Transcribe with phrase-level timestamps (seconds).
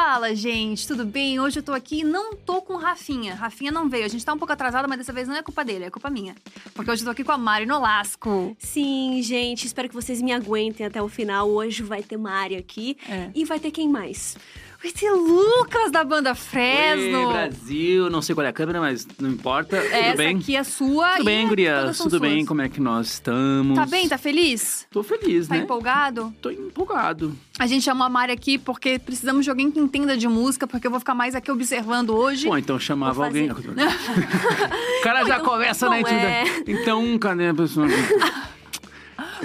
[0.00, 1.40] Fala, gente, tudo bem?
[1.40, 3.34] Hoje eu tô aqui e não tô com Rafinha.
[3.34, 4.04] Rafinha não veio.
[4.04, 6.08] A gente tá um pouco atrasada, mas dessa vez não é culpa dele, é culpa
[6.08, 6.36] minha.
[6.72, 8.56] Porque hoje eu tô aqui com a Mari Nolasco.
[8.60, 11.50] Sim, gente, espero que vocês me aguentem até o final.
[11.50, 12.96] Hoje vai ter Mari aqui.
[13.08, 13.30] É.
[13.34, 14.36] E vai ter quem mais?
[14.80, 17.26] Vai ter Lucas da banda Fresno.
[17.26, 19.76] Oi, Brasil, não sei qual é a câmera, mas não importa.
[19.76, 20.36] Essa Tudo bem?
[20.36, 21.98] aqui é sua Tudo bem, gurias?
[21.98, 22.34] Tudo bem?
[22.36, 22.48] suas.
[22.48, 23.76] Como é que nós estamos?
[23.76, 24.08] Tá bem?
[24.08, 24.86] Tá feliz?
[24.88, 25.62] Tô feliz, Tá né?
[25.62, 26.32] empolgado?
[26.40, 27.36] Tô empolgado.
[27.58, 30.86] A gente chamou a Mari aqui porque precisamos de alguém que entenda de música, porque
[30.86, 32.46] eu vou ficar mais aqui observando hoje.
[32.46, 33.72] Pô, então chamava fazer- alguém.
[35.00, 36.50] o cara já então, começa bom, na intimidade.
[36.50, 36.62] é.
[36.68, 37.88] Então, cadê a pessoa?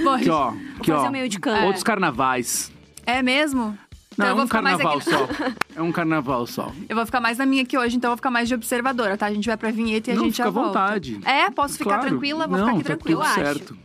[0.03, 0.53] Bom, Aqui, ó.
[0.77, 1.65] Aqui, ó.
[1.65, 2.71] Outros carnavais.
[3.05, 3.77] É mesmo?
[4.13, 5.27] Então Não, eu é um ficar mais carnaval aqui- só.
[5.75, 6.71] É um carnaval só.
[6.87, 9.17] Eu vou ficar mais na minha aqui hoje, então eu vou ficar mais de observadora,
[9.17, 9.25] tá?
[9.25, 10.67] A gente vai pra vinheta e a Não, gente fica já à volta.
[10.69, 11.19] vontade.
[11.25, 12.07] É, posso ficar Claro.
[12.09, 12.45] tranquila?
[12.47, 13.43] Vou não, ficar aqui tá tranquila, tudo acho.
[13.43, 13.77] certo.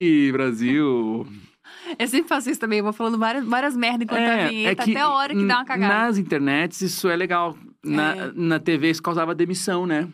[0.00, 1.26] E Brasil.
[1.98, 5.00] Eu sempre faço isso também, eu vou falando várias, várias merdas enquanto a vinheta, até
[5.00, 5.94] a hora que dá uma cagada.
[5.94, 7.56] Nas internets isso é legal.
[7.86, 8.32] Na, É.
[8.34, 10.08] na TV isso causava demissão, né?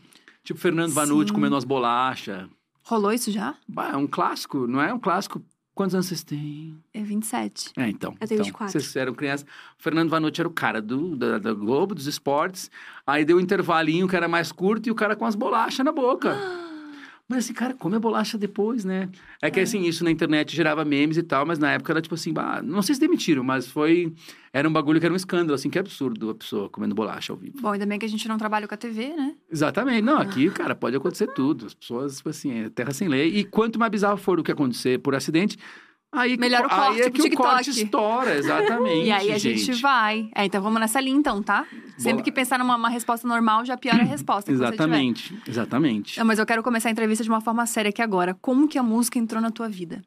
[0.44, 1.34] Tipo Fernando Vanucci Sim.
[1.34, 2.46] comendo as bolachas.
[2.84, 3.54] Rolou isso já?
[3.68, 5.40] Bah, é um clássico, não é um clássico?
[5.74, 6.76] Quantos anos vocês têm?
[6.92, 7.70] É 27.
[7.78, 8.14] É, então.
[8.20, 8.72] Eu tenho então, 24.
[8.72, 9.46] Vocês eram crianças.
[9.78, 12.70] O Fernando Vanucci era o cara do, da, da Globo, dos esportes.
[13.06, 15.92] Aí deu um intervalinho que era mais curto e o cara com as bolachas na
[15.92, 16.36] boca.
[17.32, 19.08] Mas esse cara come a bolacha depois, né?
[19.40, 22.14] É que assim, isso na internet gerava memes e tal, mas na época era tipo
[22.14, 22.30] assim,
[22.62, 24.12] não sei se demitiram, mas foi.
[24.52, 27.38] Era um bagulho que era um escândalo, assim, que absurdo a pessoa comendo bolacha ao
[27.38, 27.58] vivo.
[27.58, 29.34] Bom, ainda bem que a gente não trabalha com a TV, né?
[29.50, 30.02] Exatamente.
[30.02, 31.64] Não, aqui, cara, pode acontecer tudo.
[31.64, 33.34] As pessoas, tipo assim, é terra sem lei.
[33.34, 35.56] E quanto mais bizarro for o que acontecer por acidente,
[36.12, 37.48] aí, Melhor o aí corte é pro que o TikTok.
[37.48, 39.06] corte estoura, exatamente.
[39.06, 40.30] E aí a gente, vai.
[40.34, 41.66] É, então vamos nessa linha então, tá?
[41.96, 44.50] Sempre que pensar numa uma resposta normal, já piora a resposta.
[44.50, 46.18] Exatamente, exatamente.
[46.18, 48.34] Não, mas eu quero começar a entrevista de uma forma séria aqui agora.
[48.40, 50.02] Como que a música entrou na tua vida?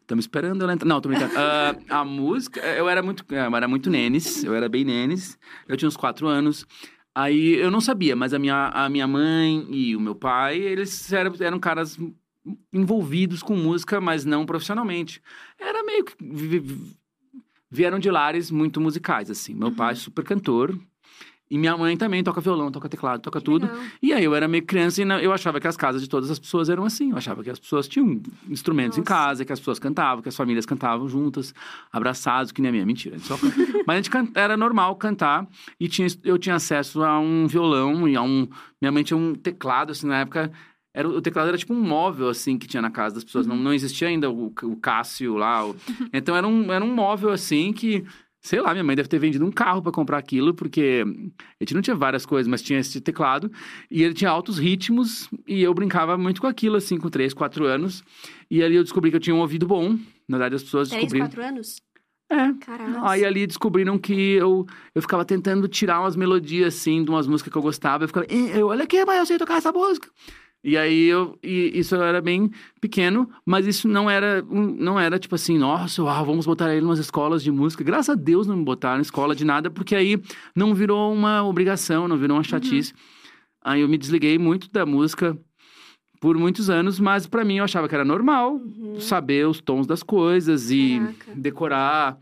[0.00, 0.86] Estamos esperando ela entrar.
[0.86, 1.32] Não, tô brincando.
[1.36, 5.38] Ah, a música, eu era muito, eu era muito nenes, eu era bem nenes.
[5.66, 6.66] Eu tinha uns quatro anos.
[7.14, 11.12] Aí eu não sabia, mas a minha, a minha mãe e o meu pai, eles
[11.12, 11.96] eram, eram caras
[12.72, 15.20] envolvidos com música, mas não profissionalmente.
[15.58, 16.12] Era meio que.
[16.20, 16.96] vi- vi-
[17.70, 19.52] Vieram de lares muito musicais, assim.
[19.52, 20.78] Meu pai é super cantor.
[21.50, 23.66] E minha mãe também toca violão, toca teclado, toca tudo.
[23.66, 23.82] Legal.
[24.00, 26.38] E aí eu era meio criança e eu achava que as casas de todas as
[26.38, 27.10] pessoas eram assim.
[27.10, 29.08] Eu achava que as pessoas tinham instrumentos em Nossa.
[29.12, 31.52] casa, que as pessoas cantavam, que as famílias cantavam juntas,
[31.92, 32.86] abraçados, que nem a minha.
[32.86, 33.16] Mentira.
[33.16, 33.36] a só
[33.86, 35.46] Mas a gente can- era normal cantar
[35.80, 38.46] e tinha, eu tinha acesso a um violão e a um.
[38.80, 40.52] Minha mãe tinha um teclado, assim, na época.
[40.94, 43.46] Era, o teclado era tipo um móvel, assim, que tinha na casa das pessoas.
[43.46, 45.66] Não, não existia ainda o, o Cássio lá.
[45.66, 45.74] o-
[46.14, 48.04] Então era um, era um móvel, assim, que...
[48.40, 51.02] Sei lá, minha mãe deve ter vendido um carro para comprar aquilo, porque
[51.58, 53.50] a gente não tinha várias coisas, mas tinha esse teclado.
[53.90, 57.64] E ele tinha altos ritmos, e eu brincava muito com aquilo, assim, com 3, 4
[57.64, 58.04] anos.
[58.50, 59.92] E ali eu descobri que eu tinha um ouvido bom.
[60.28, 61.26] Na verdade, as pessoas Três, descobriram...
[61.26, 61.76] quatro anos?
[62.30, 62.36] É.
[63.08, 67.50] Aí ali descobriram que eu, eu ficava tentando tirar umas melodias, assim, de umas músicas
[67.50, 68.04] que eu gostava.
[68.04, 70.06] Eu ficava, "Ih, eu, olha aqui, mas eu sei tocar essa música.
[70.64, 75.18] E aí eu, e isso eu era bem pequeno, mas isso não era, não era
[75.18, 77.84] tipo assim, nossa, uau, vamos botar ele nas escolas de música.
[77.84, 80.18] Graças a Deus não me botaram em escola de nada, porque aí
[80.56, 82.94] não virou uma obrigação, não virou uma chatice.
[83.62, 85.36] Aí eu me desliguei muito da música
[86.18, 88.98] por muitos anos, mas pra mim eu achava que era normal Uhum.
[88.98, 91.32] saber os tons das coisas e Caraca.
[91.34, 92.18] decorar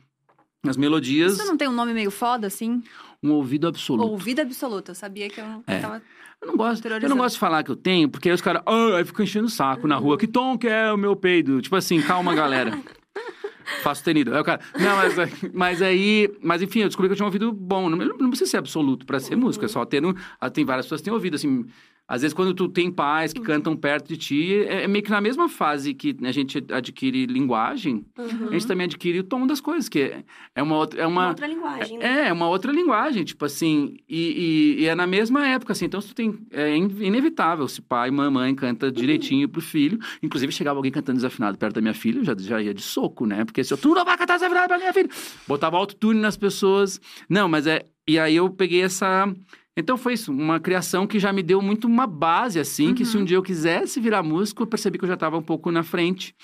[0.66, 1.34] as melodias.
[1.34, 2.82] Isso não tem um nome meio foda, assim?
[3.22, 4.10] Um ouvido absoluto.
[4.10, 4.90] Ouvido absoluto.
[4.90, 5.78] Eu sabia que eu não É.
[5.78, 6.02] tava...
[6.40, 8.62] Eu não gosto, eu não gosto de falar que eu tenho, porque aí os caras,
[8.66, 10.18] ah, aí ficam enchendo o saco na rua.
[10.18, 11.62] Que tom que é o meu peido?
[11.62, 12.76] Tipo assim, calma, galera.
[13.84, 14.34] Faço tenido.
[14.34, 15.14] Aí o cara, não, mas,
[15.54, 17.88] mas aí, mas enfim, eu descobri que eu tinha um ouvido bom.
[17.88, 20.04] Não, não precisa ser absoluto pra ser música, é só ter.
[20.04, 21.64] Um, ah, tem várias pessoas que têm ouvido, assim.
[22.08, 25.10] Às vezes, quando tu tem pais que cantam perto de ti, é, é meio que
[25.10, 28.48] na mesma fase que a gente adquire linguagem, Uhum.
[28.50, 30.24] a gente também adquire o tom das coisas, que é,
[30.54, 31.00] é uma outra.
[31.00, 32.24] É Uma uma, outra linguagem, né?
[32.24, 35.86] é, é uma outra linguagem, tipo assim, e, e- e é na mesma época, assim,
[35.86, 39.98] então se tu tem, é in- inevitável, se pai e mamãe canta direitinho pro filho,
[40.22, 43.24] inclusive chegava alguém cantando desafinado perto da minha filha, eu já, já ia de soco,
[43.24, 45.08] né, porque se eu, tu não vai cantar desafinado pra minha filha,
[45.46, 49.32] botava autotune nas pessoas, não, mas é, e aí eu peguei essa,
[49.76, 53.16] então foi isso, uma criação que já me deu muito uma base, assim, que se
[53.16, 55.82] um dia eu quisesse virar músico, eu percebi que eu já tava um pouco na
[55.82, 56.34] frente,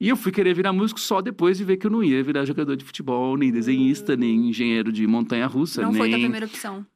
[0.00, 2.44] e eu fui querer virar músico só depois de ver que eu não ia virar
[2.44, 5.98] jogador de futebol, nem desenhista, nem engenheiro de montanha-russa, Não nem...
[6.00, 6.86] foi tua primeira opção.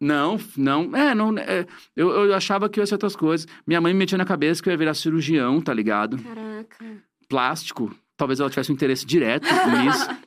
[0.00, 1.66] Não, não, é, não, é,
[1.96, 3.46] eu, eu achava que ia ser outras coisas.
[3.66, 6.18] Minha mãe me metia na cabeça que eu ia virar cirurgião, tá ligado?
[6.18, 7.02] Caraca.
[7.28, 7.94] Plástico.
[8.16, 9.46] Talvez ela tivesse um interesse direto
[9.82, 10.08] nisso.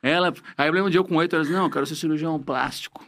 [0.00, 3.04] Ela, aí eu lembro de eu com oito anos, não, eu quero ser cirurgião plástico.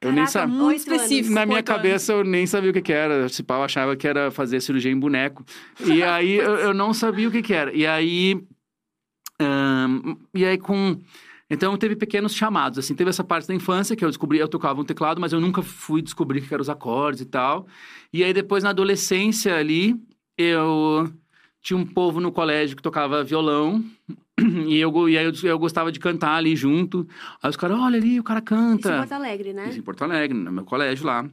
[0.00, 0.54] Eu nem Caraca, sabia.
[0.54, 1.34] muito específico.
[1.34, 3.26] Na minha cabeça eu nem sabia o que, que era.
[3.26, 5.44] Esse pau achava que era fazer cirurgia em boneco.
[5.84, 7.72] E aí eu, eu não sabia o que, que era.
[7.74, 8.42] E aí.
[10.34, 10.98] e aí com.
[11.50, 14.80] Então teve pequenos chamados, assim, teve essa parte da infância que eu descobri, eu tocava
[14.80, 17.66] um teclado, mas eu nunca fui descobrir o que eram os acordes e tal.
[18.12, 20.00] E aí depois na adolescência ali,
[20.38, 21.12] eu
[21.60, 23.84] tinha um povo no colégio que tocava violão,
[24.68, 27.06] e, eu, e aí eu, eu gostava de cantar ali junto.
[27.42, 28.94] Aí os caras, olha ali, o cara Isso canta.
[28.94, 29.64] em Porto Alegre, né?
[29.66, 31.28] Fiz em Porto Alegre, no meu colégio lá.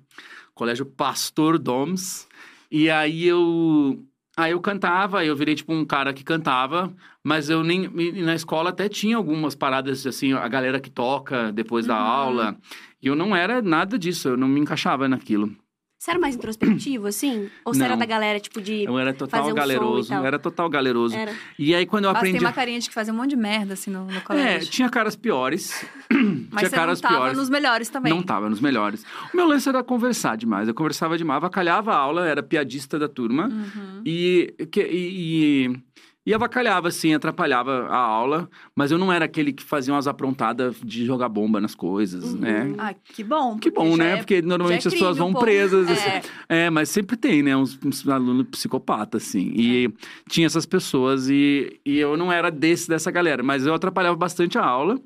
[0.54, 2.28] Colégio Pastor Doms.
[2.72, 4.04] E aí eu.
[4.36, 6.94] Aí eu cantava, eu virei tipo um cara que cantava,
[7.24, 7.90] mas eu nem.
[8.24, 12.06] Na escola até tinha algumas paradas assim, a galera que toca depois da Uhum.
[12.08, 12.58] aula.
[13.02, 15.56] E eu não era nada disso, eu não me encaixava naquilo.
[16.00, 17.50] Você era mais introspectivo, assim?
[17.66, 17.98] Ou você era Não.
[17.98, 18.84] da galera, tipo, de.
[18.84, 20.26] Eu era total Fazer um som e galeroso, tal.
[20.26, 21.16] era total galeroso.
[21.16, 21.34] Era.
[21.58, 22.38] E aí quando eu Mas aprendi.
[22.38, 24.70] tem uma carinha de que fazia um monte de merda, assim, no, no É, colégio.
[24.70, 25.84] tinha caras piores.
[26.08, 26.20] Mas
[26.60, 27.38] tinha você caras não tava piores.
[27.40, 28.14] nos melhores também.
[28.14, 29.04] Não tava nos melhores.
[29.34, 30.68] O meu lance era conversar demais.
[30.68, 33.48] Eu conversava demais, avacalhava a aula, era piadista da turma.
[33.48, 34.02] Uhum.
[34.06, 35.80] E, que- e, e,
[36.28, 38.50] e avacalhava, assim, atrapalhava a aula.
[38.76, 42.40] Mas eu não era aquele que fazia umas aprontadas de jogar bomba nas coisas, Uhum.
[42.40, 42.76] né?
[42.78, 43.58] Ah, que bom.
[43.58, 44.12] Que bom, né?
[44.12, 45.88] é- Porque normalmente é as pessoas vão um presas.
[45.90, 45.94] É.
[46.18, 46.30] assim.
[46.50, 47.56] É, mas sempre tem, né?
[47.56, 49.54] Uns, uns alunos psicopatas, assim.
[49.56, 49.90] E É.
[50.30, 53.42] tinha essas pessoas e, e eu não era desse, dessa galera.
[53.42, 55.00] Mas eu atrapalhava bastante a aula.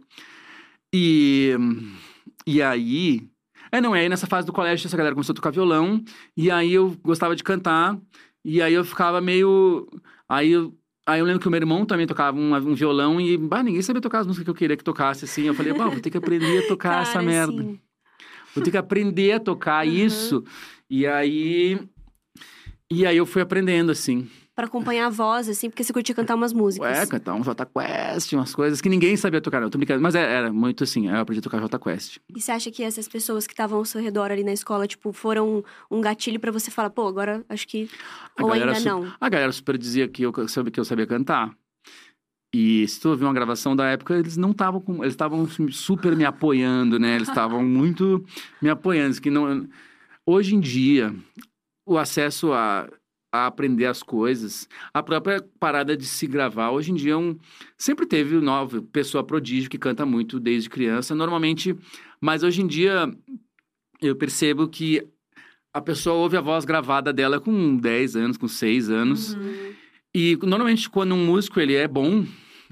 [0.93, 1.55] E,
[2.47, 3.21] e aí...
[3.71, 6.03] É, não, e aí nessa fase do colégio essa galera começou a tocar violão.
[6.35, 7.97] E aí eu gostava de cantar.
[8.43, 9.87] E aí eu ficava meio...
[10.27, 10.73] Aí eu...
[11.11, 13.81] Aí eu lembro que o meu irmão também tocava um, um violão e bah, ninguém
[13.81, 15.43] sabia tocar as músicas que eu queria que tocasse, assim.
[15.43, 17.61] Eu falei, bah, vou ter que aprender a tocar essa Cara, merda.
[17.61, 17.79] assim,
[18.53, 19.93] Vou ter que aprender a tocar Uhum.
[19.93, 20.43] isso.
[20.89, 21.79] E aí.
[22.89, 24.27] E aí eu fui aprendendo, assim.
[24.61, 26.87] Pra acompanhar a voz, assim, porque você curtia cantar umas músicas.
[26.99, 29.69] Ué, cantar um Jota Quest, umas coisas que ninguém sabia tocar, não.
[29.71, 30.01] Tô brincando.
[30.01, 32.17] Mas é- era muito assim, eu aprendi a tocar Jota Quest.
[32.35, 35.11] E você acha que essas pessoas que estavam ao seu redor ali na escola, tipo,
[35.11, 37.89] foram um gatilho pra você falar, pô, agora acho que.
[38.37, 39.11] A Ou ainda não?
[39.19, 41.51] A galera super dizia que eu, sabia, que eu sabia cantar.
[42.53, 45.03] E se tu ouvir uma gravação da época, eles não estavam com.
[45.03, 47.15] Eles estavam super me apoiando, né?
[47.15, 48.23] Eles estavam muito
[48.61, 49.19] me apoiando.
[49.21, 49.67] Que não,
[50.25, 51.15] hoje em dia,
[51.85, 52.87] o acesso a,
[53.31, 57.37] a aprender as coisas, a própria parada de se gravar, hoje em dia é um,
[57.77, 61.75] sempre teve nova pessoa prodígio que canta muito desde criança, normalmente.
[62.19, 63.09] Mas hoje em dia,
[64.01, 65.01] eu percebo que
[65.73, 69.33] a pessoa ouve a voz gravada dela com 10 anos, com 6 anos.
[69.33, 69.73] Uhum.
[70.13, 72.25] E normalmente quando um músico ele é bom,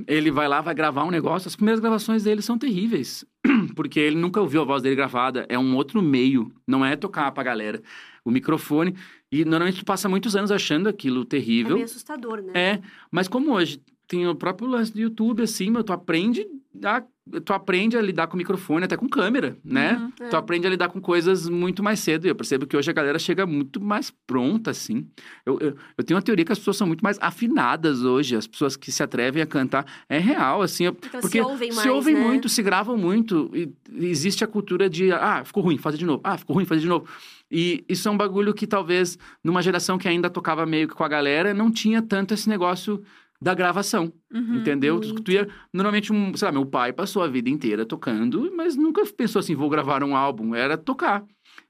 [0.07, 3.25] ele vai lá, vai gravar um negócio, as primeiras gravações dele são terríveis.
[3.75, 7.31] Porque ele nunca ouviu a voz dele gravada, é um outro meio, não é tocar
[7.31, 7.81] pra galera.
[8.23, 8.95] O microfone,
[9.31, 11.75] e normalmente tu passa muitos anos achando aquilo É terrível.
[11.75, 12.51] meio assustador, né?
[12.55, 12.81] É,
[13.11, 16.47] mas como hoje tem o próprio lance do YouTube, assim, meu, tu aprende
[16.83, 17.03] a,
[17.43, 19.93] tu aprende a lidar com microfone, até com câmera, né?
[19.93, 20.25] Uhum.
[20.25, 20.29] É.
[20.29, 22.25] Tu aprende a lidar com coisas muito mais cedo.
[22.25, 25.07] E eu percebo que hoje a galera chega muito mais pronta, assim.
[25.45, 28.35] Eu, eu, eu tenho uma teoria que as pessoas são muito mais afinadas hoje.
[28.35, 29.85] As pessoas que se atrevem a cantar.
[30.07, 30.85] É real, assim.
[30.85, 32.21] Então porque se ouvem mais, se ouvem né?
[32.21, 33.51] muito, se gravam muito.
[33.53, 33.71] E
[34.05, 36.21] existe a cultura de, ah, ficou ruim, fazer de novo.
[36.23, 37.07] Ah, ficou ruim, fazer de novo.
[37.51, 41.03] E isso é um bagulho que talvez, numa geração que ainda tocava meio que com
[41.03, 43.03] a galera, não tinha tanto esse negócio
[43.41, 44.11] da gravação.
[44.33, 44.55] Uhum.
[44.55, 44.99] Entendeu?
[44.99, 49.03] Tu- ia, normalmente, um, sei lá, meu pai passou a vida inteira tocando, mas nunca
[49.05, 50.53] pensou assim, vou gravar um álbum.
[50.53, 51.23] Era tocar.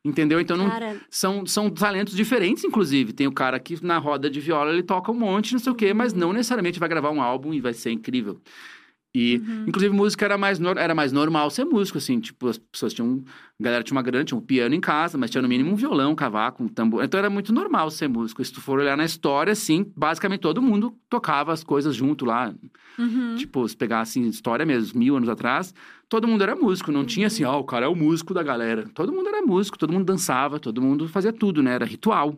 [0.03, 0.39] Entendeu?
[0.39, 3.13] Então, não, Cara, são, são talentos diferentes, inclusive.
[3.13, 5.75] Tem o cara que na roda de viola ele toca um monte, não sei o
[5.75, 8.41] quê, mas não necessariamente vai gravar um álbum e vai ser incrível.
[9.19, 9.65] E, Uhum.
[9.67, 12.19] inclusive, música era mais, era mais normal ser músico, assim.
[12.19, 13.23] Tipo, as pessoas tinham...
[13.59, 15.75] A galera tinha uma grande, tinha um piano em casa, mas tinha no mínimo um
[15.75, 17.03] violão, um cavaco, um tambor.
[17.03, 18.43] Então, era muito normal ser músico.
[18.45, 22.53] Se tu for olhar na história, assim, basicamente todo mundo tocava as coisas junto lá.
[22.97, 23.35] Uhum.
[23.35, 25.73] Tipo, se pegar assim, história mesmo, mil anos atrás,
[26.07, 26.89] todo mundo era músico.
[26.91, 28.85] Não tinha assim, ó, o cara é o músico da galera.
[28.93, 31.73] Todo mundo era músico, todo mundo dançava, todo mundo fazia tudo, né?
[31.73, 32.37] Era ritual.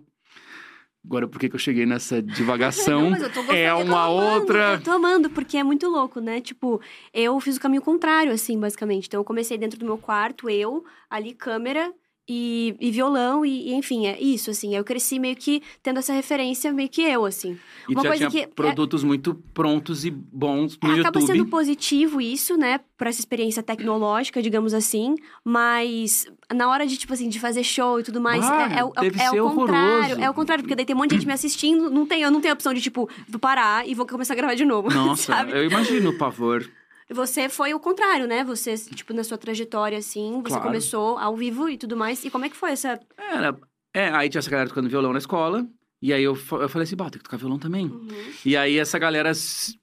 [1.03, 3.09] Agora, por que, que eu cheguei nessa divagação?
[3.09, 3.53] Não, gostando.
[3.53, 4.73] é uma amando, outra.
[4.73, 6.39] Eu tô amando, porque é muito louco, né?
[6.39, 6.79] Tipo,
[7.13, 9.07] eu fiz o caminho contrário, assim, basicamente.
[9.07, 11.91] Então, eu comecei dentro do meu quarto, eu, ali, câmera
[12.27, 14.75] e, e violão, e, e, enfim, é isso, assim.
[14.75, 17.57] Eu cresci meio que tendo essa referência, meio que eu, assim.
[17.89, 21.19] E uma já coisa tinha que é- produtos muito prontos e bons no É, acaba
[21.19, 21.25] YouTube.
[21.37, 22.79] sendo positivo isso, né?
[22.97, 25.15] Pra essa experiência tecnológica, digamos assim.
[25.43, 28.83] Mas na hora de, tipo assim, de fazer show e tudo mais, Ah, é, é
[28.85, 29.93] o- é, deve é o contrário.
[30.03, 30.21] horroroso.
[30.21, 31.89] É o contrário, porque daí tem um monte de gente me assistindo.
[31.89, 33.09] Não tem, eu não tenho a opção de, tipo,
[33.39, 34.87] parar e vou começar a gravar de novo.
[34.93, 36.69] Nossa, eu imagino o pavor.
[37.13, 38.43] Você foi o contrário, né?
[38.43, 40.63] Você, tipo, na sua trajetória, assim, você Claro.
[40.63, 42.23] começou ao vivo e tudo mais.
[42.23, 42.99] E como é que foi essa.
[43.17, 43.57] Era,
[43.93, 45.67] é, aí tinha essa galera tocando violão na escola.
[46.03, 47.85] E aí eu, eu falei assim, bah, tem que tocar violão também.
[47.85, 48.07] Uhum.
[48.43, 49.31] E aí essa galera,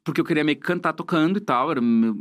[0.02, 1.70] porque eu queria meio que cantar tocando e tal.
[1.70, 2.16] Era meu...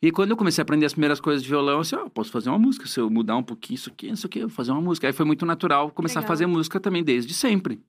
[0.00, 2.30] E quando eu comecei a aprender as primeiras coisas de violão, eu disse, ó, posso
[2.30, 2.86] fazer uma música.
[2.86, 5.08] Se eu mudar um pouquinho isso aqui, isso aqui, eu vou fazer uma música.
[5.08, 6.26] Aí foi muito natural começar Legal.
[6.26, 7.80] a fazer música também desde sempre.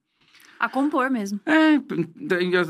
[0.60, 1.40] A compor mesmo.
[1.46, 1.76] É,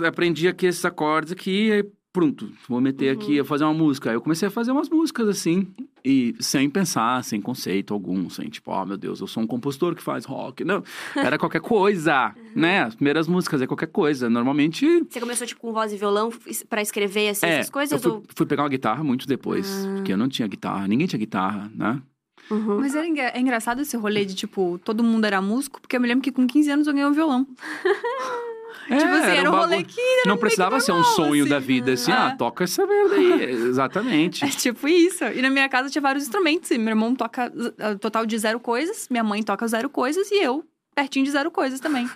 [0.06, 3.22] aprendi aqui esses acordes aqui, aí pronto, vou meter Uhum.
[3.22, 4.10] aqui, vou fazer uma música.
[4.10, 5.68] Aí eu comecei a fazer umas músicas assim,
[6.04, 9.96] e sem pensar, sem conceito algum, sem tipo, ó, meu Deus, eu sou um compositor
[9.96, 10.64] que faz rock.
[10.64, 10.84] Não,
[11.16, 12.82] era qualquer coisa, né?
[12.84, 14.30] As primeiras músicas é qualquer coisa.
[14.30, 16.32] Normalmente, Você começou, tipo, com voz e violão
[16.70, 17.92] pra escrever, assim, é, essas coisas?
[17.94, 18.24] eu fui, ou...
[18.36, 19.94] fui pegar uma guitarra muito depois, Ah.
[19.96, 22.02] porque eu não tinha guitarra, ninguém tinha guitarra, né?
[22.50, 22.80] Uhum.
[22.82, 26.02] Mas era engra- é engraçado esse rolê de, tipo, todo mundo era músico, porque eu
[26.02, 27.48] me lembro que com 15 anos eu ganhei um violão.
[28.90, 31.50] É, tipo assim, era um rolê bagulho- que Não precisava ser um sonho assim.
[31.50, 32.16] da vida, assim, É.
[32.16, 33.44] ah, toca essa merda aí.
[33.70, 34.44] Exatamente.
[34.46, 35.24] É tipo isso.
[35.26, 36.70] E na minha casa tinha vários instrumentos.
[36.72, 40.36] E meu irmão toca uh, total de zero coisas, minha mãe toca zero coisas e
[40.44, 40.64] eu
[40.94, 42.10] pertinho de zero coisas também.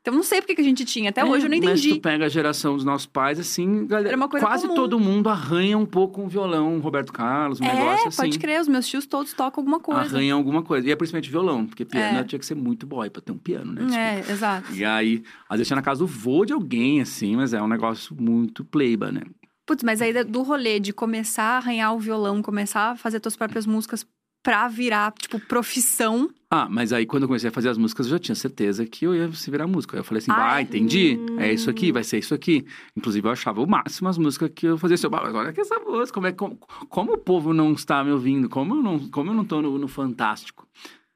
[0.00, 1.10] Então não sei por que a gente tinha.
[1.10, 1.94] Até hoje eu não É, Mas entendi.
[1.96, 4.74] tu pega a geração dos nossos pais, assim, galera, Era uma coisa quase comum.
[4.74, 8.16] todo mundo arranha um pouco um violão, um Roberto Carlos, um negócio é, assim.
[8.16, 10.00] pode crer, os meus tios todos tocam alguma coisa.
[10.16, 10.88] Arranha alguma coisa.
[10.88, 12.24] E é principalmente violão, porque piano É.
[12.24, 13.82] tinha que ser muito boy pra ter um piano, né?
[13.82, 13.98] Desculpa.
[13.98, 14.72] É, exato.
[14.74, 18.16] E aí, às vezes na casa do vô de alguém, assim, mas é um negócio
[18.18, 19.22] muito pleiba, né?
[19.66, 23.36] Putz, mas aí do rolê de começar a arranhar o violão, começar a fazer tuas
[23.36, 24.06] próprias músicas
[24.48, 26.30] pra virar, tipo, profissão.
[26.50, 29.04] Ah, mas aí quando eu comecei a fazer as músicas, eu já tinha certeza que
[29.04, 29.94] eu ia se virar músico.
[29.94, 31.18] Aí eu falei assim, Ah, ah, entendi.
[31.36, 31.70] É isso Hum.
[31.72, 32.64] aqui, vai ser isso aqui.
[32.96, 34.94] Inclusive, eu achava o máximo as músicas que eu fazia.
[34.94, 36.56] Assim, "Bah, mas olha que essa música, como, é, como,
[36.88, 38.48] como o povo não está me ouvindo?
[38.48, 40.66] Como eu não, como eu não tô no, no Fantástico?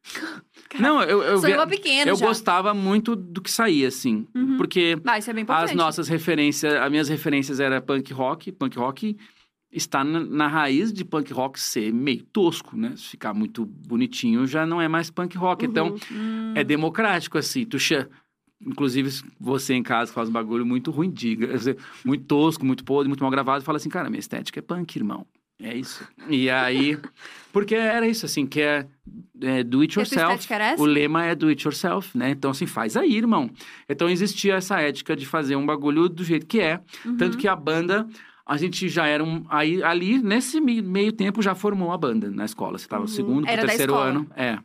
[0.78, 2.26] não, eu, eu, via- pequeno eu já.
[2.26, 4.26] gostava muito do que saía, assim.
[4.34, 4.58] Uhum.
[4.58, 8.52] Porque Ah, isso é bem as nossas referências, as minhas referências era punk rock.
[8.52, 9.16] Punk rock
[9.72, 12.92] está na, na raiz de punk rock ser meio tosco, né?
[12.96, 15.64] Se ficar muito bonitinho, já não é mais punk rock.
[15.64, 16.52] Então, Hum.
[16.54, 17.64] é democrático, assim.
[17.64, 18.06] Tu cha-
[18.64, 19.10] Inclusive,
[19.40, 21.48] você em casa faz um bagulho muito ruim, diga.
[21.48, 23.64] dizer, Muito tosco, muito podre, muito mal gravado.
[23.64, 25.26] Fala assim, cara, minha estética é punk, irmão.
[25.60, 26.06] É isso.
[26.28, 26.96] E aí...
[27.52, 28.86] Porque era isso, assim, que é,
[29.40, 30.48] é do it yourself.
[30.78, 32.30] O lema é do it yourself, né?
[32.30, 33.50] Então, assim, faz aí, irmão.
[33.88, 36.80] Então, existia essa ética de fazer um bagulho do jeito que é.
[37.04, 37.16] Uhum.
[37.16, 38.08] Tanto que a banda,
[38.46, 39.44] a gente já era um.
[39.48, 42.78] Aí, ali, nesse me- meio tempo, já formou a banda na escola.
[42.78, 43.14] Você tava no Uhum.
[43.14, 44.26] segundo pro Era da terceiro ano.
[44.36, 44.58] É.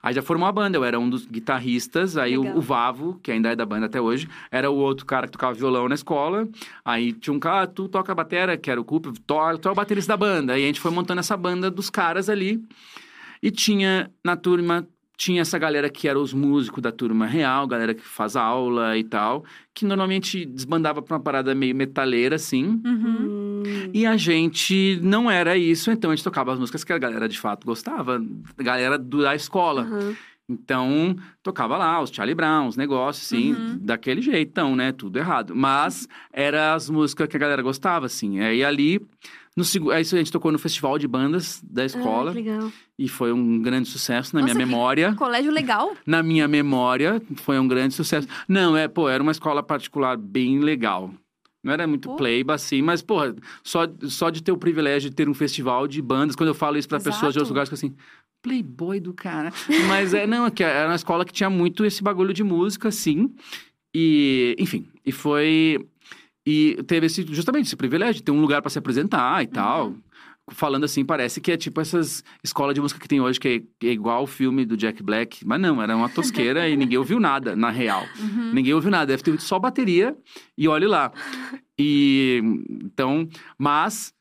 [0.00, 3.32] Aí já formou a banda, eu era um dos guitarristas, aí o, o Vavo, que
[3.32, 6.48] ainda é da banda até hoje, era o outro cara que tocava violão na escola.
[6.84, 9.68] Aí tinha um cara, ah, tu toca a batera, que era o Cooper, tu, tu
[9.68, 10.52] é o baterista da banda.
[10.52, 12.62] Aí a gente foi montando essa banda dos caras ali.
[13.42, 14.86] E tinha na turma,
[15.18, 19.02] tinha essa galera que era os músicos da turma real, galera que faz aula e
[19.02, 19.44] tal,
[19.74, 22.80] que normalmente desbandava pra uma parada meio metaleira, assim.
[22.84, 23.62] Uhum.
[23.66, 23.90] Hum.
[23.92, 27.28] E a gente não era isso, então a gente tocava as músicas que a galera
[27.28, 28.22] de fato gostava,
[28.56, 29.82] a galera do- da escola.
[29.82, 30.16] Aham.
[30.50, 33.78] Então, tocava lá os Charlie Brown, os negócios, assim, Uhum.
[33.82, 34.92] daquele jeitão, né?
[34.92, 35.54] Tudo errado.
[35.54, 38.40] Mas era as músicas que a galera gostava, assim.
[38.40, 38.98] Aí ali,
[39.58, 39.90] no.
[39.90, 42.30] Aí a gente tocou no festival de bandas da escola.
[42.30, 42.72] Ah, legal.
[42.98, 45.14] e foi um grande sucesso na Nossa, minha memória.
[45.14, 45.94] Colégio legal.
[46.06, 48.26] Na minha memória, foi um grande sucesso.
[48.48, 51.12] Não, é, pô, era uma escola particular bem legal.
[51.62, 52.16] Não era muito Pô.
[52.16, 53.34] playba, assim, mas, porra,
[53.64, 56.78] só, só de ter o privilégio de ter um festival de bandas, quando eu falo
[56.78, 57.04] isso Exato.
[57.04, 57.94] pessoas de outros lugares, assim,
[58.40, 59.52] playboy do cara.
[59.88, 62.88] Mas é, não, é que era uma escola que tinha muito esse bagulho de música,
[62.88, 63.34] assim.
[63.94, 65.86] E, enfim, e foi.
[66.50, 69.94] E teve esse, justamente esse privilégio de ter um lugar pra se apresentar e tal.
[70.50, 73.62] Falando assim, parece que é tipo essas escolas de música que tem hoje, que é,
[73.78, 75.46] que é igual o filme do Jack Black.
[75.46, 78.02] Mas não, era uma tosqueira e ninguém ouviu nada, na real.
[78.18, 78.54] Uhum.
[78.54, 80.16] Ninguém ouviu nada, deve ter só bateria
[80.56, 81.12] e olhe lá.
[81.78, 82.40] E
[82.82, 83.28] então,
[83.58, 84.14] mas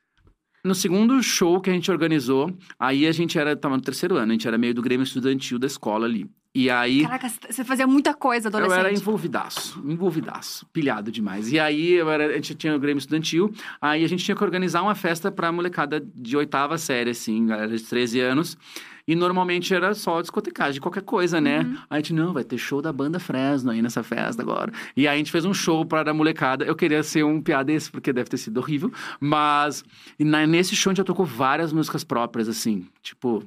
[0.65, 4.31] no segundo show que a gente organizou, aí a gente era, tava no terceiro ano,
[4.31, 6.29] a gente era meio do Grêmio Estudantil da escola ali.
[6.59, 8.79] E aí Caraca, você fazia muita coisa, eu adolescente.
[8.79, 11.51] era envolvidaço, envolvidaço, pilhado demais.
[11.51, 14.43] E aí eu era, a gente tinha o Grêmio Estudantil, aí a gente tinha que
[14.43, 18.57] organizar uma festa pra molecada de oitava série, assim, galera de 13 anos.
[19.07, 21.59] E normalmente era só discotecagem qualquer coisa, né?
[21.59, 21.73] Uhum.
[21.75, 24.73] Aí a gente, não, vai ter show da banda Fresno aí nessa festa agora.
[24.97, 26.65] E aí a gente fez um show para a molecada.
[26.65, 28.91] Eu queria ser um piada desse, porque deve ter sido horrível.
[29.19, 29.85] Mas
[30.19, 32.85] na- nesse show a gente já tocou várias músicas próprias, assim.
[33.01, 33.43] Tipo,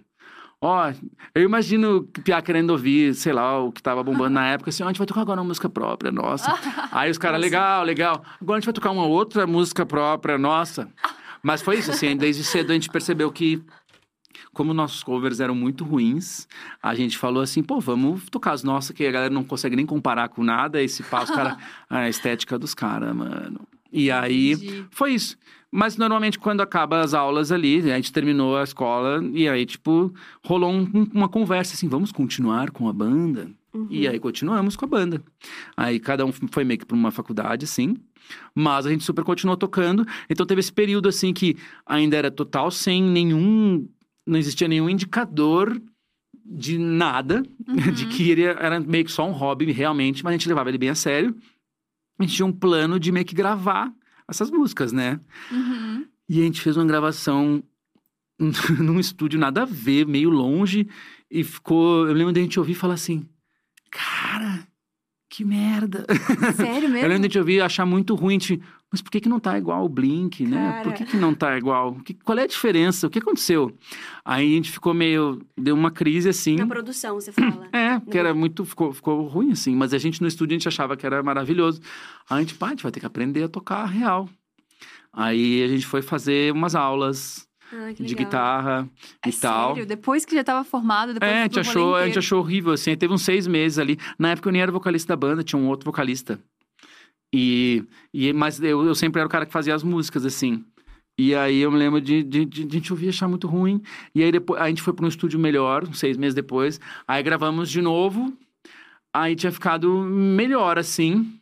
[0.63, 0.93] Ó,
[1.35, 4.83] eu imagino o Piá querendo ouvir, sei lá, o que tava bombando na época, assim,
[4.83, 6.53] ó, a gente vai tocar agora uma música própria, nossa.
[6.93, 8.23] Aí os caras, legal, legal.
[8.39, 10.87] Agora a gente vai tocar uma outra música própria, nossa.
[11.43, 13.65] Mas foi isso, assim, desde cedo a gente percebeu que,
[14.53, 16.47] como nossos covers eram muito ruins,
[16.83, 19.87] a gente falou assim, pô, vamos tocar as nossas, que a galera não consegue nem
[19.87, 21.57] comparar com nada, esse pá, os caras,
[21.89, 23.67] a estética dos caras, mano.
[23.93, 24.85] E aí, Entendi.
[24.91, 25.37] foi isso.
[25.73, 30.13] Mas normalmente quando acaba as aulas ali, a gente terminou a escola e aí, tipo,
[30.45, 33.49] rolou um- um- uma conversa assim, vamos continuar com a banda?
[33.73, 33.87] Uhum.
[33.89, 35.23] E aí continuamos com a banda.
[35.77, 37.97] Aí cada um foi meio que pra uma faculdade, assim.
[38.53, 40.05] Mas a gente super continuou tocando.
[40.29, 41.57] Então teve esse período, assim, que
[41.87, 43.89] ainda era total sem nenhum.
[44.27, 45.81] Não existia nenhum indicador
[46.45, 47.45] de nada,
[47.95, 48.11] de Uhum.
[48.11, 50.89] que ele era meio que só um hobby, realmente, mas a gente levava ele bem
[50.91, 51.33] a sério.
[52.21, 53.93] A gente tinha um plano de meio que gravar
[54.29, 55.19] essas músicas, né?
[55.51, 56.07] Uhum.
[56.29, 57.63] E a gente fez uma gravação
[58.79, 60.87] num estúdio nada a ver, meio longe.
[61.31, 62.07] E ficou.
[62.07, 63.27] Eu lembro da gente ouvir e falar assim:
[63.91, 64.67] Cara,
[65.29, 66.05] que merda.
[66.57, 67.09] Sério Eu mesmo?
[67.09, 68.35] lembro da gente ouvir achar muito ruim.
[68.37, 70.79] a gente, Mas por que, que não tá igual o Blink, né?
[70.83, 70.97] Por Cara.
[70.97, 71.95] que, que não tá igual?
[72.05, 73.07] Que- qual é a diferença?
[73.07, 73.73] O que aconteceu?
[74.25, 75.41] Aí a gente ficou meio.
[75.57, 76.57] Deu uma crise assim.
[76.57, 77.69] Na produção, você fala.
[77.73, 78.65] É, que era muito.
[78.65, 79.77] Ficou, ficou ruim, assim.
[79.77, 81.81] Mas a gente no estúdio a gente achava que era maravilhoso.
[82.29, 84.29] Aí a gente, pá, a gente vai ter que aprender a tocar real.
[85.13, 88.89] Aí a gente foi fazer umas aulas Ah, de guitarra
[89.25, 89.71] É e tal.
[89.75, 89.87] sério?
[89.87, 92.91] Depois que já tava formado, depois É, a gente, achou, a gente achou horrível, assim.
[92.91, 93.97] Aí Teve uns seis meses ali.
[94.19, 96.41] Na época eu nem era vocalista da banda, tinha um outro vocalista.
[97.33, 100.65] E, e, mas eu, eu sempre era o cara que fazia as músicas, assim.
[101.19, 103.83] E aí eu me lembro de, de, de, de a gente ouvir achar muito ruim.
[104.15, 106.81] E aí depois a gente foi para um estúdio melhor, seis meses depois.
[107.07, 108.33] Aí gravamos de novo.
[109.13, 111.39] Aí tinha ficado melhor, assim.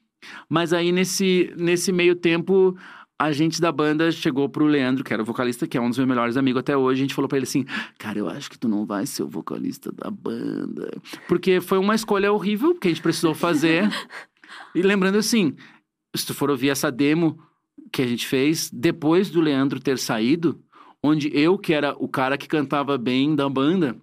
[0.48, 2.76] Mas aí nesse, nesse meio tempo,
[3.18, 5.98] a gente da banda chegou pro Leandro, que era o vocalista, que é um dos
[5.98, 7.00] meus melhores amigos até hoje.
[7.00, 7.64] A gente falou pra ele assim:
[7.98, 10.90] Cara, eu acho que tu não vai ser o vocalista da banda.
[11.28, 13.88] Porque foi uma escolha horrível que a gente precisou fazer.
[14.74, 15.54] e lembrando assim,
[16.18, 17.38] se tu for ouvir essa demo
[17.92, 20.60] que a gente fez, depois do Leandro ter saído,
[21.02, 23.96] onde eu, que era o cara que cantava bem da banda,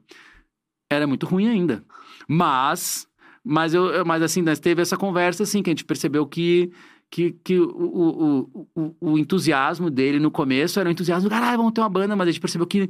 [0.89, 1.83] era muito ruim ainda.
[2.27, 3.07] Mas,
[3.43, 6.71] mas, eu, mas assim, nós teve essa conversa, assim, que a gente percebeu que,
[7.11, 11.73] que, que o, o, o, o entusiasmo dele no começo era um entusiasmo, caralho, vamos
[11.73, 12.89] ter uma banda, mas a gente percebeu que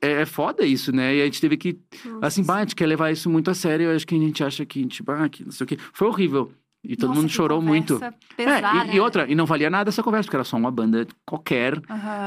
[0.00, 1.16] é, é foda isso, né?
[1.16, 2.26] E a gente teve que, Nossa.
[2.26, 4.44] assim, bah, a gente quer levar isso muito a sério, eu acho que a gente
[4.44, 5.78] acha que, tipo, ah, que não sei o quê.
[5.92, 6.52] Foi horrível.
[6.84, 7.94] E todo Nossa, mundo que chorou muito.
[7.94, 8.86] conversa É, Pesada.
[8.92, 11.80] e, e outra, e não valia nada essa conversa, porque era só uma banda qualquer.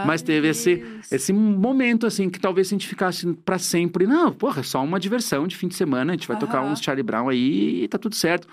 [0.06, 1.12] Mas teve esse, Deus.
[1.12, 4.08] esse momento, assim, que talvez se a gente ficasse pra sempre.
[4.08, 6.14] Não, porra, é só uma diversão de fim de semana.
[6.14, 8.48] A gente vai tocar uns Charlie Brown aí e tá tudo certo.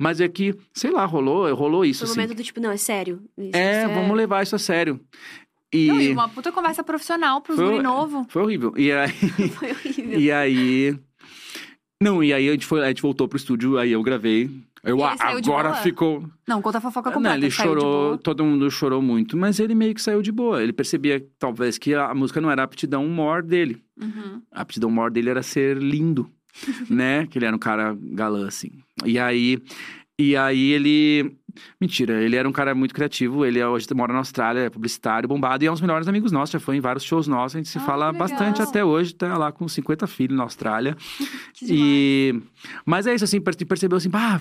[0.00, 2.20] Mas é que, sei lá, rolou, rolou isso, Foi o assim.
[2.20, 3.20] momento do tipo, não, é sério.
[3.36, 5.00] Isso, É, isso vamos levar isso a sério.
[5.74, 8.24] E Não, e uma puta conversa profissional pros Foi- guri novo.
[8.30, 8.72] foi horrível.
[8.76, 9.10] E aí,
[9.58, 10.20] Foi horrível.
[10.20, 10.96] e aí.
[12.00, 14.48] Não, e aí a gente, foi, a gente voltou pro estúdio, aí eu gravei.
[14.88, 16.24] Eu, ele ah, agora ficou.
[16.46, 17.36] Não, conta a fofoca Não, completa.
[17.36, 20.62] ele saiu de chorou, todo mundo chorou muito, mas ele meio que saiu de boa.
[20.62, 23.82] Ele percebia, talvez, que a música não era a aptidão maior dele.
[24.00, 24.40] Uhum.
[24.50, 26.30] A aptidão maior dele era ser lindo,
[26.88, 27.26] né?
[27.26, 28.70] Que ele era um cara galã, assim.
[29.04, 29.58] E aí,
[30.18, 31.36] e aí ele...
[31.80, 33.44] Mentira, ele era um cara muito criativo.
[33.44, 35.64] Ele hoje mora na Austrália, é publicitário, bombado.
[35.64, 37.56] E é um dos melhores amigos nossos, já foi em vários shows nossos.
[37.56, 39.12] A gente se Ah, fala bastante até hoje.
[39.12, 40.96] Tá lá com 50 filhos na Austrália.
[41.60, 42.40] E...
[42.86, 44.40] Mas é isso, assim, per- percebeu assim, pá...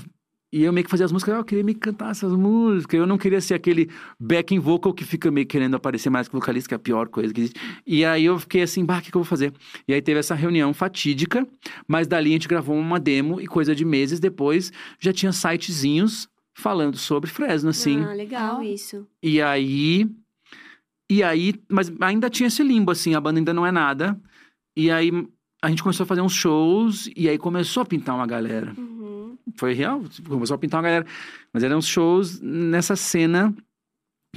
[0.51, 2.99] E eu meio que fazia as músicas, "Ah, eu queria meio que cantar essas músicas.
[2.99, 6.69] Eu não queria ser aquele backing vocal que fica meio querendo aparecer mais que vocalista,
[6.69, 7.60] que é a pior coisa que existe.
[7.86, 9.51] E aí eu fiquei assim, bah, o que, que eu vou fazer?
[9.88, 11.45] E aí teve essa reunião fatídica,
[11.88, 16.29] mas dali a gente gravou uma demo e coisa de meses depois já tinha sitezinhos
[16.57, 18.01] falando sobre Fresno, assim.
[18.01, 19.05] Ah, legal isso.
[19.21, 20.10] E aí.
[21.10, 21.55] E aí.
[21.69, 24.19] Mas ainda tinha esse limbo, assim, a banda ainda não é nada.
[24.75, 25.12] E aí
[25.62, 28.73] a gente começou a fazer uns shows e aí começou a pintar uma galera.
[28.77, 28.96] Uhum.
[29.55, 31.05] Foi real, tipo, começou a pintar uma galera.
[31.53, 33.53] Mas eram shows nessa cena.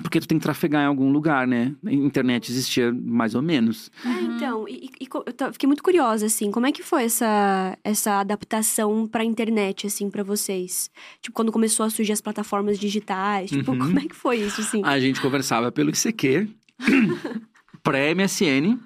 [0.02, 1.74] Porque tu tem que trafegar em algum lugar, né?
[1.84, 3.90] A internet existia mais ou menos.
[4.02, 4.36] Ah, Uhum.
[4.36, 5.08] então, e, e-
[5.44, 10.08] eu fiquei muito curiosa, assim, como é que foi essa, essa adaptação pra internet, assim,
[10.08, 10.88] pra vocês?
[11.20, 13.78] Tipo, quando começou a surgir as plataformas digitais, tipo, Uhum.
[13.78, 14.80] como é que foi isso, assim?
[14.84, 16.48] A gente conversava pelo ICQ,
[17.82, 18.78] pré-MSN.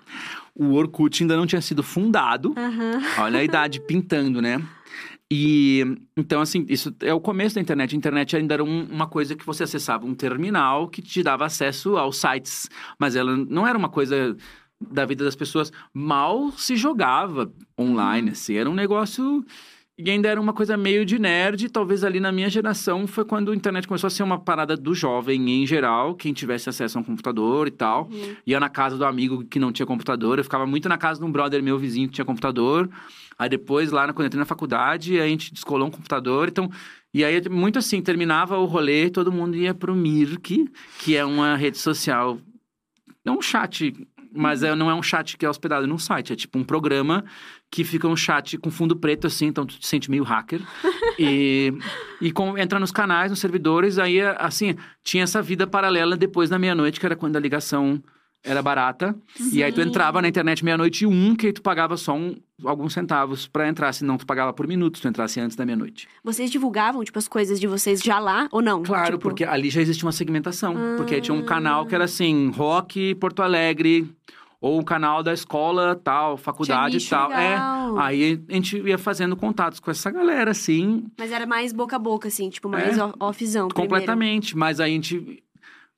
[0.54, 2.54] O Orkut ainda não tinha sido fundado.
[2.56, 3.02] Aham.
[3.18, 4.62] Olha a idade pintando, né?
[5.36, 5.82] E
[6.16, 7.92] então, assim, isso é o começo da internet.
[7.92, 11.44] A internet ainda era um- uma coisa que você acessava um terminal que te dava
[11.44, 12.68] acesso aos sites,
[13.00, 14.36] mas ela não era uma coisa
[14.80, 15.72] da vida das pessoas.
[15.92, 19.44] Mal se jogava online, assim, era um negócio.
[19.96, 21.68] E ainda era uma coisa meio de nerd.
[21.68, 24.92] Talvez ali na minha geração foi quando a internet começou a ser uma parada do
[24.92, 28.36] jovem em geral, quem tivesse acesso a um computador e tal Uhum.
[28.44, 30.38] ia na casa do amigo que não tinha computador.
[30.38, 32.90] Eu ficava muito na casa de um brother meu vizinho que tinha computador.
[33.38, 36.48] Aí depois, lá quando eu entrei na faculdade, a gente descolou um computador.
[36.48, 36.68] Então,
[37.12, 41.54] e aí, muito assim, terminava o rolê, todo mundo ia pro Mirk, que é uma
[41.54, 42.38] rede social.
[43.24, 43.94] Não um chat,
[44.34, 46.32] mas é, não é um chat que é hospedado num site.
[46.32, 47.24] É tipo um programa
[47.74, 50.60] que fica um chat com fundo preto, assim, então tu te sente meio hacker.
[51.18, 51.72] e
[52.20, 56.56] e com, entra nos canais, nos servidores, aí, assim, tinha essa vida paralela depois da
[56.56, 58.00] meia-noite, que era quando a ligação
[58.44, 59.12] era barata.
[59.52, 59.88] E aí tu Sim.
[59.88, 63.66] entrava na internet meia-noite e um, que aí tu pagava só um, alguns centavos pra
[63.68, 63.92] entrar.
[63.92, 66.06] Senão tu pagava por minuto se tu entrasse antes da meia-noite.
[66.22, 68.82] Vocês divulgavam, tipo, as coisas de vocês já lá ou não?
[68.84, 70.76] Claro, Tipo, porque ali já existia uma segmentação.
[70.96, 71.44] Porque aí tinha um Ah.
[71.44, 74.06] canal que era assim, rock Porto Alegre,
[74.64, 77.30] ou o canal da escola tal, faculdade e nicho, tal.
[77.32, 77.50] É.
[77.50, 77.98] legal.
[77.98, 81.98] Aí a gente ia fazendo contatos com essa galera, assim, Mas era mais boca a
[81.98, 83.04] boca, assim, tipo, mais É.
[83.04, 83.68] off- offzão.
[83.68, 83.74] primeiro.
[83.90, 84.56] completamente.
[84.56, 85.42] Mas aí a gente.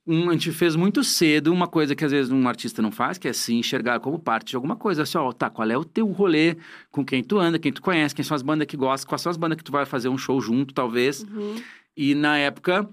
[0.08, 3.18] um, a gente fez muito cedo uma coisa que às vezes um artista não faz,
[3.18, 5.02] que é se enxergar como parte de alguma coisa.
[5.02, 6.56] Assim, ó, tá, qual é o teu rolê,
[6.90, 9.30] com quem tu anda, quem tu conhece, quem são as bandas que gostam, quais são
[9.30, 11.22] as bandas que tu vai fazer um show junto, talvez.
[11.22, 11.56] Uhum.
[11.96, 12.88] E na época,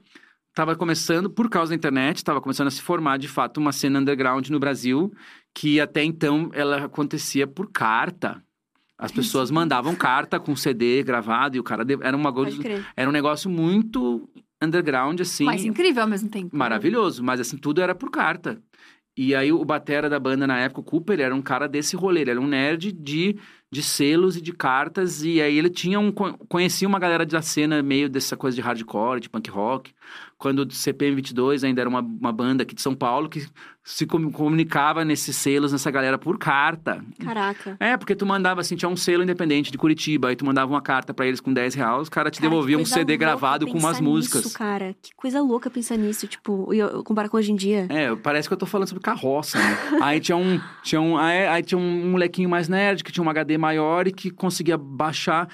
[0.49, 3.99] estava começando, por causa da internet, estava começando a se formar de fato uma cena
[3.99, 5.11] underground no Brasil,
[5.53, 8.43] que até então ela acontecia por carta.
[8.97, 11.83] As pessoas mandavam carta com CD gravado e o cara.
[11.83, 12.31] de- Era, uma,
[12.95, 14.29] era um negócio muito
[14.61, 15.43] underground, assim.
[15.45, 16.55] Mas incrível ao mesmo tempo.
[16.55, 18.61] Maravilhoso, mas assim, tudo era por carta.
[19.15, 22.21] E aí o batera da banda na época, o Cooper, era um cara desse rolê,
[22.21, 23.37] ele era um nerd de,
[23.71, 27.41] de selos e de cartas, e aí ele tinha um co- conhecia uma galera da
[27.41, 29.91] cena meio dessa coisa de hardcore, de punk rock.
[30.43, 33.47] Quando o CPM 22 ainda era uma, uma banda aqui de São Paulo que
[33.81, 37.01] se com- comunicava nesses selos, nessa galera por carta.
[37.17, 37.77] Caraca.
[37.79, 40.81] É, porque tu mandava assim, tinha um selo independente de Curitiba, aí tu mandava uma
[40.81, 43.65] carta pra eles com 10 reais, os caras te Cara, que devolviam um CD gravado
[43.65, 44.43] com umas músicas.
[44.43, 44.93] Nisso, cara.
[45.01, 47.87] Que coisa louca pensar nisso, tipo, eu, eu comparar com hoje em dia.
[47.87, 49.77] É, parece que eu tô falando sobre carroça, né?
[50.03, 53.29] aí tinha um, tinha um, aí, aí tinha um molequinho mais nerd que tinha um
[53.29, 55.47] HD maior e que conseguia baixar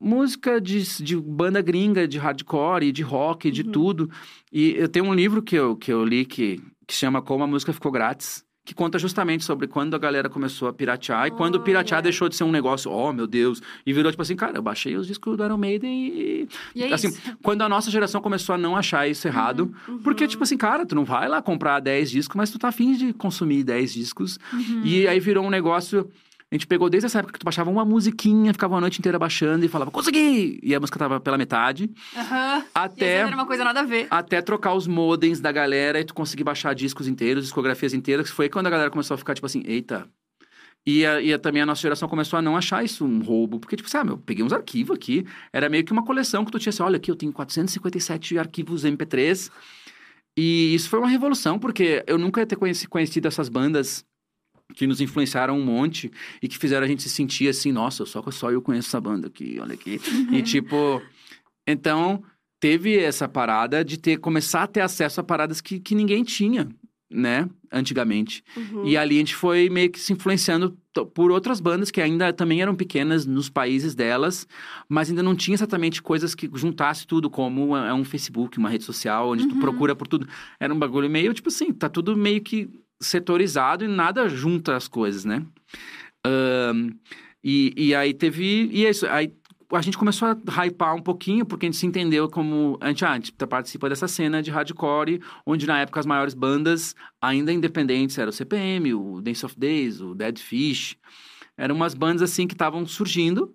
[0.00, 3.72] música de, de banda gringa, de hardcore, de rock, de Uhum.
[3.72, 4.10] tudo.
[4.52, 7.46] E eu tenho um livro que eu, que eu li que, que chama Como a
[7.46, 8.46] Música Ficou Grátis.
[8.64, 12.02] Que conta justamente sobre quando a galera começou a piratear e quando o piratear Olha.
[12.02, 14.94] deixou de ser um negócio, oh meu Deus, e virou tipo assim, cara, eu baixei
[14.94, 16.48] os discos do Iron Maiden e.
[16.74, 17.18] E é assim, isso.
[17.42, 20.00] quando a nossa geração começou a não achar isso errado, Uhum.
[20.00, 22.92] porque, tipo assim, cara, tu não vai lá comprar 10 discos, mas tu tá afim
[22.92, 24.38] de consumir 10 discos.
[24.52, 24.82] Uhum.
[24.84, 26.06] E aí virou um negócio.
[26.50, 29.18] A gente pegou desde essa época que tu baixava uma musiquinha, ficava a noite inteira
[29.18, 30.58] baixando e falava, consegui!
[30.62, 31.90] E a música tava pela metade.
[32.16, 32.60] Aham.
[32.64, 33.14] E Até.
[33.16, 34.06] era uma coisa nada a ver.
[34.10, 38.30] Até trocar os modems da galera e tu conseguir baixar discos inteiros, discografias inteiras.
[38.30, 40.08] Foi quando a galera começou a ficar, tipo assim, eita.
[40.86, 43.60] E, a- e a- também a nossa geração começou a não achar isso um roubo.
[43.60, 45.26] Porque, tipo, sabe, eu peguei uns arquivos aqui.
[45.52, 48.86] Era meio que uma coleção que tu tinha assim, olha aqui, eu tenho 457 arquivos
[48.86, 49.50] MP3.
[50.34, 54.02] E isso foi uma revolução, porque eu nunca ia ter conheci- conhecido essas bandas
[54.74, 56.10] que nos influenciaram um monte
[56.42, 59.26] e que fizeram a gente se sentir assim, nossa, só, só eu conheço essa banda
[59.28, 60.00] aqui, olha aqui.
[60.30, 61.02] E tipo,
[61.66, 62.22] então
[62.60, 66.68] teve essa parada de ter começar a ter acesso a paradas que, que ninguém tinha,
[67.10, 68.42] né, antigamente.
[68.56, 68.86] Uhum.
[68.86, 70.76] E ali a gente foi meio que se influenciando
[71.14, 74.46] por outras bandas que ainda também eram pequenas nos países delas,
[74.88, 78.84] mas ainda não tinha exatamente coisas que juntasse tudo, como é um Facebook, uma rede
[78.84, 79.60] social, onde tu Uhum.
[79.60, 80.28] procura por tudo.
[80.60, 82.68] Era um bagulho meio, tipo assim, tá tudo meio que
[83.00, 85.44] setorizado e nada junta as coisas, né?
[86.24, 86.90] Ahn,
[87.42, 88.68] e, e aí teve.
[88.72, 89.06] E é isso.
[89.06, 89.32] Aí
[89.72, 92.76] a gente começou a hypar um pouquinho, porque a gente se entendeu como.
[92.80, 96.34] A gente, ah, a gente participa dessa cena de hardcore, onde na época as maiores
[96.34, 100.96] bandas, ainda independentes, eram o CPM, o Dance of Days, o Dead Fish.
[101.56, 103.54] Eram umas bandas assim que estavam surgindo.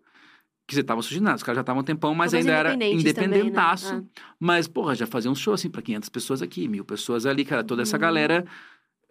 [0.65, 3.29] Que estavam surgindo, os caras já estavam um tempão, mas Talvez ainda era independentes também,
[3.29, 3.35] né?
[3.37, 3.95] independentaço.
[3.95, 4.21] Ah.
[4.39, 7.65] Mas, porra, já fazia um show assim pra 500 pessoas aqui, mil pessoas ali, cara.
[7.65, 8.01] Toda essa Uhum.
[8.01, 8.45] galera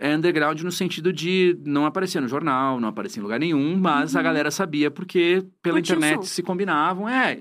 [0.04, 4.16] é underground no sentido de não aparecer no jornal, não aparecer em lugar nenhum, mas
[4.16, 4.24] a Uhum.
[4.24, 7.08] galera sabia porque pela internet se combinavam.
[7.08, 7.38] É,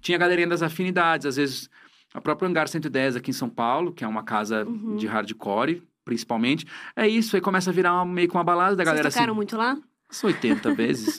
[0.00, 1.68] tinha a galerinha das afinidades, às vezes
[2.14, 4.96] a própria Hangar 110 aqui em São Paulo, que é uma casa Uhum.
[4.96, 6.64] de hardcore, principalmente.
[6.96, 9.18] É isso, aí começa a virar uma- meio que uma balada da Vocês galera assim.
[9.18, 9.76] tocaram muito lá?
[10.08, 11.18] Umas 80 vezes.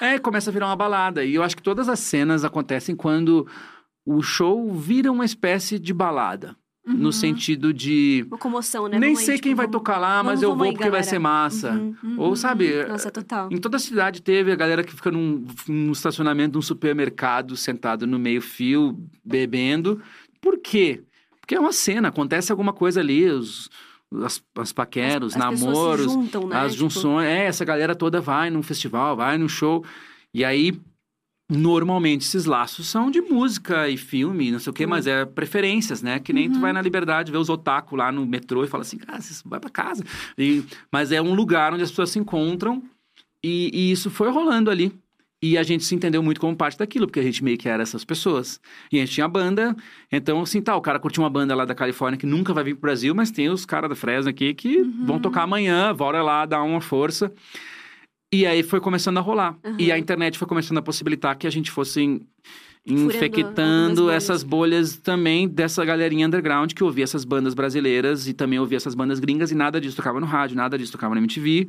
[0.00, 1.24] É, começa a virar uma balada.
[1.24, 3.46] E eu acho que todas as cenas acontecem quando
[4.06, 6.56] o show vira uma espécie de balada.
[6.86, 6.94] Uhum.
[6.94, 8.24] No sentido de.
[8.26, 8.98] Uma comoção, né?
[8.98, 11.06] Nem sei tipo, quem vai vamos- tocar lá, mas eu vou aí, porque vai galera.
[11.10, 11.72] ser massa.
[11.72, 12.14] Uhum.
[12.16, 13.48] Ou, sabe, Nossa, total.
[13.52, 17.54] em toda a cidade teve a galera que fica num, num estacionamento de um supermercado,
[17.54, 20.00] sentado no meio-fio, bebendo.
[20.40, 21.02] Por quê?
[21.38, 23.68] Porque é uma cena, acontece alguma coisa ali, os,
[24.24, 26.56] as, as paqueros, As se namoros, juntam, né?
[26.60, 27.26] as Tipo, junções.
[27.28, 29.84] É, essa galera toda vai num festival, vai num show.
[30.32, 30.72] E aí,
[31.50, 34.90] normalmente, esses laços são de música e filme, não sei o quê, Hum.
[34.90, 36.18] mas é preferências, né?
[36.18, 36.60] Que nem tu Uhum.
[36.60, 39.58] vai na Liberdade ver os otaku lá no metrô e fala assim, cara, você vai
[39.60, 40.04] pra casa.
[40.38, 42.82] E, mas é um lugar onde as pessoas se encontram
[43.44, 44.92] e, e isso foi rolando ali.
[45.42, 47.82] E a gente se entendeu muito como parte daquilo, porque a gente meio que era
[47.82, 48.60] essas pessoas.
[48.92, 49.74] E a gente tinha banda,
[50.12, 52.74] então assim, tá, o cara curtiu uma banda lá da Califórnia que nunca vai vir
[52.74, 55.06] pro Brasil, mas tem os caras da Fresno aqui que Uhum.
[55.06, 57.32] vão tocar amanhã, bora lá, dar uma força.
[58.32, 59.56] E aí foi começando a rolar.
[59.64, 59.76] Uhum.
[59.78, 62.22] E a internet foi começando a possibilitar que a gente fosse
[62.86, 68.58] infectando algumas essas bolhas também dessa galerinha underground que ouvia essas bandas brasileiras e também
[68.58, 71.68] ouvia essas bandas gringas e nada disso tocava no rádio, nada disso tocava na MTV.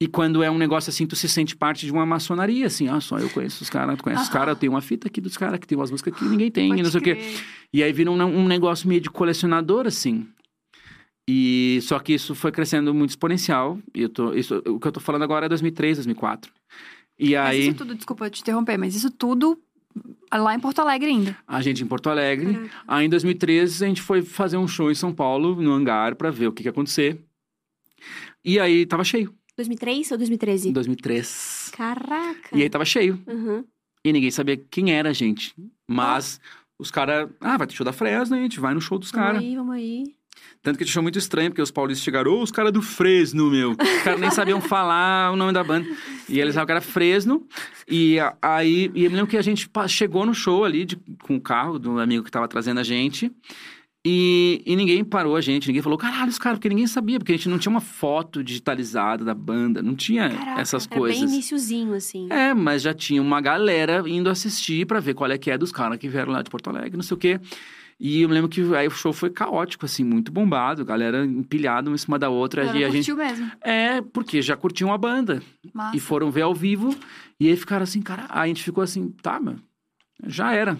[0.00, 3.00] E quando é um negócio assim, tu se sente parte de uma maçonaria, assim, ah,
[3.00, 5.36] só eu conheço os caras, tu conhece os caras, eu tenho uma fita aqui dos
[5.36, 7.18] caras que tem umas músicas que ninguém tem, Pode não sei o quê.
[7.72, 10.24] E aí vira um, um negócio meio de colecionador, assim.
[11.30, 13.78] E só que isso foi crescendo muito exponencial.
[13.94, 16.50] E eu tô, isso, o que eu tô falando agora é 2003, 2004.
[17.18, 19.60] E Mas aí, isso tudo, desculpa te interromper, mas isso tudo
[20.32, 21.36] lá em Porto Alegre ainda.
[21.46, 22.54] a gente em Porto Alegre.
[22.54, 22.70] Caraca.
[22.88, 26.30] Aí em 2013, a gente foi fazer um show em São Paulo, no hangar, pra
[26.30, 27.20] ver o que, que ia acontecer.
[28.42, 30.68] E aí tava cheio, 2003 ou 2013?
[30.70, 31.72] em 2003.
[31.74, 32.56] Caraca.
[32.56, 33.20] E aí tava cheio.
[33.26, 33.64] Uhum.
[34.02, 35.54] E ninguém sabia quem era a gente.
[35.86, 36.40] Mas
[36.78, 39.26] os caras, ah, vai ter show da Fresno, a gente vai no show dos Vamos
[39.26, 39.42] caras.
[39.42, 40.17] aí, vamos aí.
[40.62, 42.82] Tanto que a gente achou muito estranho, porque os paulistas chegaram, ô, os caras do
[42.82, 43.70] Fresno, meu.
[43.72, 45.88] Os caras nem sabiam falar o nome da banda.
[46.28, 47.46] E eles achavam que era Fresno.
[47.88, 51.36] E aí, e eu me lembro que a gente chegou no show ali de- com
[51.36, 53.30] o carro do amigo que tava trazendo a gente.
[54.06, 57.32] E, e ninguém parou a gente, ninguém falou, caralho, os caras, porque ninguém sabia, porque
[57.32, 60.98] a gente não tinha uma foto digitalizada da banda, não tinha Caraca, essas Era bem
[60.98, 61.32] coisas.
[61.32, 62.26] iniciozinho, assim.
[62.30, 65.72] É, mas já tinha uma galera indo assistir pra ver qual é que é dos
[65.72, 67.40] caras que vieram lá de Porto Alegre, não sei o quê.
[68.00, 71.96] E eu lembro que aí o show foi caótico, assim, muito bombado, galera empilhada uma
[71.96, 72.62] em cima da outra.
[72.62, 73.12] Ela e a gente...
[73.12, 73.50] curtiu mesmo.
[73.60, 75.42] É, porque já curtiam a banda.
[75.74, 75.96] Massa.
[75.96, 76.94] E foram ver ao vivo.
[77.40, 79.56] E aí ficaram assim, cara, aí a gente ficou assim, tá, meu,
[80.26, 80.78] já era.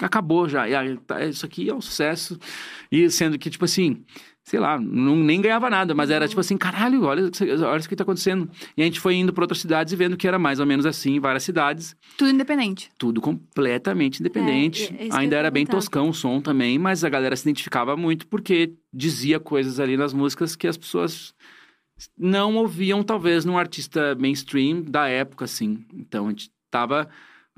[0.00, 0.64] Acabou já.
[1.06, 2.38] Tá, isso aqui é um sucesso.
[2.90, 4.04] E sendo que, tipo assim,
[4.44, 7.30] sei lá, não, nem ganhava nada, mas era tipo assim, caralho, olha,
[7.66, 8.50] olha isso que tá acontecendo.
[8.76, 10.86] E a gente foi indo pra outras cidades e vendo que era mais ou menos
[10.86, 11.94] assim, em várias cidades.
[12.16, 12.90] Tudo independente.
[12.98, 14.94] Tudo completamente independente.
[14.98, 18.26] É, é Ainda era bem toscão o som também, mas a galera se identificava muito
[18.26, 21.34] porque dizia coisas ali nas músicas que as pessoas
[22.16, 25.84] não ouviam, talvez, num artista mainstream da época, assim.
[25.92, 27.08] Então a gente tava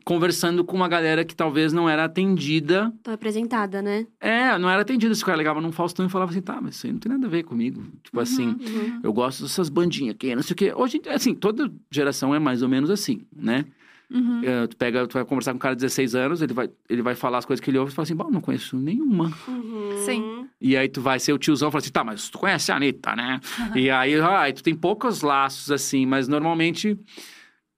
[0.05, 2.93] conversando com uma galera que talvez não era atendida.
[3.01, 4.07] Então, apresentada, né?
[4.21, 5.15] É, não era atendida.
[5.15, 7.13] Se o cara ligava num Faustão e falava assim, tá, mas isso aí não tem
[7.13, 7.83] nada a ver comigo.
[8.03, 9.01] Tipo assim, Uhum.
[9.03, 10.73] eu gosto dessas bandinhas aqui, não sei o quê.
[10.75, 13.65] Hoje, assim, toda geração é mais ou menos assim, né?
[14.11, 14.43] Uhum.
[14.45, 17.01] É, tu pega, tu vai conversar com um cara de 16 anos, ele vai, ele
[17.01, 19.33] vai falar as coisas que ele ouve e fala assim, bom, não conheço nenhuma.
[19.49, 19.97] Uhum.
[20.05, 20.47] Sim.
[20.61, 22.77] E aí tu vai ser o tiozão e fala assim, tá, mas tu conhece a
[22.77, 23.41] Anitta, né?
[23.75, 26.99] E aí, ah, aí tu tem poucos laços, assim, mas normalmente...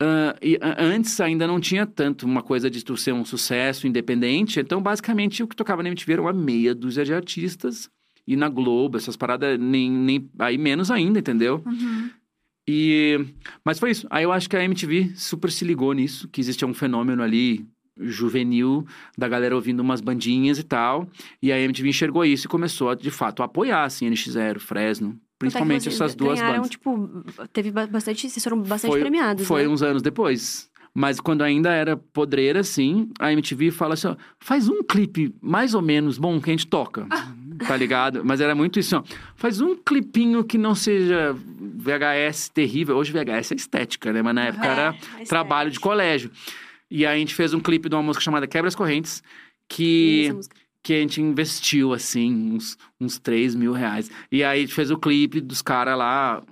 [0.00, 3.86] ah, e, a- antes ainda não tinha tanto uma coisa de tu ser um sucesso
[3.86, 4.60] independente.
[4.60, 7.88] Então, basicamente, o que tocava na MTV era uma meia dúzia de artistas.
[8.26, 11.62] E na Globo, essas paradas, nem, nem, aí menos ainda, entendeu?
[11.66, 12.10] Uhum.
[12.66, 13.20] E...
[13.64, 14.06] Mas foi isso.
[14.10, 17.66] Aí eu acho que a MTV super se ligou nisso, que existia um fenômeno ali
[17.96, 18.84] juvenil
[19.16, 21.06] da galera ouvindo umas bandinhas e tal.
[21.42, 25.20] E a MTV enxergou isso e começou a, de fato, a apoiar, assim, NX0, Fresno.
[25.50, 26.70] Principalmente essas duas ganharam, bandas.
[26.70, 29.68] tipo, teve ba- bastante, vocês foram bastante Foi- premiados, Foi né?
[29.68, 30.68] uns anos depois.
[30.96, 35.74] Mas quando ainda era podreira, assim, a MTV fala assim, ó, faz um clipe mais
[35.74, 37.06] ou menos bom que a gente toca.
[37.68, 38.24] Tá ligado?
[38.24, 39.04] Mas era muito isso, ó.
[39.36, 41.32] Faz um clipinho que não seja
[41.78, 42.96] VHS terrível.
[42.96, 44.22] Hoje VHS é estética, né?
[44.22, 46.32] Mas na época É, era É trabalho de colégio.
[46.90, 49.22] E aí a gente fez um clipe de uma música chamada Quebra as Correntes,
[49.68, 50.56] que, essa música?
[50.84, 54.10] Que a gente investiu, assim, uns, uns 3 mil reais.
[54.30, 56.42] E aí a gente fez o clipe dos caras lá.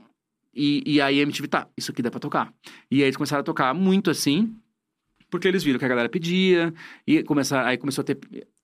[0.55, 2.53] E, e aí a MTV, tá, isso aqui dá pra tocar.
[2.91, 4.57] E aí eles começaram a tocar muito assim,
[5.31, 6.73] porque eles viram que a galera pedia.
[7.07, 8.19] E começaram, aí começou a ter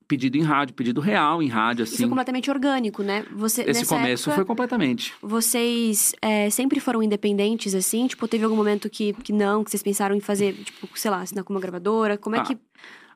[0.08, 2.08] pedido em rádio, pedido real em rádio, Isso é assim.
[2.08, 3.26] completamente orgânico, né?
[3.30, 5.12] Você, Esse começo época, foi completamente.
[5.20, 8.06] Vocês é, sempre foram independentes, assim?
[8.06, 11.20] Tipo, teve algum momento que, que não, que vocês pensaram em fazer, tipo, sei lá,
[11.20, 12.16] assinar com uma gravadora?
[12.16, 12.56] Como é Ah, que,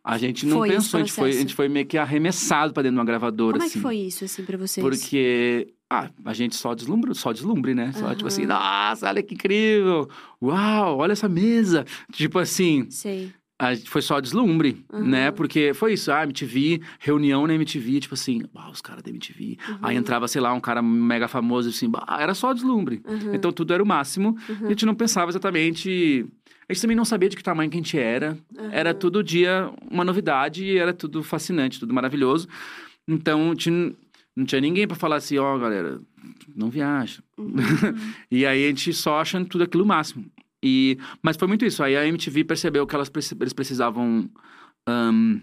[0.04, 2.82] A gente não Foi pensou, a gente foi, a gente foi meio que arremessado pra
[2.82, 3.74] dentro de uma gravadora, como é assim.
[3.78, 4.84] que foi isso, assim, pra vocês?
[4.84, 7.92] Porque, ah, a gente só deslumbre, só deslumbre, né?
[7.92, 10.08] Só tipo assim, nossa, olha que incrível!
[10.42, 11.84] Uau, olha essa mesa!
[12.12, 13.30] Tipo assim, Sei.
[13.60, 15.06] a gente foi só deslumbre, Uhum.
[15.06, 15.30] né?
[15.30, 19.56] Porque foi isso, ah, MTV, reunião na MTV, tipo assim, uau, os caras da MTV.
[19.80, 20.00] Aí Uhum.
[20.00, 23.00] entrava, sei lá, um cara mega famoso, assim, bah, era só deslumbre.
[23.06, 23.34] Uhum.
[23.34, 24.30] Então tudo era o máximo.
[24.48, 24.56] Uhum.
[24.62, 26.26] E a gente não pensava exatamente.
[26.68, 28.38] A gente também não sabia de que tamanho que a gente era.
[28.70, 28.98] Era Uhum.
[28.98, 32.48] todo dia uma novidade e era tudo fascinante, tudo maravilhoso.
[33.06, 33.92] Então, tinha-
[34.36, 36.00] não tinha ninguém pra falar assim, ó, galera,
[36.54, 37.22] não viaja.
[37.36, 37.54] Uhum.
[38.30, 40.24] e aí a gente só achando tudo aquilo máximo.
[40.64, 41.82] E, mas foi muito isso.
[41.82, 44.30] Aí a MTV percebeu que elas, eles precisavam
[44.88, 45.40] ahn,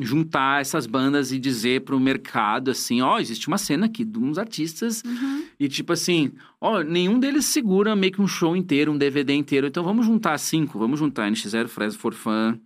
[0.00, 4.38] juntar essas bandas e dizer pro mercado assim, ó, existe uma cena aqui de uns
[4.38, 5.44] artistas Uhum.
[5.60, 9.66] e tipo assim, ó, nenhum deles segura meio que um show inteiro, um DVD inteiro.
[9.66, 12.58] Então vamos juntar cinco, vamos juntar NX0, Fresno for Fun,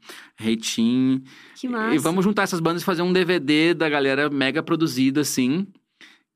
[1.69, 1.95] massa.
[1.95, 5.67] E vamos juntar essas bandas e fazer um DVD da galera mega produzida, assim.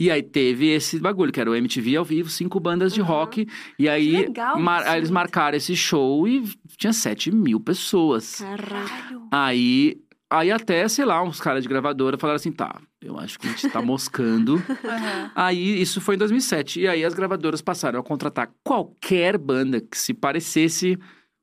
[0.01, 3.07] E aí teve esse bagulho, que era o MTV ao vivo, cinco bandas de Uhum.
[3.07, 3.47] rock.
[3.79, 6.43] E aí legal mar- aí eles marcaram esse show e
[6.79, 8.37] tinha 7 mil pessoas.
[8.41, 9.21] Caraca.
[9.31, 9.99] Aí,
[10.31, 13.51] aí até, sei lá, uns caras de gravadora falaram assim, tá, eu acho que a
[13.51, 14.63] gente tá moscando.
[14.85, 15.31] Aham.
[15.35, 16.81] Aí, isso foi em 2007.
[16.81, 20.97] E aí as gravadoras passaram a contratar qualquer banda que se parecesse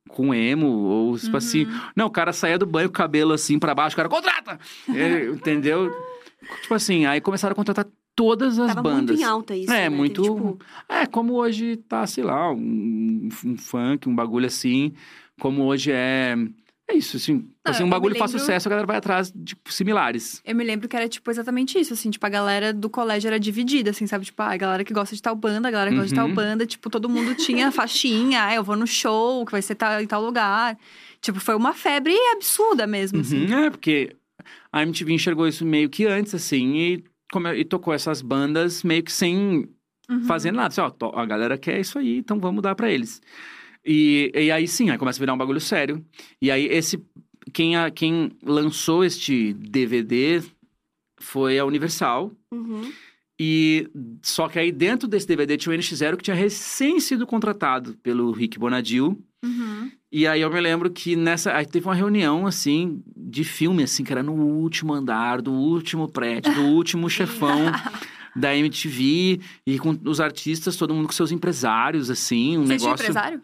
[0.09, 1.37] com emo, ou tipo Uhum.
[1.37, 1.67] assim.
[1.95, 4.57] Não, o cara saía do banho cabelo assim pra baixo, o cara contrata!
[4.93, 5.91] É, entendeu?
[6.61, 9.09] Tipo assim, aí começaram a contratar todas as Tava bandas.
[9.17, 9.95] muito em alta isso, É, né?
[9.95, 14.93] muito- Teve, tipo, É, como hoje tá, sei lá, um, um funk, um bagulho assim.
[15.39, 16.35] Como hoje é.
[16.89, 17.49] É isso, assim.
[17.65, 20.41] Ah, assim um bagulho faz lembro- sucesso, a galera vai atrás de similares.
[20.45, 22.09] Eu me lembro que era, tipo, exatamente isso, assim.
[22.09, 24.23] Tipo, a galera do colégio era dividida, assim, sabe?
[24.23, 26.27] Tipo, ah, a galera que gosta de tal banda, a galera que gosta de tal
[26.27, 26.33] Uhum.
[26.33, 26.65] banda.
[26.65, 28.45] Tipo, todo mundo tinha faixinha.
[28.45, 30.77] Ah, eu vou no show, que vai ser tal, em tal lugar.
[31.19, 33.45] Tipo, foi uma febre absurda mesmo, assim.
[33.47, 34.15] Uhum, é, porque
[34.71, 39.03] a MTV enxergou isso meio que antes, assim, e, come- e tocou essas bandas meio
[39.03, 39.67] que sem
[40.09, 40.23] Uhum.
[40.23, 40.67] fazer nada.
[40.69, 43.21] Assim, ó, a galera quer isso aí, então vamos dar pra eles.
[43.87, 46.03] E, e aí sim, aí começa a virar um bagulho sério.
[46.41, 47.01] E aí esse.
[47.53, 50.43] Quem, a, quem lançou este DVD
[51.17, 52.31] foi a Universal.
[52.53, 52.91] uhum.
[53.39, 53.87] E
[54.23, 58.31] só que aí dentro desse DVD tinha o NX0 que tinha recém sido contratado pelo
[58.31, 59.23] Rick Bonadil.
[59.45, 59.91] Uhum.
[60.11, 61.53] E aí eu me lembro que nessa.
[61.53, 66.07] Aí teve uma reunião, assim, de filme, assim, que era no último andar, do último
[66.07, 67.71] prédio, do último chefão
[68.35, 72.89] da MTV, e com os artistas, todo mundo com seus empresários, assim, um Você tinha
[72.89, 73.03] negócio.
[73.03, 73.41] empresário?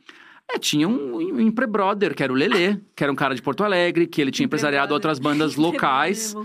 [0.51, 3.63] É, tinha um, um empre-brother, que era o Lelê, que era um cara de Porto
[3.63, 6.35] Alegre, que ele tinha empresariado outras bandas locais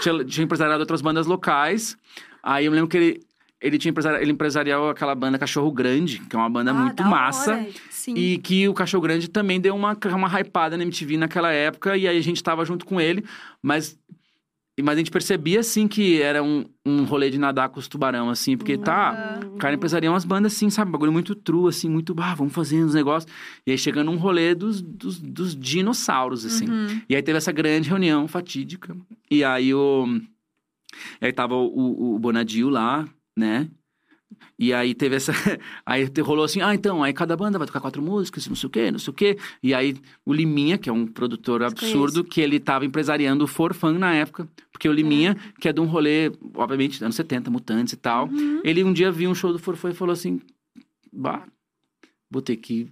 [0.00, 1.96] tinha, tinha empresariado outras bandas locais.
[2.42, 3.20] Aí eu lembro que ele,
[3.60, 7.00] ele tinha empresari, ele empresariou aquela banda Cachorro Grande, que é uma banda Ah, muito
[7.00, 7.10] hora.
[7.10, 7.66] massa.
[7.90, 8.14] Sim.
[8.16, 12.08] E que o Cachorro Grande também deu uma, uma hypada na MTV naquela época, e
[12.08, 13.24] aí a gente tava junto com ele,
[13.62, 13.96] mas.
[14.80, 18.30] Mas a gente percebia, assim, que era um, um rolê de nadar com os tubarão,
[18.30, 19.38] assim, porque tá.
[19.42, 19.54] Uhum.
[19.54, 20.90] O cara empresaria umas bandas assim, sabe?
[20.90, 22.14] Bagulho muito true, assim, muito.
[22.18, 23.30] Ah, vamos fazendo os negócios.
[23.66, 26.68] E aí chegando um rolê dos, dos, dos dinossauros, assim.
[26.68, 27.02] Uhum.
[27.06, 28.96] E aí teve essa grande reunião fatídica.
[29.30, 30.06] E aí o.
[31.20, 33.06] E aí tava o, o, o Bonadil lá,
[33.36, 33.68] né?
[34.58, 35.32] E aí teve essa.
[35.84, 38.70] Aí rolou assim: ah, então, aí cada banda vai tocar quatro músicas, não sei o
[38.70, 39.38] quê, não sei o quê.
[39.62, 43.98] E aí o Liminha, que é um produtor absurdo, que ele tava empresariando o Forfan
[43.98, 44.48] na época.
[44.70, 48.28] Porque o Liminha, que é de um rolê, obviamente, anos 70, mutantes e tal.
[48.28, 48.60] Uhum.
[48.64, 50.40] Ele um dia viu um show do Forfã e falou assim:
[51.12, 51.44] bah,
[52.30, 52.88] vou ter que.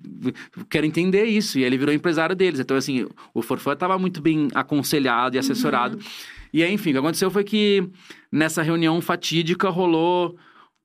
[0.68, 1.59] Quero entender isso.
[1.59, 2.61] E ele virou empresário deles.
[2.61, 5.98] Então, assim, o Forfã estava muito bem aconselhado e assessorado.
[6.53, 7.88] E aí, enfim, o que aconteceu foi que
[8.31, 10.37] nessa reunião fatídica rolou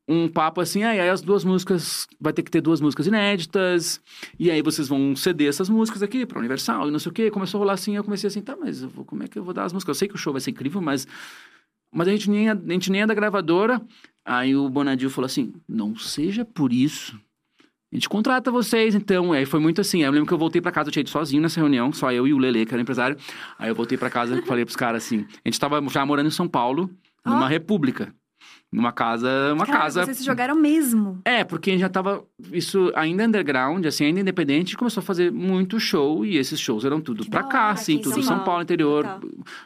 [0.08, 4.00] um papo assim, ah, aí as duas músicas, vai ter que ter duas músicas inéditas,
[4.38, 7.32] e aí vocês vão ceder essas músicas aqui pra Universal, e não sei o quê.
[7.32, 9.54] Começou a rolar assim, eu comecei assim, tá, mas vou, como é que eu vou
[9.54, 9.96] dar as músicas?
[9.96, 11.08] Eu sei que o show vai ser incrível, mas,
[11.92, 13.82] mas a, gente nem é, a gente nem é da gravadora.
[14.24, 17.20] Aí o Bonadil falou assim, não seja por isso.
[17.92, 19.32] A gente contrata vocês, então.
[19.32, 20.04] Aí foi muito assim.
[20.04, 22.28] Eu lembro que eu voltei pra casa, eu tinha ido sozinho nessa reunião, só eu
[22.28, 23.16] e o Lele, que era empresário.
[23.58, 26.28] Aí eu voltei pra casa e falei pros caras assim: a gente tava já morando
[26.28, 26.90] em São Paulo,
[27.24, 27.48] numa Ó.
[27.48, 28.14] república.
[28.72, 30.06] Numa casa, uma Caraca, casa.
[30.06, 31.22] Vocês se jogaram mesmo.
[31.24, 35.32] É, porque a gente já tava, isso ainda underground, assim, ainda independente, começou a fazer
[35.32, 38.36] muito show, e esses shows eram tudo Que pra cá, hora, assim, tudo São São
[38.38, 38.46] Paulo.
[38.46, 39.22] Paulo, interior.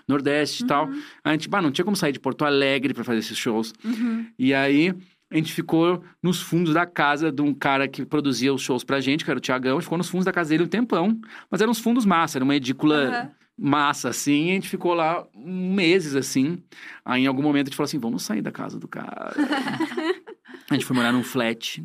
[0.07, 0.88] Nordeste e tal.
[0.88, 1.01] Uhum.
[1.23, 3.73] A gente, bah, não tinha como sair de Porto Alegre pra fazer esses shows.
[3.83, 4.27] Uhum.
[4.38, 4.93] E aí,
[5.31, 8.99] a gente ficou nos fundos da casa de um cara que produzia os shows pra
[8.99, 9.73] gente, que era o Tiagão.
[9.73, 11.19] A gente ficou nos fundos da casa dele um tempão.
[11.49, 13.31] Mas eram uns fundos massa, era uma edícula Aham.
[13.59, 14.51] Massa, assim.
[14.51, 16.61] A gente ficou lá meses, assim.
[17.03, 19.33] Aí, em algum momento, a gente falou assim, vamos sair da casa do cara.
[20.69, 21.83] a gente foi morar num flat.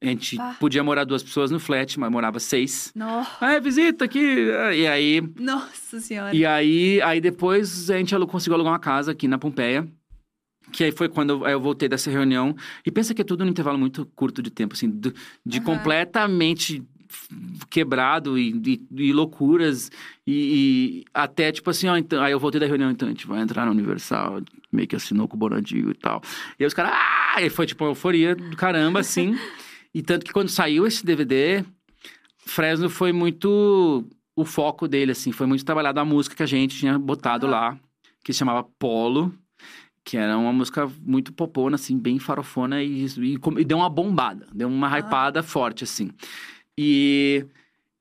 [0.00, 0.56] A gente Ah.
[0.58, 2.90] podia morar duas pessoas no flat, mas morava seis.
[2.94, 4.18] No- Ah, é, visita aqui.
[4.74, 6.34] E aí, Nossa senhora.
[6.34, 9.86] e aí, aí depois a gente conseguiu alugar uma casa aqui na Pompeia.
[10.72, 12.56] Que aí foi quando eu, voltei dessa reunião.
[12.86, 15.64] E pensa que é tudo num intervalo muito curto de tempo, assim, de Aham.
[15.66, 16.82] completamente
[17.70, 19.90] quebrado e, e- e loucuras.
[20.26, 23.26] E, e até tipo assim, ó, então, aí eu voltei da reunião, então a gente
[23.26, 26.22] vai entrar na Universal, meio que assinou com o Bonadinho e tal.
[26.58, 27.42] E aí os caras, ah!
[27.42, 29.36] E foi tipo uma euforia do caramba, assim.
[29.94, 31.64] e tanto que quando saiu esse DVD,
[32.38, 36.76] Fresno foi muito o foco dele, assim, foi muito trabalhado a música que a gente
[36.78, 37.78] tinha botado lá,
[38.24, 39.32] que se chamava Polo,
[40.04, 44.46] que era uma música muito popona, assim, bem farofona e, e, e deu uma bombada,
[44.52, 44.98] deu uma Ah.
[44.98, 46.10] hypada forte, assim.
[46.78, 47.44] E,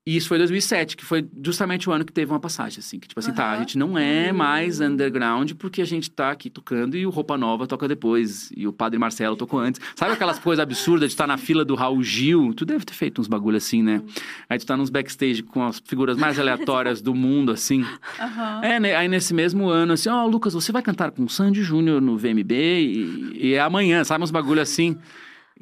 [0.04, 3.00] E isso foi 2007, que foi justamente o ano que teve uma passagem, assim.
[3.00, 4.86] Que tipo assim, tá, a gente não é mais Hum.
[4.88, 8.50] underground porque a gente tá aqui tocando e o Roupa Nova toca depois.
[8.58, 9.80] E o Padre Marcelo tocou antes.
[9.96, 12.52] Sabe aquelas coisas absurdas de estar na fila do Raul Gil?
[12.56, 14.02] Tu deve ter feito uns bagulho assim, né?
[14.50, 17.86] Aí tu tá nos backstage com as figuras mais aleatórias do mundo, assim.
[18.20, 18.62] Aham.
[18.64, 18.96] É, né?
[18.96, 22.18] aí nesse mesmo ano, assim, ó, Lucas, você vai cantar com o Sandy Júnior no
[22.18, 24.24] VMB e, e é amanhã, sabe?
[24.24, 24.98] Uns bagulho assim.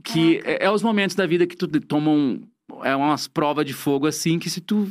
[0.01, 2.41] Que é, é os momentos da vida que tu de- toma um,
[2.83, 4.89] é umas provas de fogo, assim, que se tu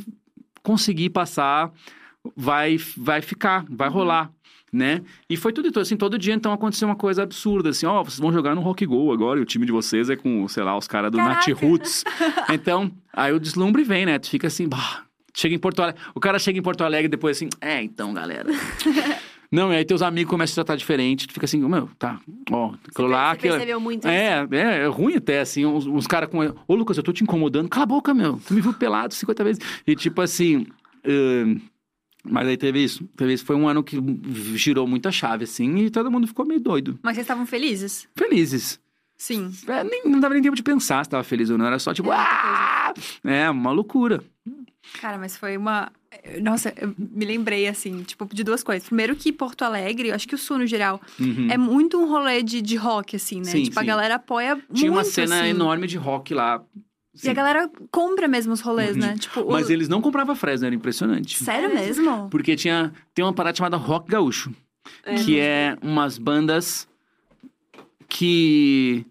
[0.63, 1.71] conseguir passar,
[2.35, 4.31] vai, vai ficar, vai rolar.
[4.71, 5.01] Né?
[5.27, 8.19] E foi tudo isso, assim, todo dia então aconteceu uma coisa absurda, assim, ó, vocês
[8.19, 10.77] vão jogar no Rock Go agora, e o time de vocês é com, sei lá,
[10.77, 11.47] os caras do Nat.
[11.53, 12.03] Roots.
[12.53, 14.19] Então, aí o deslumbre vem, né?
[14.19, 17.37] Tu fica assim, bah, chega em Porto Alegre, o cara chega em Porto Alegre depois
[17.37, 18.49] assim, é, então, galera.
[19.51, 22.19] Não, e aí teus amigos começam a tratar diferente, tu fica assim, meu, tá,
[22.51, 24.07] ó, aquilo lá, Você percebeu muito isso?
[24.07, 26.39] É, é, é ruim até, assim, uns, uns caras com.
[26.67, 27.67] Ô, Lucas, eu tô te incomodando.
[27.67, 28.39] Cala a boca, meu.
[28.47, 29.61] Tu me viu pelado 50 vezes.
[29.87, 30.67] E tipo assim.
[31.03, 31.59] ahn,
[32.23, 33.05] mas aí teve isso.
[33.15, 33.45] Teve isso.
[33.45, 33.97] Foi um ano que
[34.55, 36.99] girou muita chave, assim, e todo mundo ficou meio doido.
[37.01, 38.07] Mas vocês estavam felizes?
[38.15, 38.79] Felizes.
[39.17, 39.51] Sim.
[39.67, 41.65] É, nem, não dava nem tempo de pensar se tava feliz ou não.
[41.65, 42.11] Era só tipo.
[42.11, 42.93] É, ah!
[43.23, 44.23] É, uma loucura.
[45.01, 45.91] Cara, mas foi uma.
[46.41, 48.87] Nossa, eu me lembrei, assim, tipo, de duas coisas.
[48.87, 51.47] Primeiro que Porto Alegre, eu acho que o Sul no geral, Uhum.
[51.51, 53.45] é muito um rolê de, de rock, assim, né?
[53.51, 53.87] Sim, tipo, a sim.
[53.87, 55.49] galera apoia Tinha uma muito, cena assim.
[55.49, 56.63] enorme de rock lá.
[57.15, 57.33] E a Sim.
[57.33, 59.01] galera compra mesmo os rolês, Uhum.
[59.01, 59.15] né?
[59.19, 61.43] Tipo, o- Mas eles não compravam Fresno, era impressionante.
[61.43, 62.27] Sério mesmo?
[62.29, 64.51] Porque tinha, tem uma parada chamada Rock Gaúcho.
[65.03, 65.15] É.
[65.15, 66.87] que é umas bandas
[68.07, 69.05] que.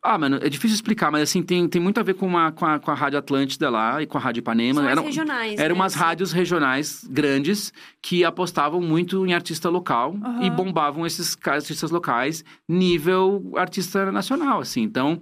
[0.00, 2.64] Ah, mano, é difícil explicar, mas assim, tem, tem muito a ver com, uma, com,
[2.64, 4.80] a, com a Rádio Atlântida lá e com a Rádio Ipanema.
[4.80, 5.58] São Eram, regionais.
[5.58, 5.80] eram né?
[5.80, 10.42] umas rádios regionais grandes que apostavam muito em artista local Aham.
[10.42, 14.82] e bombavam esses artistas locais nível artista nacional, assim.
[14.82, 15.20] Então,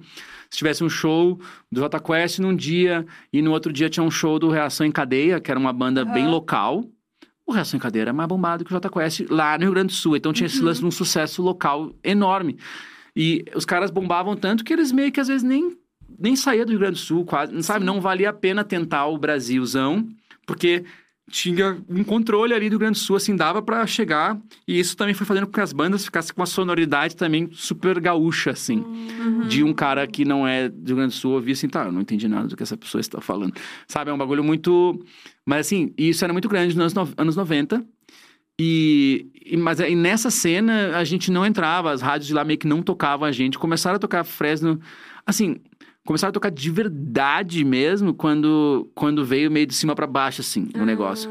[0.50, 1.40] se tivesse um show
[1.72, 4.92] do Jota Quest num dia e no outro dia tinha um show do Reação em
[4.92, 6.12] Cadeia, que era uma banda Aham.
[6.12, 6.84] bem local,
[7.46, 9.88] o Reação em Cadeia era mais bombado que o Jota Quest lá no Rio Grande
[9.88, 10.16] do Sul.
[10.18, 10.66] Então tinha esse Uhum.
[10.66, 12.58] lance de um sucesso local enorme.
[13.16, 15.76] E os caras bombavam tanto que eles meio que às vezes nem,
[16.18, 17.84] nem saíam do Rio Grande do Sul, quase, sabe?
[17.84, 20.06] Não valia a pena tentar o Brasilzão,
[20.46, 20.84] porque
[21.28, 24.38] tinha um controle ali do Rio Grande do Sul, assim, dava pra chegar.
[24.68, 27.98] E isso também foi fazendo com que as bandas ficassem com uma sonoridade também super
[27.98, 28.78] gaúcha, assim.
[28.78, 29.48] Uhum.
[29.48, 31.92] De um cara que não é do Rio Grande do Sul ouvir assim, tá, eu
[31.92, 33.54] não entendi nada do que essa pessoa está falando.
[33.88, 35.04] Sabe, é um bagulho muito...
[35.44, 37.84] Mas assim, isso era muito grande nos anos, no- anos 90.
[38.58, 42.58] E, e- mas aí nessa cena a gente não entrava, as rádios de lá meio
[42.58, 43.58] que não tocavam a gente.
[43.58, 44.80] Começaram a tocar Fresno,
[45.26, 45.56] assim,
[46.04, 50.68] começaram a tocar de verdade mesmo quando, quando veio meio de cima pra baixo, assim,
[50.74, 51.30] o negócio.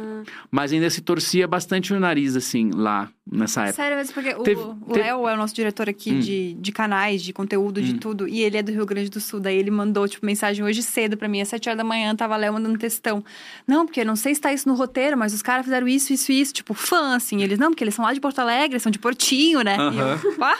[0.51, 3.75] Mas ainda se torcia bastante o nariz, assim, lá nessa época.
[3.75, 6.19] Sério mesmo, porque o- Teve- o teve- Léo é o nosso diretor aqui Hum.
[6.19, 7.97] de, de canais, de conteúdo, de Hum.
[7.97, 8.27] tudo.
[8.27, 9.39] E ele é do Rio Grande do Sul.
[9.39, 11.41] Daí ele mandou, tipo, mensagem hoje cedo pra mim.
[11.41, 13.23] Às sete horas da manhã, tava Léo mandando textão.
[13.67, 16.31] Não, porque não sei se tá isso no roteiro, mas os caras fizeram isso, isso
[16.31, 16.53] e isso.
[16.53, 17.41] Tipo, fã, assim.
[17.41, 19.75] Eles, não, porque eles são lá de Porto Alegre, são de Portinho, né?
[19.93, 19.97] E
[20.27, 20.57] eu, pá,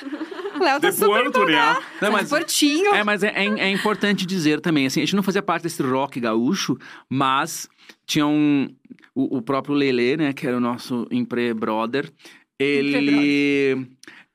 [0.59, 1.80] o Léo tá super empolgado.
[1.80, 2.93] Não, São mas- de Portinho.
[2.95, 5.82] É, mas é, é- é importante dizer também, assim, a gente não fazia parte desse
[5.84, 6.78] rock gaúcho,
[7.09, 7.68] mas
[8.05, 8.70] tinha um...
[9.16, 12.11] O, o próprio Lelê, né, que era o nosso empre brother,
[12.59, 13.88] ele...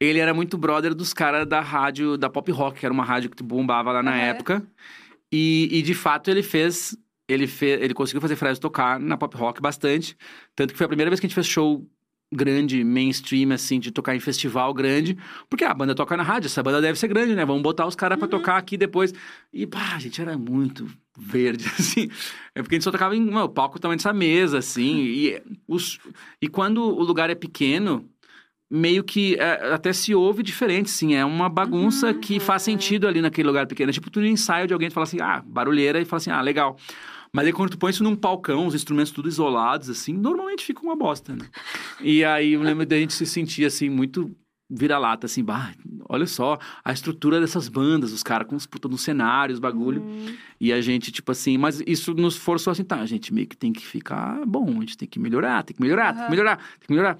[0.02, 3.28] Ele era muito brother dos caras da rádio, da Pop Rock, que era uma rádio
[3.28, 4.66] que bombava lá na época.
[5.30, 6.96] E, e, de fato, ele fez...
[7.28, 10.16] Ele, fez, ele conseguiu fazer Fresno tocar na Pop Rock bastante.
[10.56, 11.86] Tanto que foi a primeira vez que a gente fez show
[12.32, 15.16] grande, mainstream, assim, de tocar em festival grande.
[15.48, 17.44] Porque a banda toca na rádio, essa banda deve ser grande, né?
[17.44, 19.12] Vamos botar os caras pra tocar aqui depois.
[19.52, 20.86] E, pá, a gente era muito
[21.18, 22.08] verde, assim.
[22.54, 25.00] É porque a gente só tocava em meu, palco tamanho dessa mesa, assim.
[25.00, 25.98] E, os,
[26.40, 28.08] e quando o lugar é pequeno,
[28.70, 31.14] meio que é, até se ouve diferente, assim.
[31.14, 33.90] É uma bagunça que faz sentido ali naquele lugar pequeno.
[33.90, 36.40] É tipo, tu ensaio de alguém tu fala assim, ah, barulheira, e fala assim, ah,
[36.40, 36.76] legal.
[37.32, 40.82] Mas aí quando tu põe isso num palcão, os instrumentos tudo isolados, assim, normalmente fica
[40.82, 41.46] uma bosta, né?
[42.00, 44.34] E aí eu lembro da gente se sentir, assim, muito
[44.70, 45.72] vira-lata, assim, bah,
[46.08, 50.00] olha só a estrutura dessas bandas, os caras com os puta nos cenários, bagulho.
[50.02, 50.34] hum.
[50.60, 53.56] E a gente, tipo assim, mas isso nos forçou assim, tá, a gente meio que
[53.56, 56.56] tem que ficar bom, a gente tem que melhorar, tem que melhorar, tem que melhorar,
[56.56, 57.18] tem que melhorar.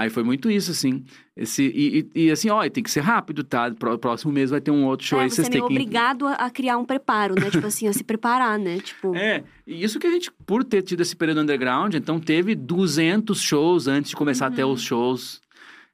[0.00, 1.02] Aí foi muito isso, assim.
[1.36, 3.68] Esse, e, e- e, assim, ó, tem que ser rápido, tá?
[3.72, 5.66] Pró- Próximo mês vai ter um outro show É, aí, você vocês é têm meio
[5.68, 5.74] que.
[5.74, 7.50] obrigado a, a criar um preparo, né?
[7.50, 8.78] tipo assim, a se preparar, né?
[8.78, 12.54] Tipo, É, e isso que a gente, por ter tido esse período underground, então teve
[12.54, 14.70] 200 shows antes de começar Uhum.
[14.72, 15.40] os shows.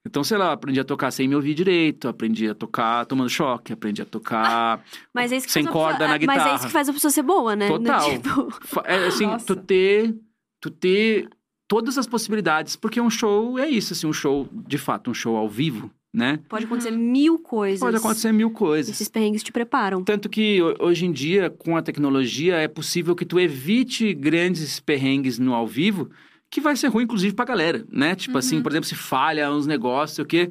[0.06, 3.72] Então, sei lá, aprendi a tocar sem me ouvir direito, aprendi a tocar tomando choque,
[3.72, 4.84] aprendi a tocar
[5.14, 6.56] mas é isso que sem faz a pessoa- corda na é, Mas é guitarra.
[6.56, 7.68] isso que faz a pessoa ser boa, né?
[7.68, 8.10] Total.
[8.12, 8.52] Tipo,
[8.84, 9.46] É, assim, Nossa.
[9.46, 10.14] tu ter,
[10.60, 11.26] tu ter
[11.68, 15.36] todas as possibilidades, porque um show é isso, assim, um show, de fato, um show
[15.36, 16.40] ao vivo, né?
[16.48, 17.80] Pode acontecer mil coisas.
[17.80, 18.94] Pode acontecer mil coisas.
[18.94, 20.04] Esses perrengues te preparam.
[20.04, 24.78] Tanto que ho- hoje em dia, com a tecnologia, é possível que tu evite grandes
[24.80, 26.10] perrengues no ao vivo,
[26.50, 28.14] que vai ser ruim, inclusive, pra galera, né?
[28.14, 30.50] Tipo assim, por exemplo, se falha uns negócios, sei o quê.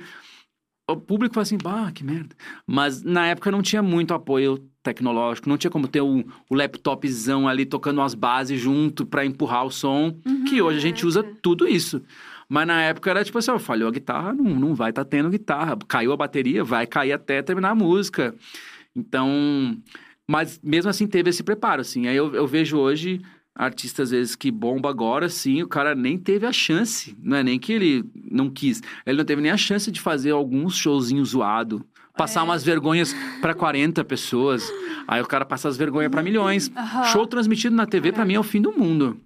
[0.90, 2.36] O público fala assim, bah, que merda.
[2.68, 7.48] Mas na época não tinha muito apoio tecnológico, não tinha como ter o, o laptopzão
[7.48, 10.14] ali tocando as bases junto pra empurrar o som,
[10.48, 12.02] que hoje a gente usa tudo isso.
[12.50, 15.30] Mas na época era tipo assim, ó, falhou a guitarra, não, não vai estar tendo
[15.30, 15.78] guitarra.
[15.88, 18.36] Caiu a bateria, vai cair até terminar a música.
[18.96, 19.76] Então,
[20.28, 22.08] mas mesmo assim teve esse preparo, assim.
[22.08, 23.22] Aí eu, eu vejo hoje
[23.56, 27.16] artistas, às vezes, que bomba agora, sim, o cara nem teve a chance.
[27.22, 28.82] Não é nem que ele não quis.
[29.06, 31.86] Ele não teve nem a chance de fazer alguns showzinhos zoado.
[32.18, 32.44] Passar É.
[32.44, 34.72] umas vergonhas pra 40 pessoas.
[35.08, 36.72] Aí o cara passa as vergonhas pra milhões.
[36.76, 37.04] Aham.
[37.06, 39.18] Show transmitido na TV, pra mim, é o fim do mundo.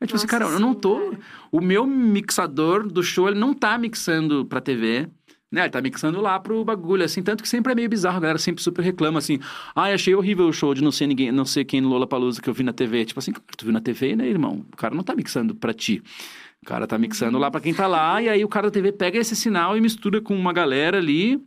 [0.00, 0.98] É tipo assim, Nossa, cara, eu não tô.
[0.98, 1.18] cara.
[1.50, 5.08] O meu mixador do show, ele não tá mixando pra TV.
[5.50, 8.20] Né, ele tá mixando lá pro bagulho, assim, tanto que sempre é meio bizarro, a
[8.20, 9.38] galera sempre super reclama, assim,
[9.76, 12.50] ai, achei horrível o show de não ser ninguém, não sei quem no Lollapalooza que
[12.50, 14.66] eu vi na TV, tipo assim, tu viu na TV, né, irmão?
[14.72, 16.02] O cara não tá mixando pra ti,
[16.60, 18.90] o cara tá mixando lá pra quem tá lá, e aí o cara da TV
[18.90, 21.40] pega esse sinal e mistura com uma galera ali,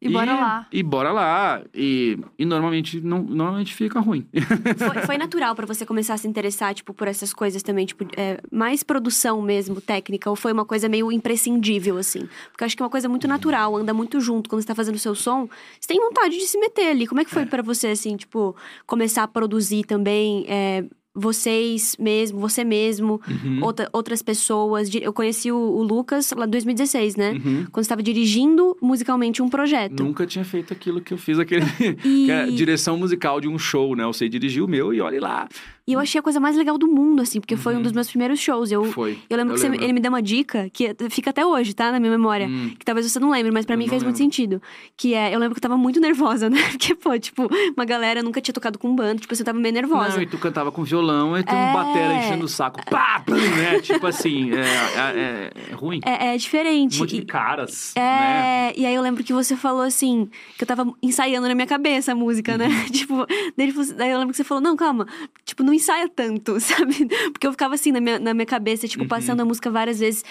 [0.00, 0.66] E bora lá.
[0.70, 4.26] E bora lá, e, e normalmente, não, normalmente fica ruim.
[4.76, 8.04] Foi, foi natural pra você começar a se interessar, tipo, por essas coisas também, tipo,
[8.16, 12.28] é, mais produção mesmo, técnica, ou foi uma coisa meio imprescindível, assim?
[12.50, 14.50] Porque eu acho que é uma coisa muito natural, anda muito junto.
[14.50, 15.48] Quando você tá fazendo o seu som,
[15.80, 17.06] você tem vontade de se meter ali.
[17.06, 18.54] Como é que foi pra você, assim, tipo,
[18.86, 20.84] começar a produzir também, é,
[21.14, 23.60] vocês mesmo, você mesmo, Uhum.
[23.62, 24.90] outra- outras pessoas?
[24.94, 27.32] Eu conheci o, o Lucas lá em 2016, né?
[27.32, 27.66] Uhum.
[27.70, 30.02] Quando estava dirigindo musicalmente um projeto.
[30.02, 31.64] Nunca tinha feito aquilo que eu fiz, aquele.
[32.04, 34.04] E- é direção musical de um show, né?
[34.04, 35.48] Eu sei dirigir o meu e olhe lá.
[35.86, 38.08] E eu achei a coisa mais legal do mundo, assim, porque foi um dos meus
[38.08, 38.72] primeiros shows.
[38.72, 39.18] Eu, Foi.
[39.28, 41.92] Eu lembro que você- ele me deu uma dica que fica até hoje, tá?
[41.92, 42.46] Na minha memória.
[42.46, 42.70] Hum.
[42.78, 44.34] Que talvez você não lembre, mas pra Eu mim fez muito lembro.
[44.34, 44.62] sentido.
[44.96, 46.56] Que é, eu lembro que eu tava muito nervosa, né?
[46.70, 50.16] Porque, pô, tipo, uma galera nunca tinha tocado com banda, tipo, você tava meio nervosa.
[50.16, 51.70] Não, e tu cantava com violão, e tem É.
[51.70, 52.80] um batera enchendo o saco.
[52.90, 53.78] Pá, pá, né?
[53.80, 56.00] Tipo assim, é, é, é- é ruim.
[56.02, 56.98] É, é Um diferente.
[56.98, 58.70] monte de caras, né?
[58.70, 61.66] É, e aí eu lembro que você falou assim, que eu tava ensaiando na minha
[61.66, 62.68] cabeça a música, né?
[62.88, 62.90] Uhum.
[62.90, 65.06] tipo, daí, assim- daí eu lembro que você falou, não, calma,
[65.44, 67.06] tipo, não ensaia tanto, sabe?
[67.32, 68.90] Porque eu ficava assim na minha, na minha cabeça, Uhum.
[68.90, 70.24] tipo, passando a música várias vezes.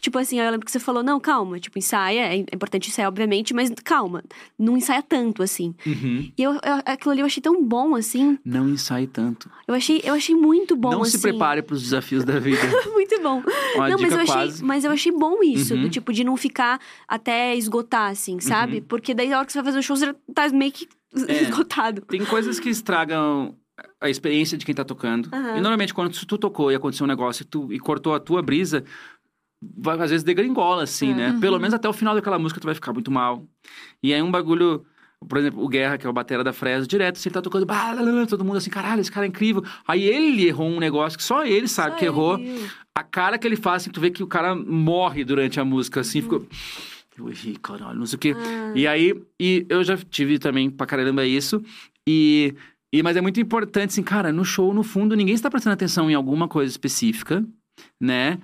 [0.00, 3.52] Tipo assim, eu lembro que você falou, não, calma, tipo, ensaia, é importante ensaiar, obviamente,
[3.52, 4.22] mas calma,
[4.56, 5.74] não ensaia tanto, assim.
[5.84, 6.30] Uhum.
[6.38, 8.38] E eu, eu- aquilo ali eu achei tão bom, assim.
[8.44, 9.50] Não ensaie tanto.
[9.66, 11.10] Eu achei, eu achei muito bom, não assim.
[11.16, 12.60] se prepare pros desafios da vida.
[12.94, 13.42] Muito bom.
[13.74, 14.64] Uma não, mas eu, achei, quase.
[14.64, 15.82] mas eu achei bom isso, Uhum.
[15.82, 18.80] do tipo, de não ficar até esgotar, assim, sabe?
[18.80, 20.86] Porque daí a hora que você vai fazer o show, você tá meio que
[21.26, 21.42] É.
[21.42, 22.02] esgotado.
[22.02, 23.56] Tem coisas que estragam
[24.00, 25.28] a experiência de quem tá tocando.
[25.32, 25.56] Aham.
[25.56, 28.40] E normalmente, quando tu tocou e aconteceu um negócio e, tu, e cortou a tua
[28.42, 28.84] brisa,
[29.76, 31.14] vai, às vezes degringola, assim, É.
[31.14, 31.38] né?
[31.40, 33.44] Pelo menos até o final daquela música tu vai ficar muito mal.
[34.02, 34.84] E aí um bagulho.
[35.28, 37.66] Por exemplo, o Guerra, que é o batera da Fresa, direto, se ele tá tocando,
[38.28, 39.64] todo mundo assim, caralho, esse cara é incrível.
[39.84, 42.38] Aí ele errou um negócio que só ele sabe Só que ele errou.
[42.96, 45.98] A cara que ele faz, assim, tu vê que o cara morre durante a música,
[45.98, 46.00] Uhum.
[46.02, 46.46] assim, ficou.
[47.18, 48.32] Eu errei, caralho, não sei o quê.
[48.36, 48.72] Ah.
[48.76, 51.60] E aí, e eu já tive também pra caramba isso.
[52.08, 52.54] E,
[52.92, 56.10] e mas é muito importante, assim, cara, no show, no fundo, ninguém está prestando atenção
[56.10, 57.44] em alguma coisa específica,
[58.00, 58.38] né?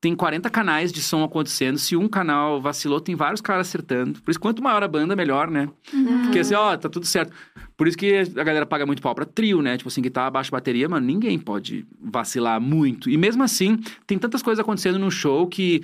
[0.00, 1.78] Tem 40 canais de som acontecendo.
[1.78, 4.22] Se um canal vacilou, tem vários caras acertando.
[4.22, 5.68] Por isso, quanto maior a banda, melhor, né?
[6.22, 7.34] Porque assim, ó, tá tudo certo.
[7.76, 9.76] Por isso que a galera paga muito pau pra trio, né?
[9.76, 13.10] Tipo assim, guitarra, baixo, bateria, mano, ninguém pode vacilar muito.
[13.10, 15.82] E mesmo assim, tem tantas coisas acontecendo no show que,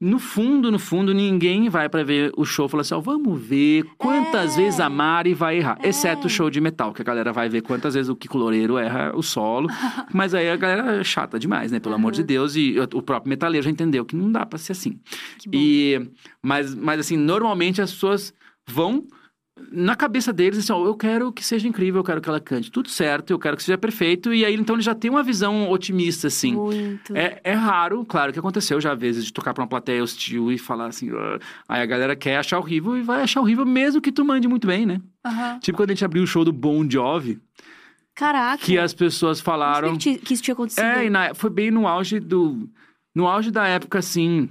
[0.00, 3.40] no fundo, no fundo, ninguém vai pra ver o show e fala assim, ó, vamos
[3.40, 4.62] ver quantas É.
[4.62, 5.76] vezes a Mari vai errar.
[5.82, 5.88] É.
[5.88, 8.78] Exceto o show de metal, que a galera vai ver quantas vezes o Kiko Loureiro
[8.78, 9.68] erra o solo.
[10.14, 11.80] Mas aí a galera é chata demais, né?
[11.80, 12.54] Pelo amor de Deus.
[12.54, 15.00] E o próprio metaleiro já entendeu que não dá pra ser assim.
[15.38, 15.58] Que bom.
[15.58, 18.32] E, mas, mas assim, normalmente as pessoas
[18.68, 19.04] vão
[19.72, 22.70] na cabeça deles assim, ó, eu quero que seja incrível, eu quero que ela cante
[22.70, 24.32] tudo certo, eu quero que seja perfeito.
[24.32, 26.54] E aí, então, ele já tem uma visão otimista, assim.
[26.54, 27.14] Muito.
[27.16, 30.58] É, é raro, claro que aconteceu já vezes de tocar pra uma plateia hostil e
[30.58, 31.38] falar assim, "Ah",
[31.68, 34.66] aí a galera quer achar horrível e vai achar horrível mesmo que tu mande muito
[34.66, 35.00] bem, né?
[35.24, 35.58] Aham.
[35.60, 37.38] Tipo quando a gente abriu o show do Bon Jovi,
[38.14, 38.64] Caraca.
[38.64, 39.96] que as pessoas falaram...
[39.96, 40.82] que, que isso tinha acontecido.
[40.84, 42.68] É, na- foi bem no auge do.
[43.14, 44.48] No auge da época, assim,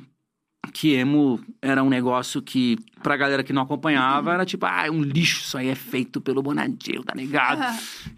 [0.74, 4.92] que emo era um negócio que, pra galera que não acompanhava, era tipo, ah, é
[4.92, 7.62] um lixo, isso aí é feito pelo Bonadil, tá ligado?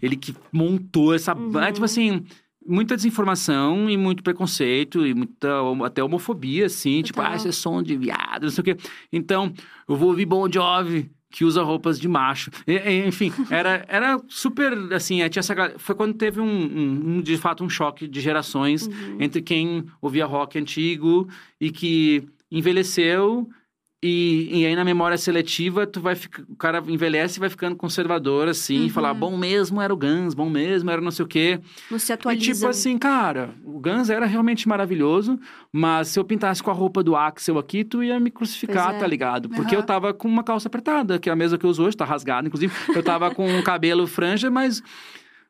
[0.02, 1.50] Ele que montou essa Uhum.
[1.50, 1.72] banda.
[1.72, 2.24] Tipo assim,
[2.66, 5.48] muita desinformação e muito preconceito e muita
[5.84, 8.76] até homofobia, assim, tipo, ah, esse é som de viado, não sei o quê.
[9.12, 9.52] Então,
[9.88, 11.10] eu vou ouvir Bon Jovi.
[11.32, 12.50] Que usa roupas de macho.
[12.66, 17.20] E- enfim, era, era super, assim, é, tinha essa, foi quando teve um, um- um,
[17.22, 19.18] de fato, um choque de gerações Uhum.
[19.20, 21.28] entre quem ouvia rock antigo
[21.60, 23.48] e que envelheceu
[24.02, 27.76] E, e aí na memória seletiva, tu vai ficar, o cara envelhece e vai ficando
[27.76, 31.28] conservador, assim, e falar, bom mesmo era o Guns, bom mesmo era não sei o
[31.28, 31.60] quê.
[31.90, 32.52] Não se E atualiza.
[32.54, 35.38] tipo assim, cara, o Guns era realmente maravilhoso,
[35.70, 38.98] mas se eu pintasse com a roupa do Axel aqui, tu ia me crucificar, é.
[38.98, 39.50] tá ligado?
[39.50, 39.82] Porque Aham.
[39.82, 42.06] eu tava com uma calça apertada, que é a mesma que eu uso hoje, tá
[42.06, 42.72] rasgada, inclusive.
[42.94, 44.82] Eu tava com o cabelo franja, mas.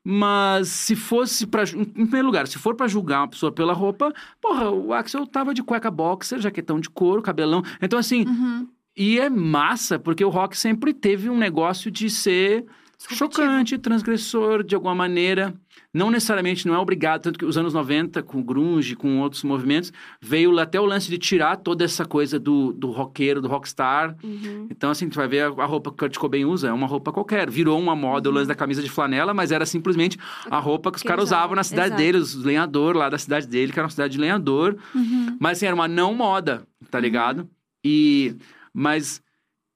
[0.04, 1.64] Mas se fosse pra.
[1.64, 5.26] ju- Em primeiro lugar, se for pra julgar uma pessoa pela roupa, porra, o Axel
[5.26, 7.62] tava de cueca boxer, jaquetão de couro, cabelão.
[7.82, 8.66] Então, assim, Uhum.
[8.96, 12.64] e é massa, porque o rock sempre teve um negócio de ser.
[13.08, 15.54] Chocante, transgressor, de alguma maneira.
[15.92, 17.22] Não necessariamente, não é obrigado.
[17.22, 21.08] Tanto que os anos 90, com o grunge, com outros movimentos, veio até o lance
[21.08, 24.14] de tirar toda essa coisa do, do roqueiro, do rockstar.
[24.22, 24.68] Uhum.
[24.70, 27.10] Então, assim, tu vai ver a, roupa que o Kurt Cobain usa, é uma roupa
[27.10, 27.50] qualquer.
[27.50, 30.18] Virou uma moda o lance da camisa de flanela, mas era simplesmente
[30.50, 32.02] a roupa que os caras usavam, na cidade exato.
[32.02, 34.76] dele, os lenhador lá da cidade dele, que era uma cidade de lenhador.
[34.94, 35.36] Uhum.
[35.40, 37.48] Mas assim, era uma não moda, tá ligado?
[37.84, 38.36] E.
[38.72, 39.20] Mas,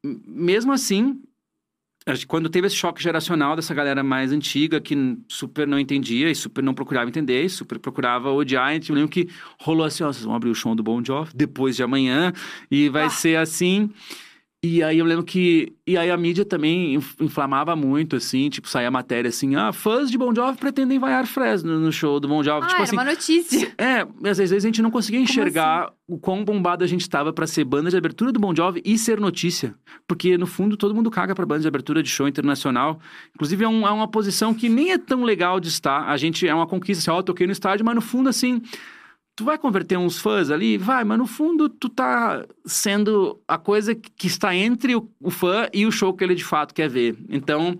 [0.04, 1.20] mesmo assim,
[2.26, 6.62] quando teve esse choque geracional dessa galera mais antiga, que super não entendia e super
[6.62, 9.28] não procurava entender, e super procurava odiar, a gente lembra que
[9.58, 12.32] rolou assim: ó, vocês vão abrir o show do Bon Jovi depois de amanhã,
[12.70, 13.10] e vai Ah.
[13.10, 13.90] ser assim.
[14.66, 15.74] E aí eu lembro que.
[15.86, 19.74] E aí a mídia também inf- inflamava muito, assim, tipo, saía a matéria assim: ah,
[19.74, 22.64] fãs de Bon Jovi pretendem vaiar Fresno no show do Bon Jovi.
[22.64, 22.96] Ah, tipo era assim.
[22.96, 23.74] uma notícia.
[23.76, 27.46] É, às vezes a gente não conseguia enxergar o quão bombado a gente tava pra
[27.46, 29.74] ser banda de abertura do Bon Jovi e ser notícia.
[30.08, 32.98] Porque, no fundo, todo mundo caga pra banda de abertura de show internacional.
[33.34, 36.08] Inclusive, é, um- é uma posição que nem é tão legal de estar.
[36.08, 38.62] A gente é uma conquista, assim, ó, eu toquei no estádio, mas no fundo, assim,
[39.36, 40.78] tu vai converter uns fãs ali?
[40.78, 45.68] Vai, mas no fundo, tu tá sendo a coisa que está entre o, o fã
[45.72, 47.16] e o show que ele de fato quer ver.
[47.28, 47.76] Então,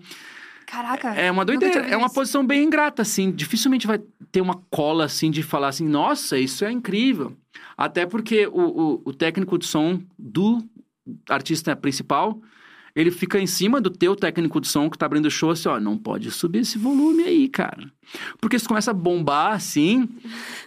[0.65, 1.09] Caraca.
[1.09, 2.15] é uma doideira, é uma isso.
[2.15, 3.31] posição bem ingrata, assim.
[3.31, 3.99] Dificilmente vai
[4.31, 7.35] ter uma cola, assim, de falar assim, nossa, isso é incrível.
[7.77, 10.63] Até porque o, o, o técnico de som do
[11.29, 12.41] artista principal,
[12.95, 15.69] ele fica em cima do teu técnico de som que tá abrindo o show, assim,
[15.69, 17.91] ó, não pode subir esse volume aí, cara.
[18.39, 20.07] Porque se começa a bombar, assim,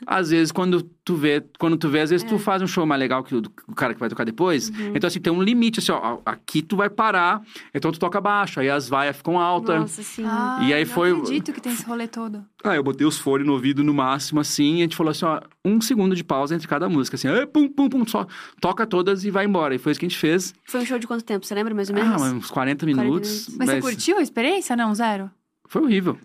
[0.06, 2.28] às vezes quando tu vê, quando tu vê, às vezes É.
[2.28, 4.68] tu faz um show mais legal que o, o cara que vai tocar depois.
[4.68, 4.92] Uhum.
[4.94, 7.40] Então, assim, tem um limite, assim, ó, aqui tu vai parar,
[7.74, 9.80] então tu toca baixo, aí as vaias ficam altas.
[9.80, 10.24] Nossa, sim.
[10.26, 12.44] Ah, E aí não foi- acredito que tem esse rolê todo.
[12.62, 15.24] Ah, eu botei os fones no ouvido no máximo, assim, e a gente falou assim,
[15.24, 18.26] ó, um segundo de pausa entre cada música, assim, "Ê, pum, pum, pum, só
[18.60, 19.74] toca todas e vai embora.
[19.74, 20.52] E foi isso que a gente fez.
[20.64, 21.46] Foi um show de quanto tempo?
[21.46, 22.20] Você lembra mais ou menos?
[22.22, 23.06] Ah, uns 40 minutos.
[23.48, 23.56] minutos.
[23.56, 24.76] Mas, você curtiu a experiência?
[24.76, 25.30] Não, zero?
[25.68, 26.18] Foi horrível.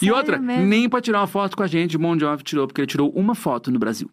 [0.00, 0.66] e outra, mesmo?
[0.66, 3.10] nem pra tirar uma foto com a gente, o Bon Jovi tirou, porque ele tirou
[3.10, 4.10] uma foto no Brasil.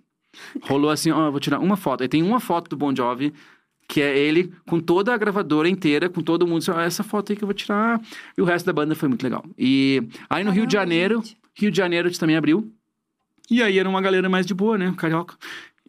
[0.62, 2.04] Rolou assim, ó, eu vou tirar uma foto.
[2.04, 3.34] Aí tem uma foto do Bon Jovi,
[3.88, 6.60] que é ele com toda a gravadora inteira, com todo mundo.
[6.60, 8.00] Assim, ó, essa foto aí que eu vou tirar.
[8.38, 9.44] E o resto da banda foi muito legal.
[9.58, 11.38] E aí no Rio de Janeiro, gente.
[11.56, 12.72] Rio de Janeiro a gente também abriu.
[13.50, 14.94] E aí era uma galera mais de boa, né?
[14.96, 15.36] Carioca.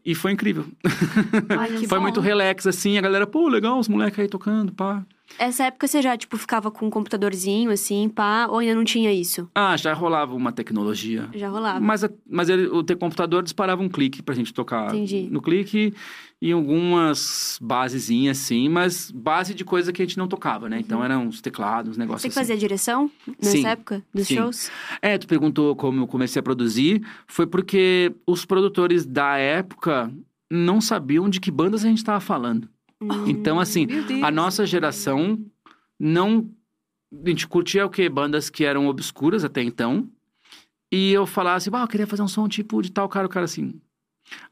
[0.04, 0.64] E foi incrível.
[1.86, 2.00] Foi bom.
[2.00, 2.96] muito relax, assim.
[2.96, 5.04] A galera, pô, legal, os moleques aí tocando, pá.
[5.38, 9.12] Essa época você já, tipo, ficava com um computadorzinho, assim, pá, ou ainda não tinha
[9.12, 9.48] isso?
[9.54, 11.28] Ah, já rolava uma tecnologia.
[11.34, 11.80] Já rolava.
[11.80, 15.28] Mas, a- mas ele, o teu computador disparava um clique pra gente tocar Entendi.
[15.30, 15.94] no clique
[16.42, 20.78] e algumas basezinhas, assim, mas base de coisa que a gente não tocava, né?
[20.80, 22.40] Então eram uns teclados, uns negócios Você que assim.
[22.40, 24.36] fazia direção nessa Sim, época dos sim.
[24.36, 24.70] shows?
[25.02, 27.02] É, tu perguntou como eu comecei a produzir.
[27.26, 30.10] Foi porque os produtores da época
[30.50, 32.68] não sabiam de que bandas a gente tava falando.
[33.02, 33.26] Hum.
[33.28, 34.22] Então, assim, Meu Deus.
[34.22, 35.38] a nossa geração
[35.98, 36.50] não.
[37.12, 38.08] A gente curtia o quê?
[38.08, 40.08] Bandas que eram obscuras até então.
[40.92, 43.30] E eu falava assim, ah, eu queria fazer um som tipo de tal cara, o
[43.30, 43.80] cara assim.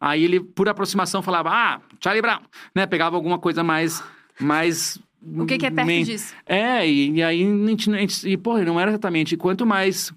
[0.01, 2.40] Aí ele, por aproximação, falava, ah, Charlie Brown,
[2.74, 2.86] né?
[2.86, 4.03] Pegava alguma coisa mais.
[4.40, 6.34] mais O que, que é perto main- disso?
[6.46, 9.36] é, e, e aí a gente, a gente- e, porra, não era exatamente.
[9.36, 10.12] Quanto mais.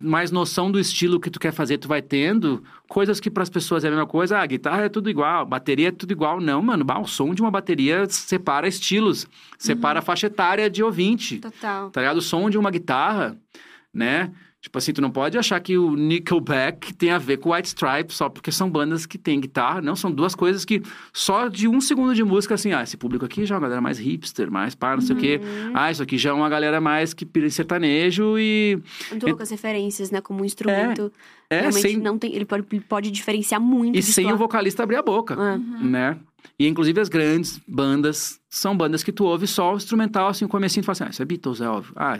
[0.00, 2.62] Mais noção do estilo que tu quer fazer, tu vai tendo.
[2.88, 4.38] Coisas que para as pessoas é a mesma coisa.
[4.38, 6.40] Ah, guitarra é tudo igual, bateria é tudo igual.
[6.40, 6.84] Não, mano.
[6.84, 9.26] bah, o som de uma bateria separa estilos,
[9.58, 11.38] separa a faixa etária de ouvinte.
[11.38, 11.90] Total.
[11.90, 12.18] Tá ligado?
[12.18, 13.36] O som de uma guitarra,
[13.92, 14.32] né?
[14.64, 18.16] Tipo assim, tu não pode achar que o Nickelback tem a ver com White Stripes
[18.16, 19.82] só porque são bandas que têm guitarra.
[19.82, 20.80] Não, são duas coisas que
[21.12, 23.82] só de um segundo de música, assim, ah, esse público aqui já é uma galera
[23.82, 25.38] mais hipster, mais pá, não sei o quê.
[25.74, 28.78] Ah, isso aqui já é uma galera mais que pira sertanejo e...
[29.10, 30.22] Muito poucas referências, né?
[30.22, 31.12] Como um instrumento.
[31.50, 32.34] É, realmente sem, não tem.
[32.34, 33.98] Ele pode, ele pode diferenciar muito.
[33.98, 34.34] e sem soar.
[34.34, 35.84] o vocalista abrir a boca, É.
[35.84, 36.16] né?
[36.58, 40.48] E inclusive as grandes bandas são bandas que tu ouve só o instrumental, assim, o
[40.48, 41.92] comecinho, tu fala assim, ah, isso é Beatles, é óbvio.
[41.96, 42.18] Ah,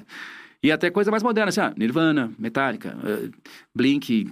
[0.65, 3.29] e até coisa mais moderna, assim, ah, Nirvana, Metallica, eh,
[3.75, 4.31] Blink,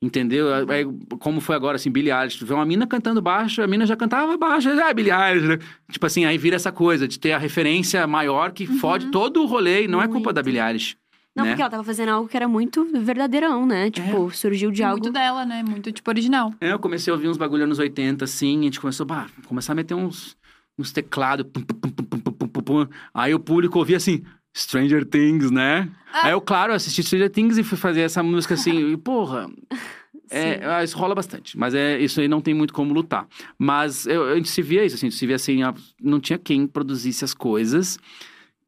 [0.00, 0.46] entendeu?
[0.70, 0.86] Aí,
[1.18, 3.96] como foi agora, assim, Billie Eilish, tu vê uma mina cantando baixo, a mina já
[3.96, 5.58] cantava baixo, já é Billie Eilish, né?
[5.90, 9.46] Tipo assim, aí vira essa coisa de ter a referência maior que fode todo o
[9.46, 10.34] rolê e não é culpa Muito.
[10.34, 10.96] da Billie Eilish.
[11.34, 11.50] Não, né?
[11.50, 13.90] porque ela tava fazendo algo que era muito verdadeirão, né?
[13.90, 15.00] Tipo, surgiu de algo.
[15.00, 15.64] Muito dela, né?
[15.64, 16.54] Muito, tipo, original.
[16.60, 19.26] É, eu comecei a ouvir uns bagulho anos 80, assim, e a gente começou, bah,
[19.46, 20.36] começar a meter uns,
[20.78, 21.44] uns teclados.
[21.52, 22.86] pum, pum, pum, pum, pum, pum, pum, pum.
[23.12, 24.22] Aí o público ouvia assim,
[24.54, 25.88] Stranger Things, né?
[26.12, 26.26] Ah.
[26.26, 29.50] Aí eu, claro, assisti Stranger Things e fui fazer essa música assim, e porra.
[30.34, 33.28] É, ah, isso rola bastante, mas é isso aí não tem muito como lutar.
[33.58, 35.58] Mas eu, a gente se via isso, assim, a gente se via assim,
[36.00, 37.98] não tinha quem produzisse as coisas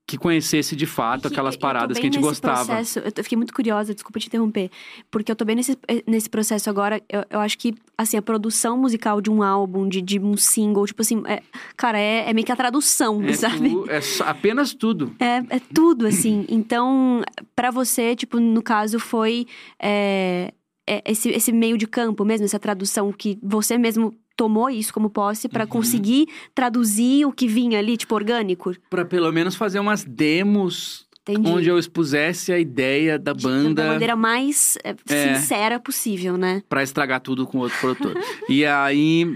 [0.07, 2.65] que conhecesse de fato Que aquelas paradas que a gente gostava.
[2.77, 4.71] Processo, eu fiquei muito curiosa, desculpa te interromper.
[5.11, 7.01] Porque eu tô bem nesse, eh, nesse processo agora.
[7.09, 10.87] Eu, eu acho que, assim, a produção musical de um álbum, de, de um single,
[10.87, 11.43] tipo assim, é-
[11.77, 13.71] cara, é, é meio que a tradução, É, sabe?
[13.71, 15.15] tu- é só- apenas tudo.
[15.19, 16.45] É, é tudo, assim.
[16.51, 17.23] Então,
[17.57, 19.47] pra você, tipo, no caso, foi
[19.81, 20.53] é,
[20.87, 25.09] é, esse, esse meio de campo mesmo, essa tradução que você mesmo tomou isso como
[25.11, 25.69] posse pra Uhum.
[25.71, 28.73] conseguir traduzir o que vinha ali, tipo, orgânico.
[28.91, 31.49] Pra pelo menos fazer umas demos Entendi.
[31.51, 35.35] onde eu expusesse a ideia da De- banda Da maneira mais é, É.
[35.39, 36.63] sincera possível, né?
[36.69, 38.15] pra estragar tudo com outro produtor.
[38.49, 39.27] e aí.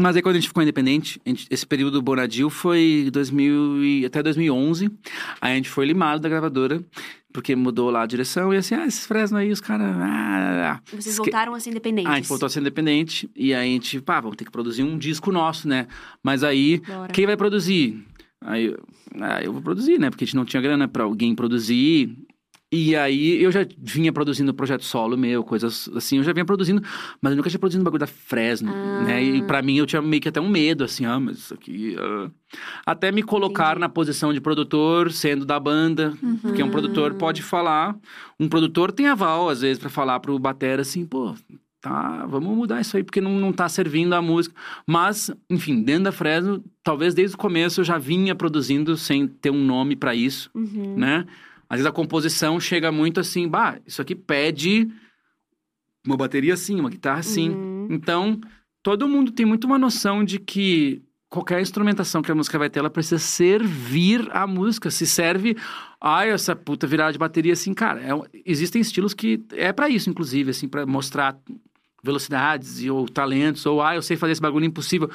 [0.00, 4.06] Mas aí quando a gente ficou independente, gente- esse período do Bonadil foi 2000 e,
[4.06, 4.88] até 2011.
[5.40, 6.80] Aí a gente foi limado da gravadora,
[7.32, 8.52] porque mudou lá a direção.
[8.52, 9.86] E assim, ah, esses Fresno aí, os caras.
[9.86, 10.80] Ah, ah, ah.
[10.90, 12.10] Vocês Esque- voltaram a ser independentes.
[12.10, 13.30] Ah, a gente voltou a ser independente.
[13.36, 15.86] E aí a gente, pá, vamos ter que produzir um disco nosso, né?
[16.22, 17.12] Mas aí, Bora.
[17.12, 18.04] quem vai produzir?
[18.40, 18.78] Aí, eu-
[19.20, 20.10] ah, eu vou produzir, né?
[20.10, 22.16] Porque a gente não tinha grana pra alguém produzir.
[22.70, 26.82] E aí eu já vinha produzindo projeto solo meu, coisas assim, eu já vinha produzindo,
[27.22, 29.04] mas eu nunca tinha produzido um bagulho da Fresno, Ah.
[29.04, 29.22] né?
[29.24, 31.96] E pra mim eu tinha meio que até um medo, assim, ah, mas isso aqui.
[31.98, 32.30] ah.
[32.84, 33.80] Até me colocar Entendi.
[33.80, 36.12] na posição de produtor, sendo da banda,
[36.42, 37.96] porque um produtor pode falar,
[38.38, 41.34] um produtor tem aval, às vezes, pra falar pro batera assim, pô,
[41.80, 44.54] tá, vamos mudar isso aí, porque não, não tá servindo a música.
[44.86, 49.50] Mas, enfim, dentro da Fresno, talvez desde o começo eu já vinha produzindo sem ter
[49.50, 50.96] um nome pra isso, Uhum.
[50.98, 51.24] né?
[51.68, 54.88] Às vezes a composição chega muito assim, bah, isso aqui pede
[56.06, 57.50] uma bateria assim, uma guitarra assim.
[57.50, 57.88] Uhum.
[57.90, 58.40] Então,
[58.82, 62.78] todo mundo tem muito uma noção de que qualquer instrumentação que a música vai ter,
[62.78, 64.90] ela precisa servir à música.
[64.90, 65.56] Se serve,
[66.00, 70.08] ai, essa puta virada de bateria assim, cara, é existem estilos que é pra isso,
[70.08, 71.38] inclusive, assim, pra mostrar
[72.02, 75.10] velocidades ou talentos, ou ah, eu sei fazer esse bagulho impossível.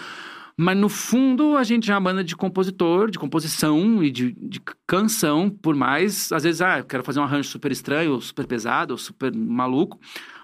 [0.58, 4.62] Mas no fundo, a gente é uma banda de compositor, de composição e de, de
[4.86, 8.46] canção, por mais, às vezes, ah, eu quero fazer um arranjo super estranho, ou super
[8.46, 10.00] pesado, ou super maluco.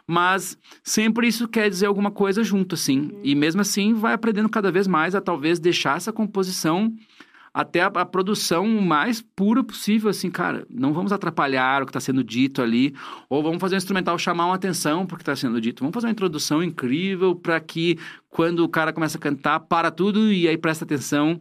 [0.07, 3.11] Mas sempre isso quer dizer alguma coisa junto, assim.
[3.23, 6.91] E mesmo assim, vai aprendendo cada vez mais a talvez deixar essa composição
[7.53, 10.65] até a, a produção mais pura possível, assim, cara.
[10.69, 12.93] Não vamos atrapalhar o que está sendo dito ali,
[13.29, 15.81] ou vamos fazer um instrumental chamar uma atenção porque está sendo dito.
[15.81, 17.97] Vamos fazer uma introdução incrível para que
[18.29, 21.39] quando o cara começa a cantar, para tudo e aí presta atenção.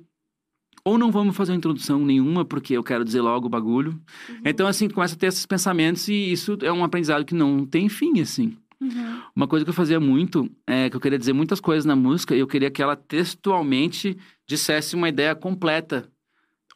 [0.84, 4.00] Ou não vamos fazer uma introdução nenhuma, porque eu quero dizer logo o bagulho.
[4.44, 7.88] Então, assim, começa a ter esses pensamentos e isso é um aprendizado que não tem
[7.88, 8.56] fim, assim.
[8.80, 9.22] Uhum.
[9.34, 12.34] Uma coisa que eu fazia muito é que eu queria dizer muitas coisas na música
[12.34, 14.16] e eu queria que ela textualmente
[14.46, 16.08] dissesse uma ideia completa.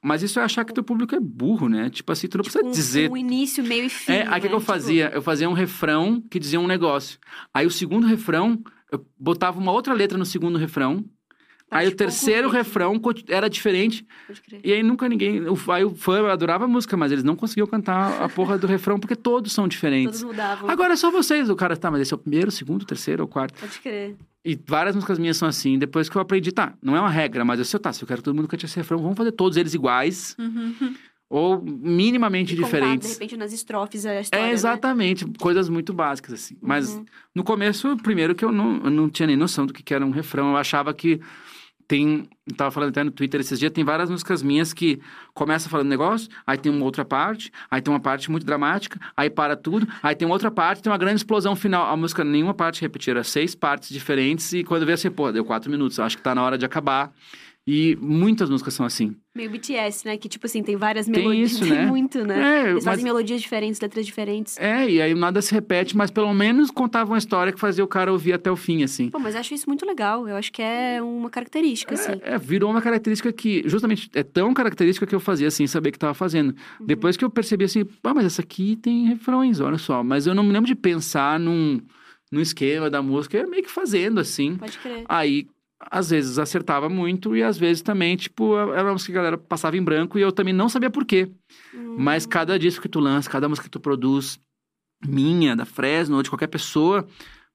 [0.04, 1.88] Mas isso é achar que teu público é burro, né?
[1.88, 3.08] Tipo assim, tu não precisa Com- dizer.
[3.10, 4.12] Um início, meio e fim.
[4.12, 4.54] É, aí o que, que né?
[4.54, 5.10] eu Tipo, fazia?
[5.14, 7.18] Eu fazia um refrão que dizia um negócio.
[7.54, 11.04] Aí o segundo refrão, eu botava uma outra letra no segundo refrão.
[11.72, 14.06] Aí o tipo, terceiro refrão era diferente.
[14.26, 14.60] Pode crer.
[14.62, 15.40] E aí nunca ninguém.
[15.48, 18.66] O, aí o fã adorava a música, mas eles não conseguiam cantar a porra do
[18.66, 20.20] refrão porque todos são diferentes.
[20.20, 20.70] Todos mudavam.
[20.70, 21.48] Agora é só vocês.
[21.50, 23.58] O cara, tá, mas esse é o primeiro, segundo, terceiro ou quarto.
[23.58, 24.14] Pode crer.
[24.44, 25.78] E várias músicas minhas são assim.
[25.78, 28.08] Depois que eu aprendi, tá, não é uma regra, mas eu sei, tá, se eu
[28.08, 30.94] quero que todo mundo cante esse refrão, vamos fazer todos eles iguais Uhum.
[31.30, 33.06] ou minimamente E contar, diferentes.
[33.08, 34.52] de repente, nas estrofes a história, É, né?
[34.52, 35.24] exatamente.
[35.38, 36.56] Coisas muito básicas, assim.
[36.60, 37.04] Mas Uhum.
[37.34, 40.10] no começo, primeiro que eu não, eu não tinha nem noção do que era um
[40.10, 40.50] refrão.
[40.50, 41.20] Eu achava que
[41.86, 42.28] tem...
[42.46, 45.00] Eu tava falando até no Twitter esses dias, tem várias músicas minhas que
[45.32, 49.30] começa falando negócio, aí tem uma outra parte, aí tem uma parte muito dramática, aí
[49.30, 51.90] para tudo, aí tem outra parte, tem uma grande explosão final.
[51.90, 55.44] A música, nenhuma parte repetir, era seis partes diferentes e quando vê assim, pô, deu
[55.44, 57.12] quatro minutos, eu acho que tá na hora de acabar.
[57.64, 59.14] E muitas músicas são assim.
[59.36, 60.16] Meio BTS, né?
[60.16, 61.52] Que, tipo assim, tem várias Tem melodias.
[61.52, 61.86] isso, tem né?
[61.86, 62.42] muito, né?
[62.42, 64.58] É, Eles mas- fazem melodias diferentes, letras diferentes.
[64.58, 67.86] É, e aí nada se repete, mas pelo menos contava uma história que fazia o
[67.86, 69.10] cara ouvir até o fim, assim.
[69.10, 70.28] Pô, mas acho isso muito legal.
[70.28, 72.20] Eu acho que é uma característica, assim.
[72.22, 75.98] É, virou uma característica que, justamente, é tão característica que eu fazia assim, saber que
[76.00, 76.48] tava fazendo.
[76.80, 76.86] Uhum.
[76.86, 80.02] Depois que eu percebi assim, ah, mas essa aqui tem refrões, olha só.
[80.02, 81.80] Mas eu não me lembro de pensar num,
[82.30, 84.56] num esquema da música, eu ia meio que fazendo assim.
[84.56, 85.04] Pode crer.
[85.08, 85.46] Aí,
[85.90, 89.38] às vezes acertava muito e às vezes também, tipo, era uma música que a galera
[89.38, 91.30] passava em branco e eu também não sabia por quê.
[91.74, 91.96] Hum.
[91.98, 94.38] Mas cada disco que tu lança, cada música que tu produz,
[95.06, 97.06] minha, da Fresno ou de qualquer pessoa,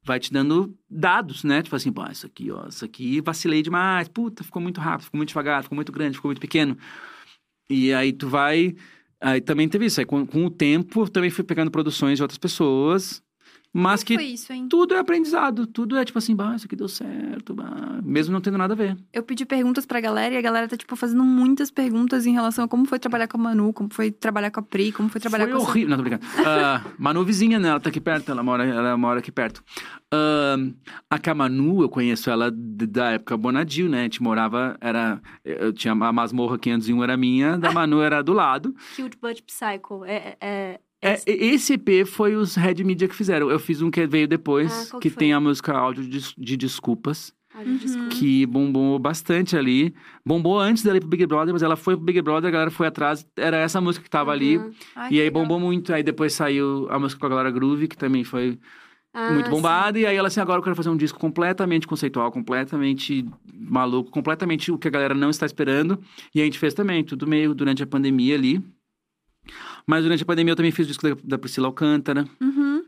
[0.03, 1.61] vai te dando dados, né?
[1.61, 5.17] Tipo assim, pô, isso aqui, ó, isso aqui vacilei demais, puta, ficou muito rápido, ficou
[5.17, 6.77] muito devagar, ficou muito grande, ficou muito pequeno.
[7.69, 8.75] E aí tu vai
[9.19, 9.99] Aí também teve isso.
[9.99, 13.21] Aí com, com o tempo, eu também fui pegando produções de outras pessoas.
[13.79, 14.67] Mas que foi isso, hein?
[14.67, 15.67] tudo é aprendizado.
[15.67, 17.53] Tudo é tipo assim, bah, isso aqui deu certo.
[17.53, 18.97] Bah, mesmo não tendo nada a ver.
[19.13, 22.65] Eu pedi perguntas pra galera e a galera tá, tipo, fazendo muitas perguntas em relação
[22.65, 25.21] a como foi trabalhar com a Manu, como foi trabalhar com a Pri, como foi
[25.21, 25.89] trabalhar Foi com a horrível.
[25.89, 26.25] Não, tô brincando.
[26.47, 27.69] Ah, Manu vizinha, né?
[27.69, 28.31] Ela tá aqui perto.
[28.31, 29.63] Ela mora, ela mora aqui perto.
[30.11, 30.55] Ah,
[31.07, 33.99] a Camanu, eu conheço ela da época Bonadil, né?
[33.99, 35.21] A gente morava, era...
[35.45, 38.73] Eu tinha a masmorra 501 era minha, da Manu era do lado.
[38.95, 40.03] Cute but psycho.
[40.03, 43.49] É, é, É, esse EP foi os Red Media que fizeram.
[43.49, 46.57] Eu fiz um que veio depois, Ah, que que tem a música áudio de, de
[46.57, 48.09] desculpas, Uhum.
[48.09, 49.91] que bombou bastante ali.
[50.23, 52.69] Bombou antes dela ir pro Big Brother, mas ela foi pro Big Brother, a galera
[52.69, 53.25] foi atrás.
[53.35, 54.57] Era essa música que tava ali.
[54.59, 54.71] Uhum.
[54.95, 55.41] Ai, E aí legal.
[55.41, 55.91] bombou muito.
[55.91, 58.59] Aí depois saiu a música com a galera Groove, que também foi
[59.11, 59.51] Ah, muito sim.
[59.51, 59.97] bombada.
[59.97, 64.71] E aí ela assim, agora eu quero fazer um disco completamente conceitual, completamente maluco, completamente
[64.71, 65.99] o que a galera não está esperando.
[66.35, 68.61] E a gente fez também, tudo meio durante a pandemia ali.
[69.89, 72.27] Mas durante a pandemia eu também fiz o disco da, Priscila Alcântara.
[72.41, 72.83] Uhum.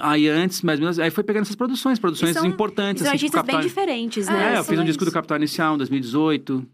[0.00, 3.02] Aí antes, mais ou menos, aí foi pegando essas produções, produções são- importantes.
[3.02, 4.54] São assim, tipo artistas bem Capital- diferentes, É, né?
[4.54, 6.66] É, eu fiz um disco do Capital Inicial em 2018.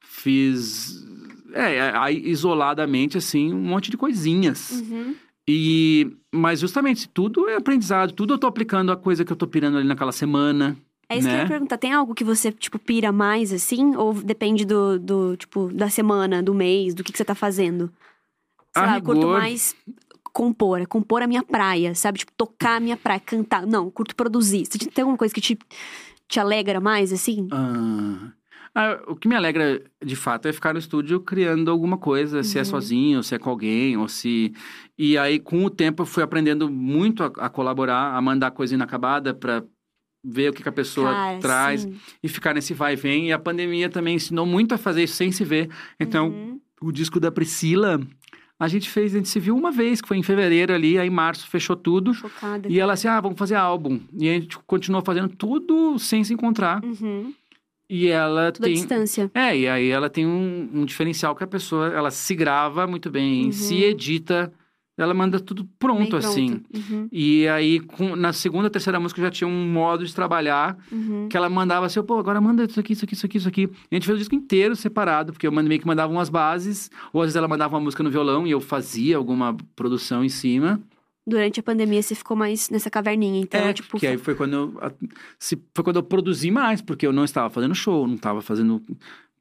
[0.00, 1.04] Fiz.
[1.52, 4.70] É, aí isoladamente, assim, um monte de coisinhas.
[4.70, 5.14] Uhum.
[5.48, 6.10] E.
[6.34, 9.76] Mas justamente, tudo é aprendizado, tudo eu tô aplicando a coisa que eu tô pirando
[9.76, 10.76] ali naquela semana.
[11.08, 11.42] É isso que eu né?
[11.42, 11.76] ia perguntar.
[11.76, 13.94] Tem algo que você, tipo, pira mais, assim?
[13.96, 17.92] Ou depende do, do tipo, da semana, do mês, do que, que você tá fazendo?
[18.74, 19.74] Sei lá, eu curto mais
[20.32, 20.80] compor.
[20.80, 22.18] é Compor a minha praia, sabe?
[22.20, 23.66] Tipo, tocar a minha praia, cantar.
[23.66, 24.64] Não, curto produzir.
[24.66, 25.58] Você tem alguma coisa que te,
[26.28, 27.48] te alegra mais, assim?
[27.52, 28.32] Ah,
[28.74, 32.56] ah, o que me alegra, de fato, é ficar no estúdio criando alguma coisa, se
[32.58, 32.64] é Uhum.
[32.66, 34.54] sozinho, se é com alguém, ou se...
[34.96, 38.74] E aí, com o tempo, eu fui aprendendo muito a, a colaborar, a mandar coisa
[38.74, 39.62] inacabada pra
[40.24, 41.96] ver o que, que a pessoa Cara, traz sim.
[42.22, 43.28] e ficar nesse vai e vem.
[43.28, 45.68] E a pandemia também ensinou muito a fazer isso sem se ver.
[46.00, 46.60] Então, Uhum.
[46.80, 48.00] o disco da Priscila,
[48.64, 51.08] a gente fez, a gente se viu uma vez, que foi em fevereiro ali, aí
[51.08, 52.14] em março fechou tudo.
[52.14, 52.68] Chocada.
[52.70, 53.98] E ela assim, ah, vamos fazer álbum.
[54.16, 56.80] E a gente continuou fazendo tudo sem se encontrar.
[56.84, 57.34] Uhum.
[57.90, 58.74] E ela à tem.
[58.74, 59.28] distância.
[59.34, 63.10] É, e aí ela tem um, um diferencial que a pessoa, ela se grava muito
[63.10, 63.52] bem, Uhum.
[63.52, 64.52] se edita,
[65.02, 66.60] ela manda tudo pronto, Bem assim.
[66.74, 67.08] Uhum.
[67.10, 71.28] E aí, com- na segunda, terceira música, já tinha um modo de trabalhar Uhum.
[71.28, 73.62] que ela mandava assim, pô, agora manda isso aqui, isso aqui, isso aqui, isso aqui.
[73.62, 76.90] E a gente fez o disco inteiro separado, porque eu meio que mandava umas bases,
[77.12, 80.28] ou às vezes ela mandava uma música no violão e eu fazia alguma produção em
[80.28, 80.80] cima.
[81.24, 83.40] Durante a pandemia, você ficou mais nessa caverninha.
[83.40, 83.96] Então, é, tipo...
[83.96, 84.92] que aí foi quando eu,
[85.38, 88.82] se, foi quando eu produzi mais, porque eu não estava fazendo show, não estava fazendo...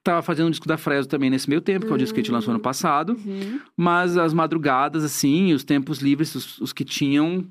[0.04, 2.22] Tava fazendo o disco da Fresno também nesse meio tempo, que é o disco que
[2.22, 3.16] a gente lançou ano passado.
[3.24, 3.60] Uhum.
[3.78, 7.45] Mas as madrugadas, assim, os tempos livres, os, os que tinham,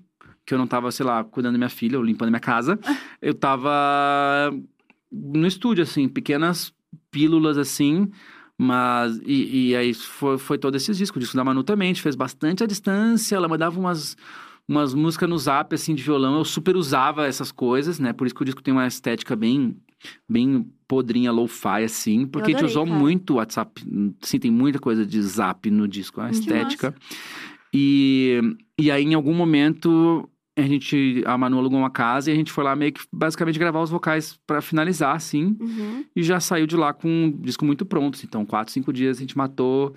[0.44, 2.78] que eu não tava, sei lá, cuidando da minha filha ou limpando minha casa,
[3.22, 4.52] eu tava
[5.12, 6.72] no estúdio, assim, pequenas
[7.10, 8.10] pílulas, assim.
[8.58, 11.16] Mas, e, e aí foi, foi todo esses discos.
[11.16, 13.34] O disco da Manu também, a gente fez bastante à distância.
[13.34, 14.16] Ela mandava umas,
[14.68, 16.36] umas músicas no zap, assim, de violão.
[16.36, 18.12] Eu super usava essas coisas, né?
[18.12, 19.76] Por isso que o disco tem uma estética bem,
[20.28, 22.26] bem podrinha, lo-fi, assim.
[22.26, 22.98] Porque a gente adorei, usou cara.
[22.98, 23.82] muito o WhatsApp.
[24.22, 26.94] Sim, tem muita coisa de zap no disco, a estética.
[27.72, 28.40] E,
[28.78, 32.50] e aí, em algum momento, a gente, a Manu alugou uma casa e a gente
[32.52, 35.56] foi lá meio que, basicamente, gravar os vocais pra finalizar, assim.
[35.60, 36.04] Uhum.
[36.14, 38.18] E já saiu de lá com um disco muito pronto.
[38.24, 39.94] Então, quatro, cinco dias a gente matou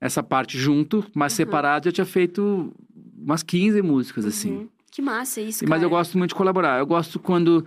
[0.00, 1.36] essa parte junto, mas Uhum.
[1.36, 2.72] separado já tinha feito
[3.16, 4.52] umas 15 músicas, assim.
[4.52, 4.68] Uhum.
[4.90, 5.84] Que massa isso, Mas cara.
[5.84, 6.78] eu gosto muito de colaborar.
[6.78, 7.64] Eu gosto quando.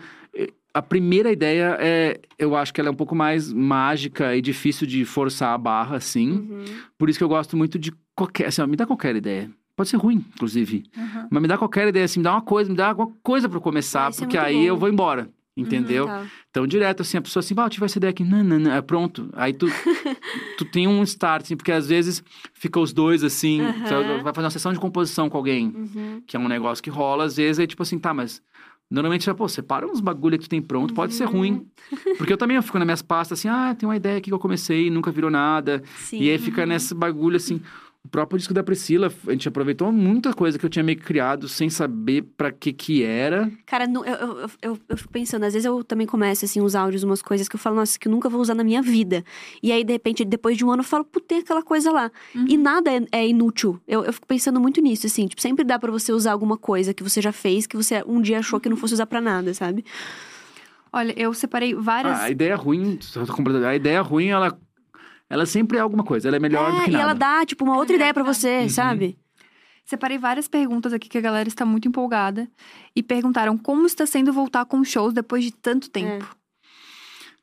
[0.75, 2.19] A primeira ideia é.
[2.37, 5.95] Eu acho que ela é um pouco mais mágica e difícil de forçar a barra,
[5.95, 6.31] assim.
[6.31, 6.65] Uhum.
[6.97, 8.47] Por isso que eu gosto muito de qualquer.
[8.47, 9.49] Assim, ó, me dá qualquer ideia.
[9.75, 10.83] Pode ser ruim, inclusive.
[10.97, 11.27] Uhum.
[11.31, 13.57] Mas me dá qualquer ideia, assim, me dá uma coisa, me dá alguma coisa pra
[13.57, 14.63] eu começar, isso é porque aí bom.
[14.63, 15.29] eu vou embora.
[15.57, 16.05] Entendeu?
[16.05, 16.25] Tá.
[16.49, 18.71] Então, direto, assim, a pessoa assim, ah, eu tive essa ideia aqui, não, não, não,
[18.73, 19.29] é pronto.
[19.31, 19.67] Aí tu,
[20.57, 22.21] tu tem um start, assim, porque às vezes
[22.53, 26.21] fica os dois, assim, você vai fazer uma sessão de composição com alguém, Uhum.
[26.27, 28.41] que é um negócio que rola, às vezes, aí tipo assim, tá, mas
[28.89, 31.31] normalmente, pô, separa uns bagulho que tu tem pronto, pode ser Uhum.
[31.31, 31.67] ruim.
[32.17, 34.33] Porque eu também eu fico nas minhas pastas, assim, ah, tem uma ideia aqui que
[34.33, 35.81] eu comecei nunca virou nada.
[35.97, 36.19] Sim.
[36.21, 37.61] E aí fica nesse bagulho, assim...
[38.15, 41.03] O próprio disco da Priscila, a gente aproveitou muita coisa que eu tinha meio que
[41.03, 43.51] criado sem saber pra que que era.
[43.65, 47.03] Cara, eu, eu, eu, eu fico pensando, às vezes eu também começo, assim, os áudios,
[47.03, 49.21] umas coisas que eu falo, nossa, que eu nunca vou usar na minha vida.
[49.61, 52.09] E aí, de repente, depois de um ano, eu falo, puta, tem aquela coisa lá.
[52.33, 52.45] Uhum.
[52.47, 53.81] E nada é, é inútil.
[53.85, 56.93] Eu, eu fico pensando muito nisso, assim, tipo, sempre dá pra você usar alguma coisa
[56.93, 59.53] que você já fez, que você um dia achou que não fosse usar pra nada,
[59.53, 59.83] sabe?
[60.95, 62.17] Olha, eu separei várias.
[62.17, 62.97] Ah, a ideia ruim,
[63.67, 64.57] a ideia ruim, ela,
[65.29, 67.03] ela sempre é alguma coisa, ela é melhor do é, que e nada.
[67.03, 68.69] ela dá, tipo, uma outra ideia pra você, Uhum.
[68.69, 69.17] sabe?
[69.85, 72.47] Separei várias perguntas aqui que a galera está muito empolgada.
[72.95, 76.25] E perguntaram como está sendo voltar com shows depois de tanto tempo.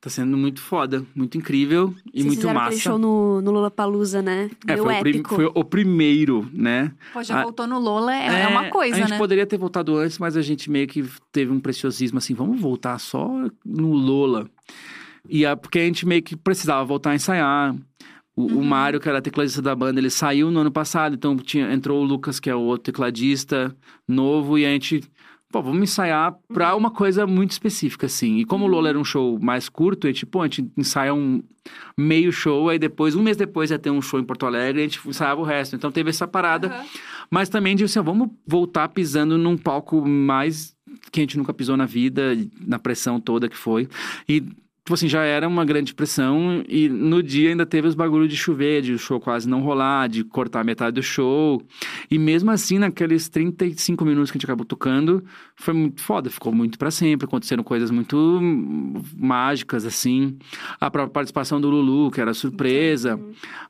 [0.01, 2.67] Tá sendo muito foda, muito incrível e Vocês muito massa.
[2.67, 4.51] aquele show no, no Lollapalooza, né?
[4.67, 5.35] É, Meu foi, o épico.
[5.37, 6.91] foi o primeiro, né?
[7.13, 9.19] Pô, já Ah, voltou no Lola, é, é uma coisa, A gente né?
[9.19, 12.99] poderia ter voltado antes, mas a gente meio que teve um preciosismo assim, vamos voltar
[12.99, 13.29] só
[13.65, 14.51] no Lola.
[15.29, 17.75] E a, porque a gente meio que precisava voltar a ensaiar.
[18.35, 18.61] O, Uhum.
[18.61, 22.01] o Mário, que era tecladista da banda, ele saiu no ano passado, então tinha, entrou
[22.01, 23.77] o Lucas, que é o outro tecladista
[24.09, 25.03] novo, e a gente,
[25.51, 28.39] pô, vamos ensaiar pra uma coisa muito específica, assim.
[28.39, 31.13] E como o Lola era um show mais curto, a gente, pô, a gente ensaia
[31.13, 31.43] um
[31.97, 34.85] meio show, aí depois, um mês depois ia ter um show em Porto Alegre, a
[34.85, 35.77] gente ensaiava o resto.
[35.77, 36.69] Então teve essa parada.
[36.69, 36.85] Aham.
[37.31, 40.75] Mas também de assim, ó, vamos voltar pisando num palco mais
[41.11, 42.35] que a gente nunca pisou na vida,
[42.67, 43.89] na pressão toda que foi.
[44.27, 44.43] E,
[44.85, 46.65] tipo assim, já era uma grande pressão.
[46.69, 50.09] E no dia ainda teve os bagulhos de chover, de o show quase não rolar,
[50.09, 51.63] de cortar metade do show.
[52.11, 55.25] E mesmo assim, naqueles 35 minutos que a gente acabou tocando,
[55.55, 57.27] foi muito foda, ficou muito pra sempre.
[57.27, 58.41] Aconteceram coisas muito
[59.17, 60.37] mágicas, assim.
[60.81, 63.21] A própria participação do Lulu, que era surpresa.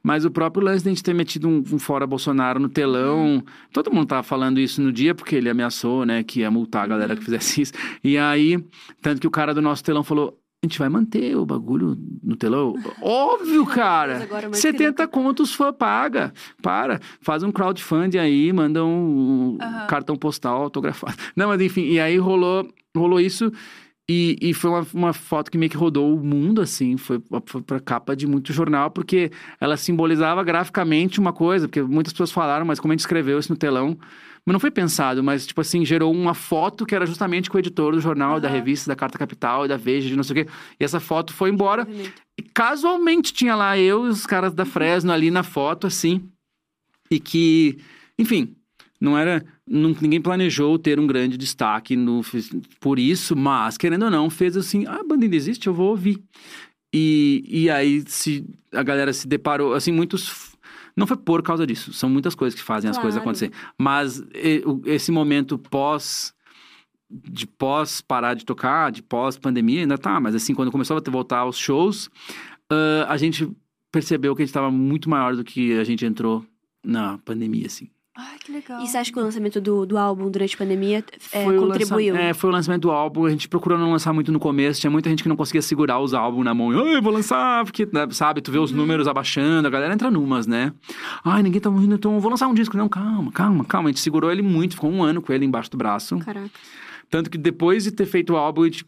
[0.02, 3.44] Mas o próprio lance de a gente ter metido um, um fora Bolsonaro no telão.
[3.70, 6.86] Todo mundo tava falando isso no dia, porque ele ameaçou, né, que ia multar a
[6.86, 7.72] galera que fizesse isso.
[8.02, 8.58] E aí,
[9.02, 10.41] tanto que o cara do nosso telão falou.
[10.64, 12.72] A gente vai manter o bagulho no telão?
[13.00, 14.22] Óbvio, cara!
[14.22, 16.32] Agora mais que 70 contos fã paga.
[16.62, 19.86] Para, faz um crowdfunding aí, manda um Aham.
[19.88, 21.16] cartão postal autografado.
[21.34, 23.52] Não, mas enfim, e aí rolou, rolou isso.
[24.08, 27.62] E, e foi uma, uma foto que meio que rodou o mundo, assim, foi, foi
[27.62, 32.64] pra capa de muito jornal, porque ela simbolizava graficamente uma coisa, porque muitas pessoas falaram,
[32.64, 33.98] mas como a gente escreveu isso no telão,
[34.44, 37.60] mas não foi pensado, mas, tipo assim, gerou uma foto que era justamente com o
[37.60, 38.56] editor do jornal, da Aham.
[38.56, 40.52] revista, da Carta Capital, da Veja, de não sei o quê.
[40.80, 41.86] E essa foto foi embora.
[42.36, 46.28] E casualmente tinha lá eu e os caras da Fresno ali na foto, assim.
[47.10, 47.78] E que,
[48.18, 48.56] enfim,
[49.00, 49.44] não era.
[49.68, 52.22] não- ninguém planejou ter um grande destaque no,
[52.80, 55.90] por isso, mas, querendo ou não, fez assim: ah, a banda ainda existe, eu vou
[55.90, 56.18] ouvir.
[56.94, 60.51] E, e aí se, a galera se deparou, assim, muitos.
[60.96, 63.30] Não foi por causa disso, são muitas coisas que fazem as coisas Claro.
[63.30, 63.50] acontecer.
[63.78, 64.22] Mas
[64.84, 66.34] esse momento pós
[67.10, 71.10] de pós parar de tocar, de pós pandemia, ainda tá, mas assim, quando começou a
[71.10, 72.08] voltar aos shows,
[72.70, 73.50] ah, a gente
[73.90, 76.44] percebeu que a gente estava muito maior do que a gente entrou
[76.84, 77.90] na pandemia, assim.
[78.14, 78.82] Ai, que legal.
[78.82, 81.02] E você acha que o lançamento do, do álbum durante a pandemia
[81.32, 82.12] é, Foi o contribuiu?
[82.14, 83.24] lança- É, foi o lançamento do álbum.
[83.24, 84.80] A gente procurou não lançar muito no começo.
[84.82, 86.70] Tinha muita gente que não conseguia segurar os álbuns na mão.
[86.72, 90.46] Ai, vou lançar, porque, né, sabe, tu vê os números abaixando, a galera entra numas,
[90.46, 90.72] né?
[91.24, 92.76] Ai, ninguém tá morrendo, então vou lançar um disco.
[92.76, 93.88] Não, calma, calma, calma.
[93.88, 96.18] A gente segurou ele muito, ficou um ano com ele embaixo do braço.
[96.18, 96.50] Caraca.
[97.08, 98.84] Tanto que depois de ter feito o álbum, a gente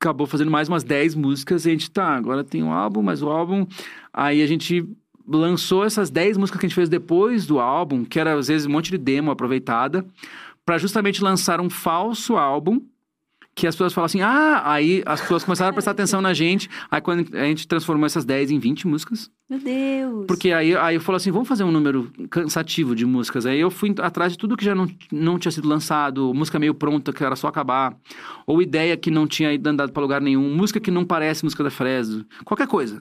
[0.00, 1.64] acabou fazendo mais umas 10 músicas.
[1.64, 3.66] E a gente, tá, agora tem um álbum, mas o álbum...
[4.12, 4.84] Aí a gente
[5.26, 8.66] lançou essas 10 músicas que a gente fez depois do álbum, que era às vezes
[8.66, 10.04] um monte de demo aproveitada,
[10.64, 12.80] pra justamente lançar um falso álbum.
[13.56, 16.68] Que as pessoas falam assim, ah, aí as pessoas começaram a prestar atenção na gente.
[16.90, 19.30] Aí quando a gente transformou essas 10 em 20 músicas.
[19.48, 20.26] Meu Deus.
[20.26, 23.46] Porque aí, aí eu falo assim, vamos fazer um número cansativo de músicas.
[23.46, 26.74] Aí eu fui atrás de tudo que já não, não tinha sido lançado, música meio
[26.74, 27.96] pronta, que era só acabar.
[28.44, 31.62] Ou ideia que não tinha ido andado pra lugar nenhum, música que não parece música
[31.62, 32.26] da Fresno.
[32.44, 33.00] Qualquer coisa.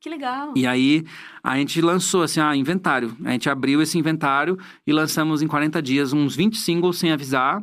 [0.00, 0.52] Que legal.
[0.54, 1.04] E aí
[1.42, 3.16] a gente lançou assim, ah, inventário.
[3.24, 7.62] A gente abriu esse inventário e lançamos em 40 dias uns 20 singles sem avisar.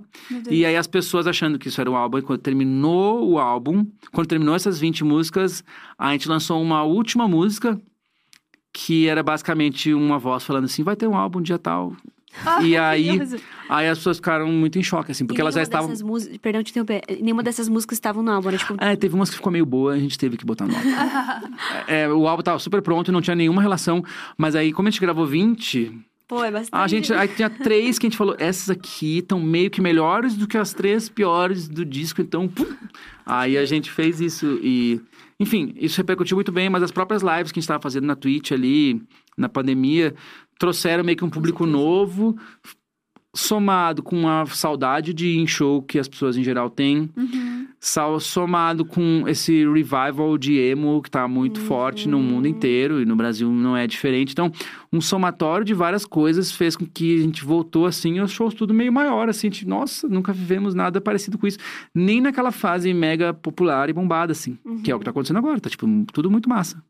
[0.50, 3.86] E aí as pessoas achando que isso era um álbum, e quando terminou o álbum,
[4.12, 5.64] quando terminou essas 20 músicas,
[5.98, 7.80] a gente lançou uma última música
[8.74, 11.96] que era basicamente uma voz falando assim, vai ter um álbum dia tal.
[12.46, 13.20] Ah, e aí-.
[13.68, 15.90] Aí as pessoas ficaram muito em choque, assim, porque E elas já estavam...
[16.04, 17.02] músicas- Perdão te interromper.
[17.22, 18.58] Nenhuma dessas músicas estavam no álbum, né?
[18.58, 20.90] Tipo, É, teve umas que ficou meio boa, a gente teve que botar no álbum.
[21.88, 24.04] É, o álbum tava super pronto, não tinha nenhuma relação,
[24.38, 25.92] mas aí como a gente gravou 20,
[26.28, 26.70] pô, é bastante.
[26.74, 30.36] a gente aí tinha três que a gente falou, essas aqui estão meio que melhores
[30.36, 32.66] do que as três piores do disco, então, pum.
[33.26, 35.02] Aí a gente fez isso e,
[35.40, 38.16] enfim, isso repercutiu muito bem, mas as próprias lives que a gente estava fazendo na
[38.16, 39.02] Twitch ali,
[39.38, 40.14] na pandemia,
[40.60, 42.36] trouxeram meio que um público novo,
[43.36, 47.68] somado com a saudade de ir em show que as pessoas em geral têm, Uhum.
[48.20, 53.16] somado com esse revival de emo que tá muito forte no mundo inteiro e no
[53.16, 54.32] Brasil não é diferente.
[54.32, 54.50] Então,
[54.92, 58.74] um somatório de várias coisas fez com que a gente voltou assim, os shows tudo
[58.74, 61.60] meio maior, assim, a gente, nossa, nunca vivemos nada parecido com isso,
[61.94, 65.60] nem naquela fase mega popular e bombada assim, que é o que tá acontecendo agora,
[65.60, 66.82] tá tipo tudo muito massa.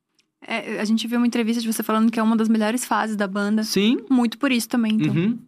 [0.48, 3.16] É, a gente viu uma entrevista de você falando que é uma das melhores fases
[3.16, 3.64] da banda.
[3.64, 5.14] Sim, Muito por isso também, então.
[5.14, 5.40] Uhum.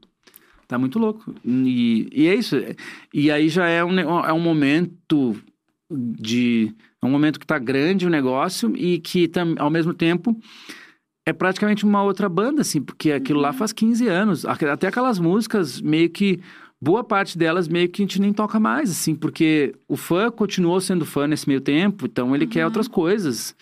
[0.67, 1.33] Tá muito louco.
[1.45, 2.55] E, e é isso.
[3.13, 5.35] E aí já é um, é um momento
[5.89, 6.73] de.
[7.01, 10.37] É um momento que tá grande o negócio e que tam, ao mesmo tempo
[11.25, 14.45] é praticamente uma outra banda, assim, porque aquilo lá faz 15 anos.
[14.45, 16.39] Até aquelas músicas meio que
[16.81, 20.79] boa parte delas meio que a gente nem toca mais, assim, porque o fã continuou
[20.79, 23.55] sendo fã nesse meio tempo, então ele quer outras coisas.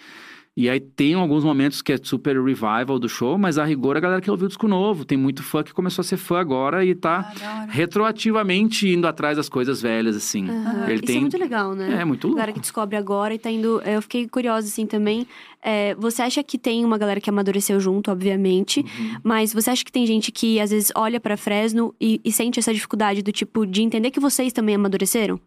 [0.58, 4.00] E aí tem alguns momentos que é super revival do show, mas a rigor a
[4.00, 5.04] galera quer ouvir o disco novo.
[5.04, 9.36] Tem muito fã que começou a ser fã agora e tá Ah, retroativamente indo atrás
[9.36, 10.48] das coisas velhas, assim.
[10.50, 10.86] Aham.
[10.86, 11.18] Ele Isso tem.
[11.18, 12.00] é muito legal, né?
[12.02, 12.38] É, muito A louco.
[12.38, 13.82] galera que descobre agora e tá indo.
[13.82, 15.28] Eu fiquei curiosa, assim, também.
[15.62, 19.16] É, você acha que tem uma galera que amadureceu junto, obviamente, Uhum.
[19.24, 22.60] mas você acha que tem gente que às vezes olha pra Fresno e, e sente
[22.60, 25.38] essa dificuldade do tipo de entender que vocês também amadureceram?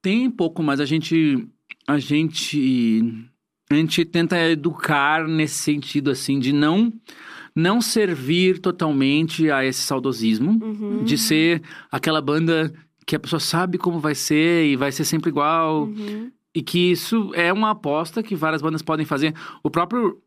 [0.00, 1.46] Tem pouco, mas a gente.
[1.86, 3.26] A gente.
[3.74, 6.92] A gente tenta educar nesse sentido, assim, de não.
[7.54, 10.58] Não servir totalmente a esse saudosismo.
[10.62, 11.04] Uhum.
[11.04, 12.72] De ser aquela banda
[13.06, 15.84] que a pessoa sabe como vai ser e vai ser sempre igual.
[15.84, 16.30] Uhum.
[16.54, 19.34] E que isso é uma aposta que várias bandas podem fazer.
[19.62, 20.20] O próprio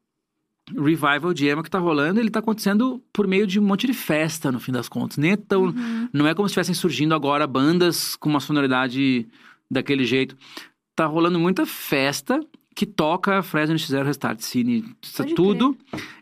[0.76, 3.94] revival de emo que tá rolando, ele tá acontecendo por meio de um monte de
[3.94, 5.18] festa, no fim das contas.
[5.18, 5.66] Nem é tão...
[5.66, 6.10] Uhum.
[6.12, 9.28] Não é como se estivessem surgindo agora bandas com uma sonoridade
[9.72, 10.36] daquele jeito.
[10.96, 12.40] Tá rolando muita festa
[12.78, 15.76] que toca Fresno NX0 Restart Cine, isso Pode tudo.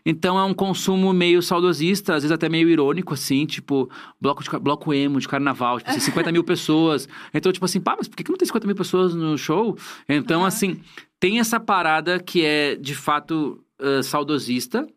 [0.06, 4.48] Então é um consumo meio saudosista, às vezes até meio irônico, assim, tipo, bloco, de,
[4.58, 7.06] bloco emo de carnaval, tipo assim, 50 mil pessoas.
[7.34, 9.76] Então, tipo assim, pá, mas por que não tem 50 mil pessoas no show?
[10.08, 10.48] Então, Aham.
[10.48, 10.80] assim,
[11.20, 14.88] tem essa parada que é de fato ah, saudosista,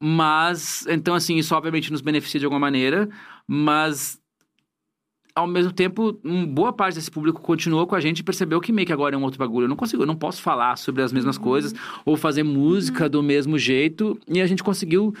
[0.00, 3.10] mas, então, assim, isso obviamente nos beneficia de alguma maneira,
[3.46, 4.18] mas
[5.38, 8.72] ao mesmo tempo, um, boa parte desse público continuou com a gente e percebeu que
[8.72, 9.64] meio que agora é um outro bagulho.
[9.64, 11.72] Eu não consigo, eu não posso falar sobre as mesmas coisas
[12.04, 14.18] ou fazer música do mesmo jeito.
[14.26, 15.14] E a gente conseguiu,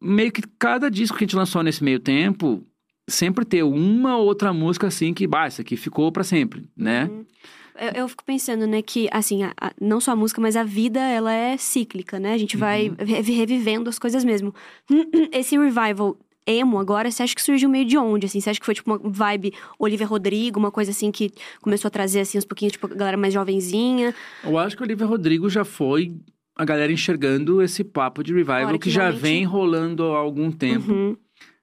[0.00, 2.62] meio que cada disco que a gente lançou nesse meio tempo,
[3.08, 7.04] sempre ter uma ou outra música assim que, bah, essa aqui ficou pra sempre, né?
[7.10, 7.24] Uhum.
[7.78, 10.64] Eu, eu fico pensando, né, que, assim, a- a- não só a música, mas a
[10.64, 12.32] vida, ela é cíclica, né?
[12.32, 12.96] A gente vai Uhum.
[12.98, 14.54] re- revivendo as coisas mesmo.
[15.30, 16.16] Esse revival
[16.46, 18.40] emo agora, você acha que surgiu meio de onde, assim?
[18.40, 21.90] Você acha que foi, tipo, uma vibe Olivia Rodrigo, uma coisa, assim, que começou a
[21.90, 24.14] trazer, assim, uns pouquinhos, tipo, a galera mais jovenzinha?
[24.44, 26.14] Eu acho que o Olivia Rodrigo já foi
[26.56, 29.20] a galera enxergando esse papo de revival Olha, que já finalmente.
[29.22, 30.90] vem rolando há algum tempo.
[30.92, 31.16] Uhum.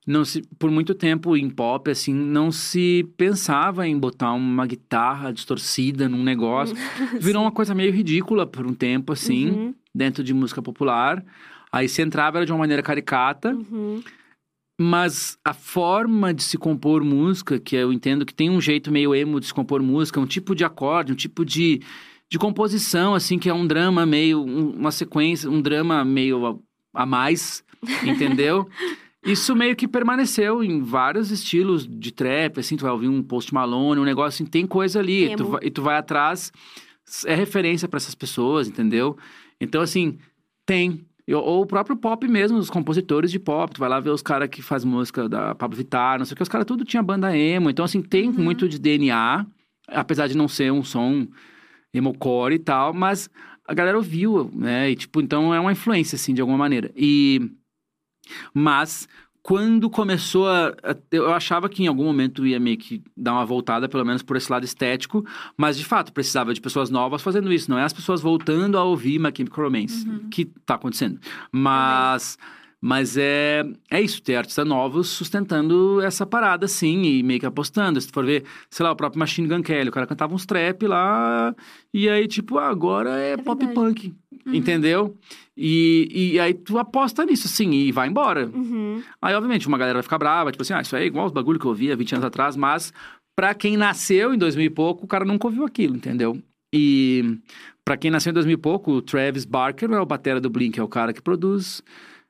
[0.05, 5.31] não se por muito tempo em pop assim não se pensava em botar uma guitarra
[5.31, 6.75] distorcida num negócio
[7.21, 9.73] virou uma coisa meio ridícula por um tempo assim Uhum.
[9.95, 11.23] dentro de música popular
[11.71, 14.03] aí se entrava era de uma maneira caricata Uhum.
[14.83, 19.15] Mas a forma de se compor música que eu entendo que tem um jeito meio
[19.15, 21.81] emo de se compor música um tipo de acorde um tipo de
[22.29, 26.45] de composição assim que é um drama meio um- uma sequência um drama meio
[26.93, 27.63] a, a mais
[28.05, 28.67] entendeu
[29.25, 33.53] isso meio que permaneceu em vários estilos de trap, assim, tu vai ouvir um Post
[33.53, 36.51] Malone, um negócio assim, tem coisa ali, e tu, vai, e tu vai atrás,
[37.25, 39.15] é referência pra essas pessoas, entendeu?
[39.61, 40.17] Então, assim,
[40.65, 41.05] tem.
[41.31, 44.49] Ou o próprio pop mesmo, os compositores de pop, tu vai lá ver os caras
[44.49, 47.35] que fazem música da Pablo Vittar, não sei o que, os caras tudo tinha banda
[47.37, 48.43] emo, então, assim, tem Uhum.
[48.43, 49.45] muito de DNA,
[49.87, 51.25] apesar de não ser um som
[51.93, 53.29] emocore e tal, mas
[53.65, 56.91] a galera ouviu, né, e tipo, então é uma influência, assim, de alguma maneira.
[56.95, 57.39] E...
[58.53, 59.07] Mas
[59.43, 63.45] quando começou a, a- Eu achava que em algum momento ia meio que dar uma
[63.45, 65.23] voltada, pelo menos por esse lado estético,
[65.57, 68.83] mas de fato precisava de pessoas novas fazendo isso, não é as pessoas voltando a
[68.85, 71.19] ouvir My Chemical Romance, que tá acontecendo.
[71.51, 72.37] Mas.
[72.85, 77.99] Mas é, é isso, ter artistas novos sustentando essa parada, assim, e meio que apostando.
[78.01, 80.45] Se tu for ver, sei lá, o próprio Machine Gun Kelly, o cara cantava uns
[80.45, 81.55] trap lá,
[81.93, 83.73] e aí, tipo, ah, agora é, pop verdade.
[83.73, 84.13] punk,
[84.47, 85.15] entendeu?
[85.55, 88.47] E, e aí tu aposta nisso, assim, e vai embora.
[88.47, 89.03] Uhum.
[89.21, 91.31] Aí, obviamente, uma galera vai ficar brava, tipo assim, ah, isso aí é igual os
[91.31, 92.91] bagulho que eu ouvia 20 anos atrás, mas
[93.35, 96.41] pra quem nasceu em 2000 e pouco, o cara nunca ouviu aquilo, entendeu?
[96.73, 97.37] E
[97.85, 100.79] pra quem nasceu em 2000 e pouco, o Travis Barker é o batera do Blink,
[100.79, 101.83] é o cara que produz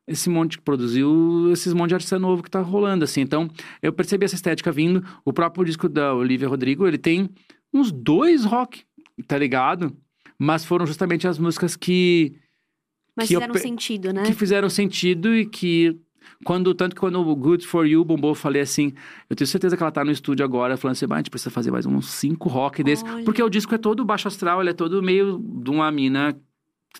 [0.05, 3.21] esse monte, que produziu esses monte de artista novo que tá rolando, assim.
[3.21, 3.49] Então,
[3.81, 5.01] eu percebi essa estética vindo.
[5.23, 7.29] O próprio disco da Olivia Rodrigo, ele tem
[7.73, 8.83] uns dois rock,
[9.25, 9.95] tá ligado?
[10.37, 12.35] Mas foram justamente as músicas que
[13.15, 14.23] Mas Que eu fizeram pe- sentido, né?
[14.23, 15.95] que fizeram sentido e que
[16.43, 18.91] quando tanto que quando o Good for You bombou, eu falei assim,
[19.29, 21.49] eu tenho certeza que ela tá no estúdio agora falando assim, "Bah, a gente precisa
[21.51, 23.23] fazer mais uns cinco rock desse, Olha.
[23.23, 26.35] porque o disco é todo baixo astral, ele é todo meio de uma mina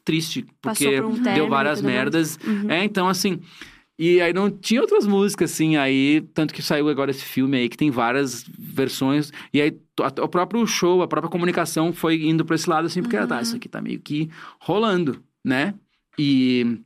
[0.04, 2.38] triste, porque por um deu várias merdas.
[2.46, 2.70] Uhum.
[2.70, 3.40] É, então assim,
[3.98, 7.70] e aí não tinha outras músicas assim, aí tanto que saiu agora esse filme aí
[7.70, 9.78] que tem várias versões e aí
[10.22, 13.28] o próprio show, a própria comunicação foi indo pra esse lado assim, porque Uhum.
[13.28, 15.74] tá, isso aqui tá meio que rolando, né?
[16.18, 16.80] E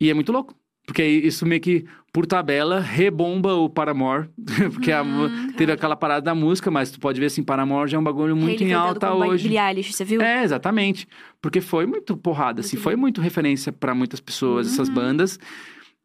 [0.00, 0.54] e é muito louco.
[0.86, 4.28] Porque isso meio que, por tabela, rebomba o Paramore.
[4.72, 7.90] porque a mu- Uhum, teve aquela parada da música, mas tu pode ver assim, Paramore
[7.90, 9.44] já é um bagulho muito em alta com a hoje.
[9.44, 10.20] Billie Eilish, você viu?
[10.20, 11.08] É, exatamente.
[11.40, 14.94] Porque foi muito porrada, assim, foi muito referência pra muitas pessoas, essas Uhum.
[14.94, 15.38] bandas.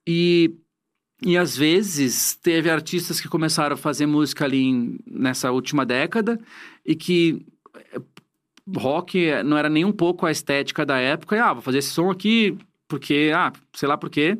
[0.08, 0.56] E
[1.22, 6.40] E às vezes teve artistas que começaram a fazer música ali em- nessa última década
[6.86, 7.46] e que
[8.78, 11.36] rock não era nem um pouco a estética da época.
[11.36, 14.38] E, ah, vou fazer esse som aqui porque, ah, sei lá por quê.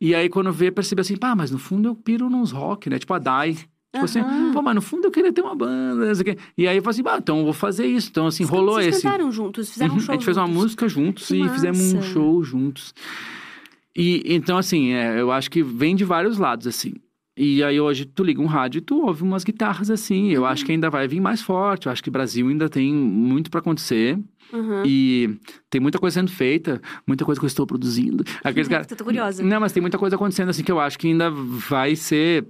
[0.00, 2.98] E aí quando vê, percebe assim, pá, mas no fundo eu piro nos rock, né?
[2.98, 3.56] Tipo a Dai.
[3.92, 4.52] Tipo assim, Aham.
[4.52, 6.38] pô, mas no fundo eu queria ter uma banda, não sei o quê.
[6.56, 8.08] E aí eu falei assim, ah, então eu vou fazer isso.
[8.10, 9.02] Então assim, Vocês- rolou vocês esse.
[9.02, 10.62] cantaram juntos, fizeram um Uhum, show A gente fez uma juntos.
[10.62, 12.08] música juntos Que e fizemos um massa.
[12.08, 12.94] show juntos.
[13.94, 16.94] E então, assim, é, eu acho que vem de vários lados, assim.
[17.42, 20.28] E aí hoje tu liga um rádio e tu ouve umas guitarras assim.
[20.30, 21.86] Eu acho que ainda vai vir mais forte.
[21.86, 24.18] Eu acho que o Brasil ainda tem muito pra acontecer.
[24.52, 24.82] Uhum.
[24.84, 25.38] E
[25.70, 28.22] tem muita coisa sendo feita, muita coisa que eu estou produzindo.
[28.44, 28.86] Aqueles caras.
[28.86, 29.42] Tô, tô curiosa.
[29.42, 32.46] Não, mas tem muita coisa acontecendo assim que eu acho que ainda vai ser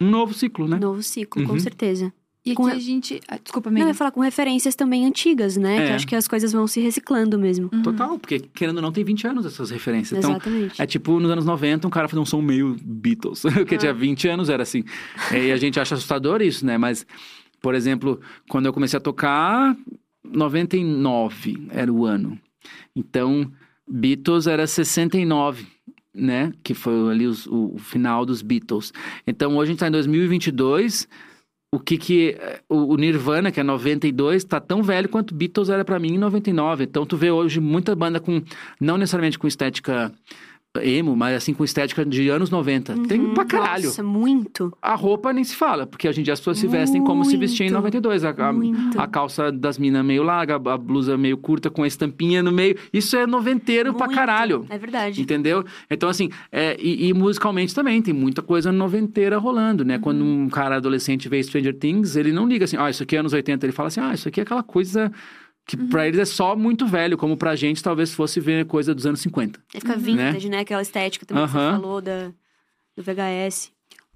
[0.00, 0.76] um novo ciclo, né?
[0.78, 1.58] Novo ciclo, com Uhum.
[1.60, 2.12] certeza.
[2.44, 3.20] E aqui Com- a gente.
[3.28, 3.90] ah, Desculpa, Não, eu amiga.
[3.90, 5.76] ia falar com referências também antigas, né?
[5.76, 5.90] Que É.
[5.90, 7.68] eu acho que as coisas vão se reciclando mesmo.
[7.70, 7.82] Uhum.
[7.82, 10.18] Total, porque querendo ou não, tem 20 anos essas referências.
[10.18, 10.80] Então, Exatamente.
[10.80, 13.78] É tipo nos anos 90, um cara fazer um som meio Beatles, que Ah.
[13.78, 14.84] tinha 20 anos, era assim.
[15.32, 16.78] e a gente acha assustador isso, né?
[16.78, 17.06] Mas,
[17.60, 18.18] por exemplo,
[18.48, 19.76] quando eu comecei a tocar,
[20.24, 22.38] 99 era o ano.
[22.96, 23.50] Então,
[23.86, 25.66] Beatles era 69,
[26.14, 26.52] né?
[26.62, 28.92] Que foi ali os- o, o final dos Beatles.
[29.26, 31.06] Então, hoje a gente tá em 2022.
[31.72, 32.36] O que que...
[32.38, 36.18] eh, O, Nirvana, que é 92, tá tão velho quanto Beatles era pra mim em
[36.18, 36.84] 99.
[36.84, 38.42] Então, tu vê hoje muita banda com...
[38.80, 40.12] Não necessariamente com estética
[40.78, 42.94] emo, mas assim com estética de anos 90.
[43.08, 43.34] Tem Uhum.
[43.34, 43.86] pra caralho.
[43.86, 44.72] Nossa, muito.
[44.80, 47.36] A roupa nem se fala, porque hoje em dia as pessoas se vestem como se
[47.36, 48.24] vestiam em Muito, 92.
[48.24, 52.40] A, a, a calça das minas meio larga, a blusa meio curta com a estampinha
[52.40, 52.76] no meio.
[52.92, 54.16] Isso é noventeiro pra Muito.
[54.16, 54.64] caralho.
[54.70, 55.20] É verdade.
[55.20, 55.64] Entendeu?
[55.90, 59.98] Então, assim, é, e, e musicalmente também, tem muita coisa noventeira rolando, né?
[59.98, 60.44] Quando Uhum.
[60.44, 63.32] um cara adolescente vê Stranger Things, ele não liga assim, ah, isso aqui é anos
[63.32, 63.66] 80.
[63.66, 65.10] Ele fala assim, ah, isso aqui é aquela coisa
[65.76, 65.88] que Uhum.
[65.88, 69.20] pra eles é só muito velho, como pra gente talvez fosse ver coisa dos anos
[69.20, 69.60] 50.
[69.72, 70.60] Aí fica vintage, né?
[70.60, 72.32] Aquela estética também que você falou da,
[72.96, 73.70] do VHS.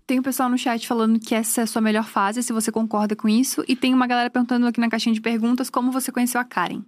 [0.07, 2.73] Tem o pessoal no chat falando que essa é a sua melhor fase, se você
[2.73, 3.65] concorda com isso.
[3.69, 6.83] E tem uma galera perguntando aqui na caixinha de perguntas como você conheceu a Karen.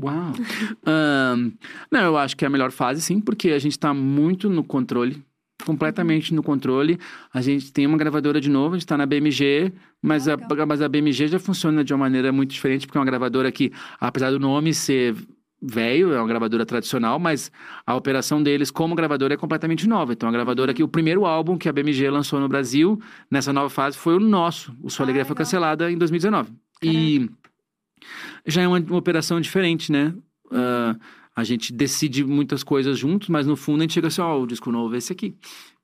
[0.00, 0.32] Uau!
[0.86, 1.50] Ahn,
[1.90, 4.62] não, eu acho que é a melhor fase, sim, porque a gente tá muito no
[4.62, 5.23] controle.
[5.62, 6.98] Completamente no controle.
[7.32, 9.72] A gente tem uma gravadora de novo, a gente tá na BMG,
[10.02, 10.36] mas a,
[10.66, 13.72] mas a BMG já funciona de uma maneira muito diferente, porque é uma gravadora que,
[14.00, 15.14] apesar do nome ser
[15.62, 17.50] velho, é uma gravadora tradicional, mas
[17.86, 20.12] a operação deles como gravadora é completamente nova.
[20.12, 23.00] Então, a gravadora que o primeiro álbum que a BMG lançou no Brasil,
[23.30, 24.76] nessa nova fase, foi o nosso.
[24.82, 26.52] O Sua Ah, Alegria foi cancelada em 2019.
[26.82, 27.30] E
[28.46, 30.12] já é uma, uma operação diferente, né?
[30.52, 30.96] Ah,
[31.34, 34.46] a gente decide muitas coisas juntos, mas no fundo a gente chega assim, ó, o
[34.46, 35.34] disco novo é esse aqui.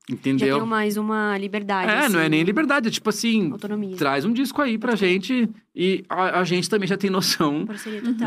[0.08, 0.58] Já Entendeu?
[0.58, 1.90] tem mais uma liberdade.
[1.90, 3.96] É, assim, não é nem liberdade, é tipo assim, Autonomia.
[3.96, 7.66] traz um disco aí pra gente e a, a gente também já tem noção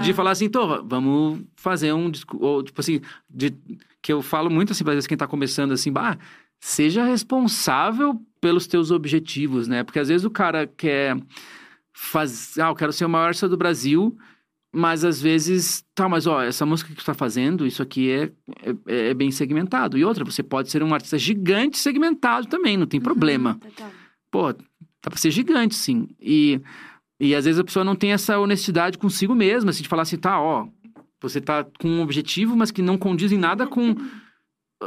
[0.03, 3.53] de falar assim, tô, vamos fazer um disco, ou tipo assim, de,
[4.01, 6.17] que eu falo muito assim, às vezes quem tá começando assim, bah,
[6.59, 9.83] seja responsável pelos teus objetivos, né?
[9.83, 11.17] Porque às vezes o cara quer
[11.91, 14.17] fazer, ah, eu quero ser o maior artista do Brasil,
[14.75, 18.31] mas às vezes, tá, mas ó, essa música que tu tá fazendo, isso aqui é,
[18.87, 19.97] é, é bem segmentado.
[19.97, 23.91] E outra, você pode ser um artista gigante segmentado também, não tem problema Total.
[24.31, 24.63] pô, dá
[25.03, 26.09] pra ser gigante, sim.
[26.19, 26.59] E,
[27.19, 30.17] e às vezes a pessoa não tem essa honestidade consigo mesma, assim, de falar assim,
[30.17, 30.67] tá, ó,
[31.21, 33.95] você tá com um objetivo, mas que não condiz em nada com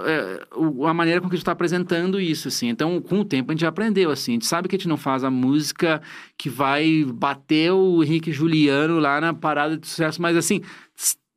[0.05, 0.47] é,
[0.89, 2.69] a maneira com que tu tá apresentando isso, assim.
[2.69, 4.33] Então, com o tempo, a gente já aprendeu, assim.
[4.33, 6.03] A gente sabe que a gente não faz a música
[6.37, 10.63] que vai bater o Henrique Juliano lá na parada de sucesso, mas, assim,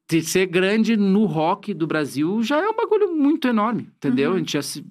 [0.09, 4.31] de ser grande no rock do Brasil já é um bagulho muito enorme, entendeu?
[4.31, 4.35] Uhum.
[4.35, 4.83] A gente já se...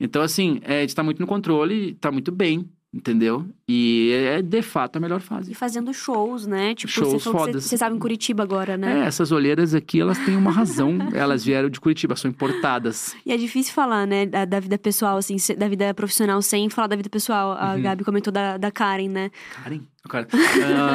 [0.00, 3.46] Então, assim, é, a gente tá muito no controle, tá muito bem, entendeu?
[3.68, 5.52] E é, de fato, a melhor fase.
[5.52, 6.74] E fazendo shows, né?
[6.74, 7.64] Tipo, Shows você fodas.
[7.64, 9.00] você, estava em Curitiba agora, né?
[9.02, 10.98] É, essas olheiras aqui, elas têm uma razão.
[11.14, 13.14] elas vieram de Curitiba, são importadas.
[13.24, 16.88] E é difícil falar, né, da, da vida pessoal, assim, da vida profissional sem falar
[16.88, 17.52] da vida pessoal.
[17.52, 17.82] A Uhum.
[17.82, 19.30] Gabi comentou da, da Karen, né?
[19.62, 19.80] Karen?
[20.08, 20.26] Cara.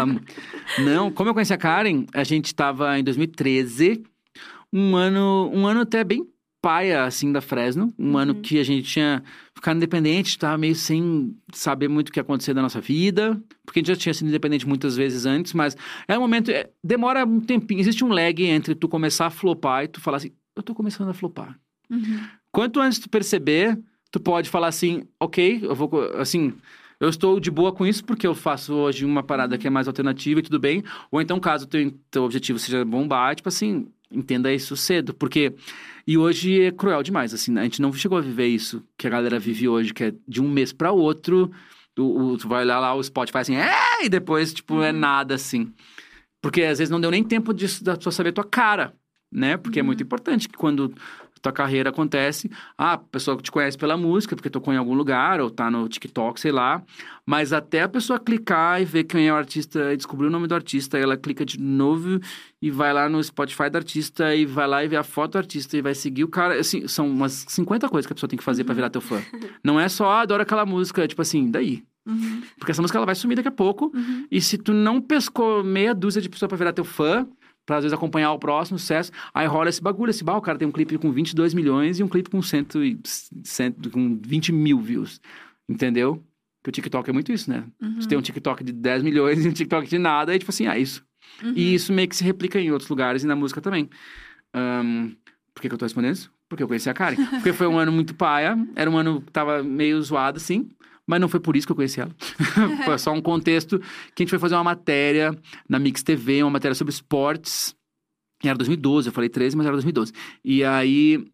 [0.01, 0.17] Ahn,
[0.84, 4.03] não, como eu conheci a Karen, a gente tava em 2013,
[4.73, 6.27] um ano, um ano até bem
[6.61, 7.93] paia, assim, da Fresno.
[7.99, 9.21] Um ano que a gente tinha
[9.64, 13.80] ficado independente, tava meio sem saber muito o que ia acontecer da nossa vida, porque
[13.80, 17.26] a gente já tinha sido independente muitas vezes antes, mas é um momento, é, demora
[17.26, 20.61] um tempinho, existe um lag entre tu começar a flopar e tu falar assim, eu
[20.61, 21.57] tô começando a flopar.
[21.90, 22.19] Uhum.
[22.52, 23.80] Quanto antes tu perceber,
[24.11, 26.53] tu pode falar assim, ok, eu vou, assim,
[26.99, 29.88] eu estou de boa com isso porque eu faço hoje uma parada que é mais
[29.88, 30.84] alternativa e tudo bem.
[31.10, 35.53] Ou então, caso teu, teu objetivo seja bombar, tipo assim, entenda isso cedo, porque...
[36.06, 37.61] E hoje é cruel demais, assim, né?
[37.61, 40.41] a gente não chegou a viver isso que a galera vive hoje, que é de
[40.41, 41.49] um mês para outro,
[41.98, 45.35] o, o- tu vai lá, lá, o Spotify assim, é, e depois, tipo, é nada,
[45.35, 45.72] assim.
[46.41, 48.94] Porque às vezes não deu nem tempo de, da pessoa saber tua cara,
[49.31, 49.56] né?
[49.56, 50.94] Porque é muito importante que quando
[51.44, 52.49] tua carreira acontece.
[52.78, 55.88] Ah, a pessoa te conhece pela música, porque tocou em algum lugar, ou tá no
[55.90, 56.82] TikTok, sei lá.
[57.26, 60.48] Mas até a pessoa clicar e ver quem é o artista, e descobrir o nome
[60.48, 62.20] do artista, ela clica de novo
[62.61, 65.38] e vai lá no Spotify do artista e vai lá e vê a foto do
[65.38, 66.60] artista e vai seguir o cara.
[66.60, 69.22] Assim, são umas 50 coisas que a pessoa tem que fazer para virar teu fã.
[69.64, 71.84] Não é só, ah, adoro aquela música, tipo assim, daí.
[72.06, 72.41] Uhum.
[72.57, 73.91] Porque essa música ela vai sumir daqui a pouco.
[73.94, 74.28] Uhum.
[74.32, 77.26] E se tu não pescou meia dúzia de pessoas pra virar teu fã,
[77.65, 80.57] pra às vezes acompanhar o próximo sucesso, aí rola esse bagulho, esse bah, o cara
[80.57, 82.99] tem um clipe com 22 milhões e um clipe com, cento e,
[83.44, 85.22] cento, com 20 mil views.
[85.68, 86.23] Entendeu?
[86.64, 87.65] Que o TikTok é muito isso, né?
[87.81, 88.02] Uhum.
[88.02, 90.68] Você tem um TikTok de 10 milhões e um TikTok de nada, aí tipo assim,
[90.68, 91.03] ah, isso.
[91.41, 91.53] Uhum.
[91.56, 93.90] E isso meio que se replica em outros lugares e na música também.
[94.53, 95.11] Ahn,
[95.53, 96.31] por que, que eu tô respondendo isso?
[96.49, 97.15] Porque eu conheci a Karen.
[97.15, 100.69] Porque foi um ano muito paia, era um ano que tava meio zoado, assim.
[101.07, 102.11] Mas não foi por isso que eu conheci ela.
[102.85, 103.80] foi só um contexto
[104.15, 107.75] que a gente foi fazer uma matéria na Mix TV, uma matéria sobre esportes.
[108.43, 110.11] Era 2012, eu falei 13, mas era 2012.
[110.43, 111.25] E aí,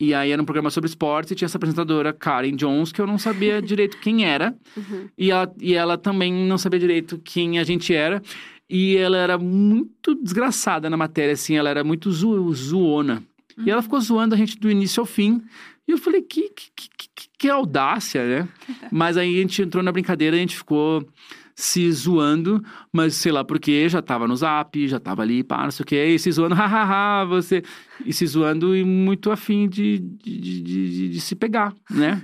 [0.00, 3.06] e aí era um programa sobre esportes e tinha essa apresentadora, Karen Jones, que eu
[3.06, 4.56] não sabia direito quem era.
[4.76, 5.08] Uhum.
[5.16, 8.22] E ela, e ela também não sabia direito quem a gente era.
[8.68, 13.22] E ela era muito desgraçada na matéria, assim, ela era muito zo zoona.
[13.64, 15.42] E ela ficou zoando a gente do início ao fim.
[15.86, 18.48] E eu falei, que, que, que, que, que audácia, né?
[18.90, 21.06] Mas aí a gente entrou na brincadeira e a gente ficou
[21.58, 22.62] se zoando,
[22.92, 25.86] mas sei lá porque já tava no zap, já tava ali, pá, não sei o
[25.86, 27.64] que, e se zoando, hahaha, você.
[28.06, 32.22] E se zoando e muito afim de, de, de, de, se pegar, né?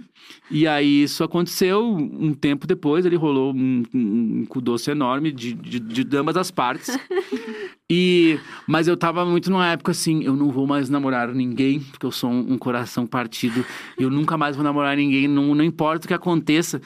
[0.49, 5.53] E aí isso aconteceu um tempo depois, ele rolou um, um, um doce enorme de,
[5.53, 6.97] de, de ambas as partes.
[7.91, 12.07] E, mas eu tava muito numa época assim, eu não vou mais namorar ninguém, porque
[12.07, 13.63] eu sou um, um coração partido,
[13.99, 16.81] eu nunca mais vou namorar ninguém, não, não importa o que aconteça.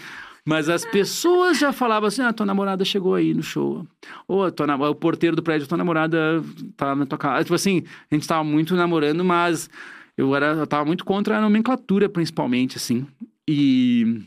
[0.48, 3.86] Mas as pessoas já falavam assim: ah, tua namorada chegou aí no show.
[4.26, 6.42] Ou tua, o porteiro do prédio, tua namorada
[6.74, 7.44] tá na tua casa.
[7.44, 9.68] Tipo assim, a gente tava muito namorando, mas
[10.16, 13.06] eu, era, eu tava muito contra a nomenclatura, principalmente, assim.
[13.46, 14.22] E.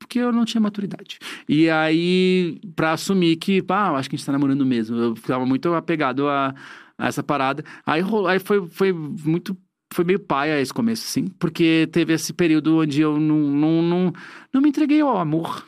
[0.00, 1.20] Porque eu não tinha maturidade.
[1.48, 4.96] E aí, pra assumir que, pá, acho que a gente tá namorando mesmo.
[4.96, 6.52] Eu ficava muito apegado a,
[6.98, 7.64] a essa parada.
[7.86, 9.56] Aí, aí foi, foi muito
[9.92, 14.12] foi meio paia esse começo, assim, porque teve esse período onde eu não, não, não,
[14.52, 15.66] não me entreguei ao amor.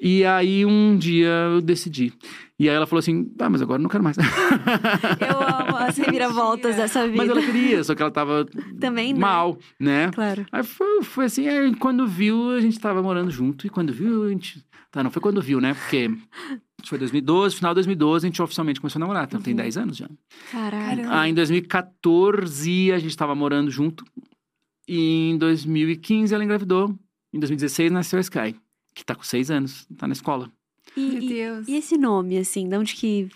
[0.00, 2.12] E aí um dia eu decidi.
[2.58, 4.16] E aí ela falou assim: Ah, mas agora eu não quero mais.
[5.20, 7.16] Eu amo as reviravoltas dessa vida.
[7.16, 8.44] mas ela queria, só que ela tava
[8.80, 9.20] Também, né?
[9.20, 10.10] mal, né?
[10.10, 10.44] Claro.
[10.50, 13.66] Aí foi, foi assim, aí quando viu, a gente tava morando junto.
[13.66, 14.64] E quando viu, a gente.
[14.90, 15.74] Tá, não foi quando viu, né?
[15.74, 16.10] Porque
[16.80, 19.24] isso foi 2012, final de 2012, a gente oficialmente começou a namorar.
[19.24, 20.08] Então tem 10 anos já.
[20.50, 21.02] Caralho.
[21.02, 21.20] Caramba.
[21.20, 24.04] Ah, em 2014 a gente tava morando junto.
[24.88, 26.94] E em 2015 ela engravidou.
[27.32, 28.56] Em 2016 nasceu a Sky,
[28.94, 30.50] que tá com 6 anos, tá na escola.
[30.98, 31.68] E, Meu e- Deus.
[31.68, 33.28] e esse nome, assim, de onde que.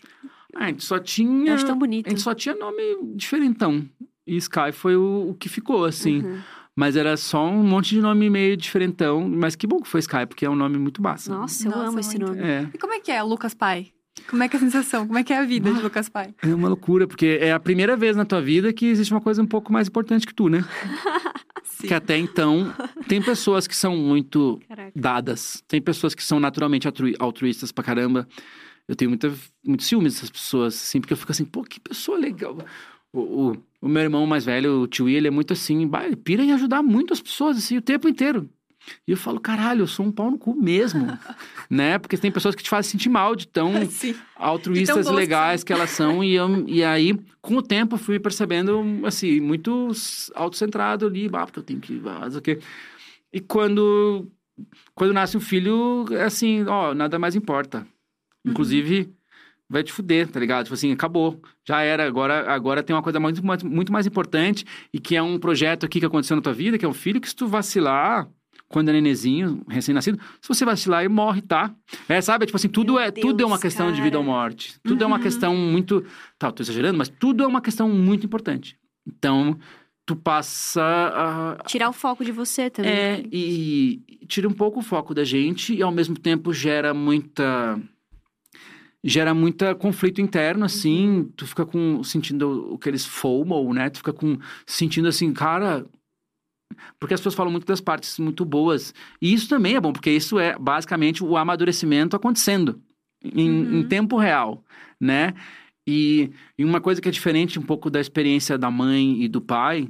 [0.55, 1.55] Ah, a gente só Eu tinha.
[1.55, 2.07] acho tão bonito.
[2.07, 2.83] A gente só tinha nome
[3.15, 3.89] diferentão.
[4.27, 6.23] E Sky foi o, o que ficou, assim.
[6.23, 6.39] Uhum.
[6.77, 9.29] Mas era só um monte de nome meio diferentão.
[9.29, 11.33] Mas que bom que foi Sky, porque é um nome muito massa.
[11.35, 12.31] Nossa, eu Nossa, amo esse muito.
[12.35, 12.43] nome.
[12.43, 12.69] É.
[12.73, 13.89] E como é que é o Lucas Pai?
[14.29, 15.07] Como é que é a sensação?
[15.07, 16.35] Como é que é a vida de Lucas Pai?
[16.43, 19.43] É uma loucura, porque é a primeira vez na tua vida que existe uma coisa
[19.43, 20.65] um pouco mais importante que tu, né?
[21.65, 21.89] Sim.
[21.89, 22.73] Que até então,
[23.09, 24.93] tem pessoas que são muito Caraca.
[24.95, 25.63] dadas.
[25.67, 28.27] Tem pessoas que são naturalmente altru- altruístas pra caramba.
[28.89, 29.33] Eu tenho muita,
[29.65, 32.59] muito ciúme dessas pessoas, assim, porque eu fico assim, pô, que pessoa legal.
[33.13, 36.43] O, o, o meu irmão mais velho, o tio ele é muito assim, ele pira
[36.43, 38.49] em ajudar muito as pessoas, assim, o tempo inteiro.
[39.07, 41.07] E eu falo, caralho, eu sou um pau no cu mesmo,
[41.69, 41.99] né?
[41.99, 44.15] Porque tem pessoas que te fazem sentir mal de tão Sim.
[44.37, 46.23] altruístas tão que legais que elas são.
[46.23, 49.91] E, eu, e aí, com o tempo, eu fui percebendo, assim, muito
[50.35, 52.01] autocentrado ali, ah, porque eu tenho que.
[52.07, 52.59] Ah, o quê.
[53.33, 54.31] E quando,
[54.95, 57.87] quando nasce um filho, é assim, ó, nada mais importa.
[58.45, 59.13] Inclusive,
[59.73, 60.65] vai te fuder, tá ligado?
[60.65, 61.41] Tipo assim, acabou.
[61.67, 62.07] Já era.
[62.07, 65.99] Agora, agora tem uma coisa muito, muito mais importante e que é um projeto aqui
[65.99, 68.29] que aconteceu na tua vida, que é um filho que se tu vacilar.
[68.73, 71.73] Quando é nenezinho, recém-nascido, se você vacilar, ele morre, tá?
[72.09, 72.47] É, sabe?
[72.47, 74.35] Tipo assim, tudo, Meu é, tudo é uma Deus, questão de vida ou cara.
[74.37, 74.75] morte.
[74.83, 75.23] Tudo é uma Uhum.
[75.23, 76.05] questão muito.
[76.39, 78.77] Tá, eu tô exagerando, mas tudo é uma questão muito importante.
[79.07, 79.59] Então,
[80.07, 82.91] tu passa a, Tirar o foco de você também.
[82.91, 87.79] é, e tira um pouco o foco da gente e ao mesmo tempo gera muita
[89.05, 93.91] gera muita conflito interno assim, tu fica com sentindo aqueles FOMO, né?
[93.91, 95.85] Tu fica com sentindo assim, cara,
[96.99, 98.95] porque as pessoas falam muito das partes muito boas.
[99.21, 102.81] E isso também é bom, porque isso é basicamente o amadurecimento acontecendo
[103.25, 103.79] em, Uhum.
[103.81, 104.65] em tempo real,
[105.01, 105.35] né?
[105.87, 109.41] E, e uma coisa que é diferente um pouco da experiência da mãe e do
[109.41, 109.89] pai,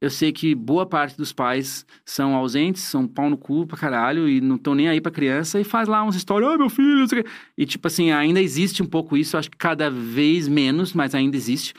[0.00, 4.28] eu sei que boa parte dos pais são ausentes, são pau no cu pra caralho
[4.28, 7.06] e não estão nem aí pra criança e faz lá uns stories, ai meu filho.
[7.56, 11.36] E tipo assim, ainda existe um pouco isso, acho que cada vez menos, mas ainda
[11.36, 11.74] existe.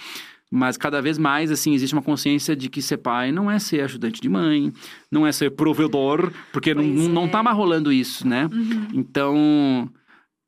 [0.55, 3.81] Mas cada vez mais, assim, existe uma consciência de que ser pai não é ser
[3.81, 4.71] ajudante de mãe,
[5.11, 7.41] não é ser provedor, porque não, Pois não, não tá é.
[7.41, 8.47] mais rolando isso, né?
[8.51, 8.87] Uhum.
[8.93, 9.89] Então.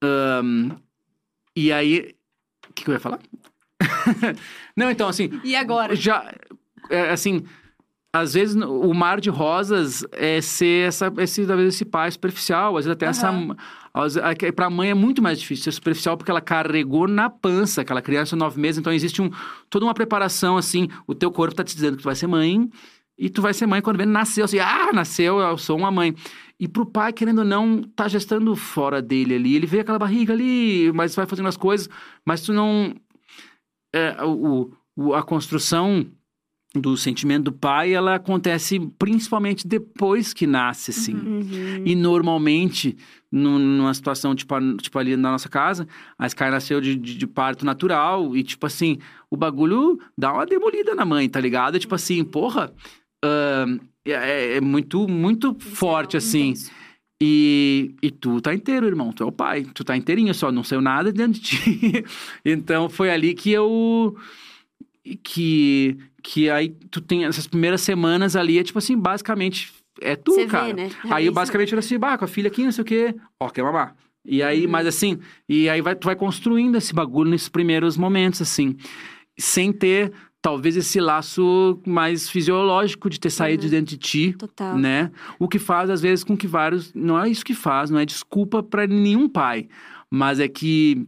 [0.02, 0.72] ahn,
[1.56, 2.16] e aí.
[2.70, 3.20] O que, que eu ia falar?
[4.78, 5.30] não, então, assim.
[5.44, 5.94] E agora?
[5.94, 6.34] Já.
[6.90, 7.44] é, assim.
[8.14, 12.86] Às vezes o mar de rosas é ser essa, esse, talvez esse pai superficial, às
[12.86, 13.32] vezes até essa.
[13.32, 17.30] Vezes, é que Pra mãe é muito mais difícil ser superficial porque ela carregou na
[17.30, 19.30] pança aquela criança nove meses, então existe um,
[19.70, 20.88] toda uma preparação assim.
[21.06, 22.70] O teu corpo tá te dizendo que tu vai ser mãe
[23.20, 26.16] e tu vai ser mãe quando vem nasceu, assim, ah, nasceu, eu sou uma mãe.
[26.60, 29.56] E pro pai, querendo ou não, tá gestando fora dele ali.
[29.56, 31.90] Ele vê aquela barriga ali, mas vai fazendo as coisas,
[32.26, 32.96] mas tu não.
[33.94, 36.06] É, o, o- a construção
[36.76, 41.14] do sentimento do pai, ela acontece principalmente depois que nasce, assim.
[41.14, 41.84] Uhum.
[41.86, 42.96] E normalmente,
[43.32, 45.88] nu- numa situação tipo, tipo ali na nossa casa,
[46.20, 49.00] a Sky nasceu de, de, de parto natural e, tipo assim,
[49.32, 51.80] o bagulho dá uma demolida na mãe, tá ligado?
[51.80, 52.72] Tipo assim, porra,
[53.24, 56.50] ahn, é, é muito, muito forte, assim.
[56.50, 56.72] Intenso.
[57.22, 59.12] E, e tu tá inteiro, irmão.
[59.12, 59.66] Tu é o pai.
[59.74, 62.06] Tu tá inteirinho, só não saiu nada dentro de ti.
[62.46, 64.16] então foi ali que eu.
[65.16, 69.72] Que, que aí tu tem essas primeiras semanas ali, é tipo assim, basicamente
[70.02, 70.66] é tu, Você cara.
[70.68, 70.90] vê, né?
[71.10, 73.16] Aí eu basicamente era assim, bah, com a filha aqui, não sei o quê.
[73.40, 73.96] Ó, quer mamar.
[74.26, 74.72] E aí, Uhum.
[74.72, 75.18] mas assim,
[75.48, 78.76] e aí vai, tu vai construindo esse bagulho nesses primeiros momentos, assim.
[79.40, 80.12] Sem ter,
[80.42, 84.78] talvez, esse laço mais fisiológico de ter saído de dentro de ti Total.
[84.78, 85.12] né?
[85.40, 86.94] O que faz, às vezes, com que vários.
[86.94, 89.68] Não é isso que faz, não é desculpa para nenhum pai.
[90.12, 91.08] Mas é que.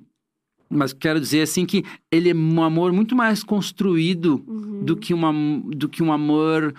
[0.70, 4.86] Mas quero dizer, assim, que ele é um amor muito mais construído Uhum.
[4.86, 5.34] do, que uma,
[5.76, 6.74] do que um amor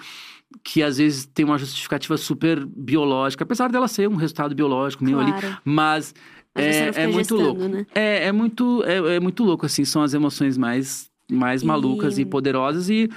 [0.62, 3.43] que, às vezes, tem uma justificativa super biológica.
[3.45, 5.33] Apesar dela ser um resultado biológico meio ali.
[5.33, 5.57] Claro.
[5.65, 6.15] Mas.
[6.55, 7.69] Mas é, é muito gestando, louco.
[7.69, 7.87] né?
[7.95, 9.85] É, é muito, é, é muito louco, assim.
[9.85, 13.09] São as emoções mais, mais E- malucas e poderosas e,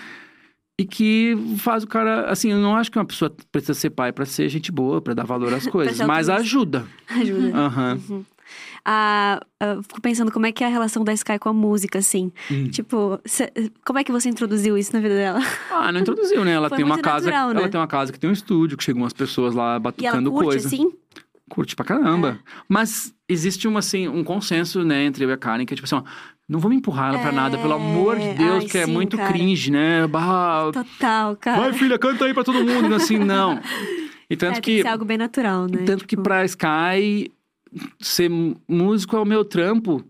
[0.79, 2.29] e que faz o cara...
[2.29, 5.13] Assim, eu não acho que uma pessoa precisa ser pai pra ser gente boa, pra
[5.15, 5.97] dar valor às coisas.
[6.05, 6.85] mas ajuda.
[7.09, 7.55] Ajuda.
[7.57, 7.99] Aham.
[8.85, 11.99] Ah, eu fico pensando como é que é a relação da Sky com a música,
[11.99, 12.31] assim.
[12.51, 12.67] Hum.
[12.69, 13.51] Tipo, cê-
[13.85, 15.39] como é que você introduziu isso na vida dela?
[15.71, 16.51] Ah, não introduziu, né?
[16.53, 17.25] Ela Foi tem uma muito casa...
[17.27, 17.67] natural, Ela né?
[17.69, 20.31] tem uma casa que tem um estúdio, que chegam umas pessoas lá E ela batucando
[20.31, 20.67] curte, coisa.
[20.67, 20.91] assim?
[21.49, 22.39] Curte pra caramba.
[22.67, 25.85] Mas existe uma, assim, um consenso, né, entre eu e a Karen, que é tipo
[25.85, 26.03] assim, ó,
[26.49, 28.85] não vou me empurrar ela pra nada, pelo amor de É, Deus, ai, que é
[28.85, 29.31] sim, muito cara.
[29.31, 30.05] cringe, né?
[30.07, 31.61] Bah, Total, cara.
[31.61, 32.93] Vai, filha, canta aí pra todo mundo.
[32.95, 33.59] Assim, não.
[34.29, 35.83] E é, tanto tem que, que ser algo bem natural, né?
[35.85, 37.29] tanto que Tipo, pra Sky,
[37.99, 38.29] ser
[38.67, 40.03] músico é o meu trampo.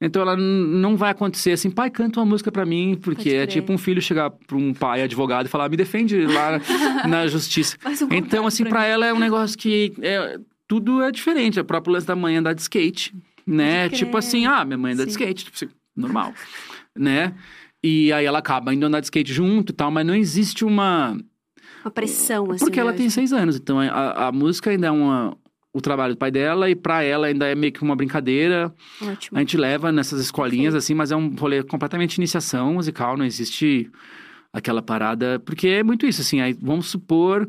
[0.00, 3.72] Então ela não vai acontecer assim, pai, canta uma música pra mim, porque é tipo
[3.72, 6.60] um filho chegar pra um pai advogado e falar, me defende lá
[7.08, 7.76] na justiça.
[7.86, 8.86] Um Então, assim, pra mim.
[8.86, 11.60] ela é um negócio que é, tudo é diferente.
[11.60, 13.14] O próprio lance da mãe andar de skate,
[13.46, 13.84] né?
[13.84, 14.18] Pode Tipo crer.
[14.18, 15.20] assim, ah, minha mãe anda de Sim.
[15.20, 16.34] skate, tipo assim, normal,
[16.98, 17.34] né?
[17.80, 21.16] E aí ela acaba indo andar de skate junto e tal, mas não existe uma...
[21.84, 22.64] Uma pressão, assim.
[22.64, 22.96] Porque ela né?
[22.96, 25.36] tem seis anos, então a, a música ainda é uma,
[25.74, 28.72] o trabalho do pai dela e pra ela ainda é meio que uma brincadeira.
[29.00, 29.36] Ótimo.
[29.38, 33.90] A gente leva nessas escolinhas, assim, mas é um rolê completamente iniciação musical, não existe
[34.52, 35.38] aquela parada.
[35.40, 37.48] Porque é muito isso, assim, aí vamos supor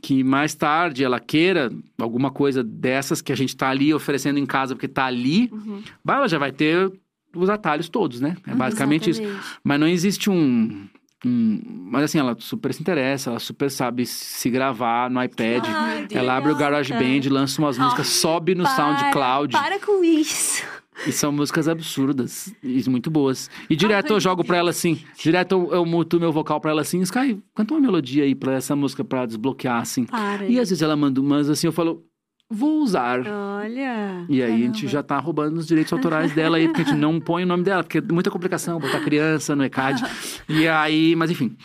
[0.00, 1.70] que mais tarde ela queira
[2.00, 5.82] alguma coisa dessas que a gente tá ali oferecendo em casa porque tá ali, Uhum.
[6.08, 6.90] ela já vai ter
[7.36, 8.34] os atalhos todos, né?
[8.46, 9.20] É basicamente isso.
[9.22, 9.46] Exatamente.
[9.62, 10.86] Mas não existe um.
[11.24, 15.64] Um- Mas assim, ela super se interessa, ela super sabe se gravar no iPad.
[15.66, 19.52] Ai, que ela abre o GarageBand, lança umas músicas, sobe no Para, SoundCloud.
[19.52, 20.64] Para com isso.
[21.06, 23.48] E são músicas absurdas e muito boas.
[23.68, 26.70] E direto Ai, eu jogo pra ela assim, direto eu, eu muto meu vocal pra
[26.70, 30.04] ela assim, Sky, canta uma melodia aí pra essa música pra desbloquear, assim.
[30.04, 30.44] Para.
[30.46, 32.04] E às vezes ela manda umas assim, eu falo,
[32.52, 33.20] vou usar.
[33.26, 34.24] Olha.
[34.28, 34.88] E aí a gente Caramba.
[34.88, 37.64] já tá roubando os direitos autorais dela aí, porque a gente não põe o nome
[37.64, 40.02] dela, porque é muita complicação botar criança no ECAD.
[40.48, 41.56] e aí, mas enfim.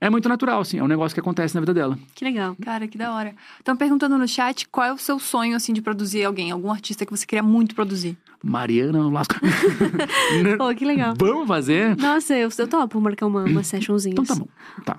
[0.00, 1.98] é muito natural, assim, é um negócio que acontece na vida dela.
[2.14, 2.54] Que legal.
[2.62, 3.34] Cara, que da hora.
[3.58, 7.06] Estão perguntando no chat qual é o seu sonho, assim, de produzir alguém, algum artista
[7.06, 8.16] que você queria muito produzir.
[8.44, 9.34] Mariana Lasco.
[10.58, 11.14] Pô, que legal.
[11.18, 11.96] Vamos fazer?
[11.96, 14.12] Nossa, eu, eu topo marcar uma, uma sessionzinha.
[14.12, 14.46] Então tá bom.
[14.84, 14.98] Tá.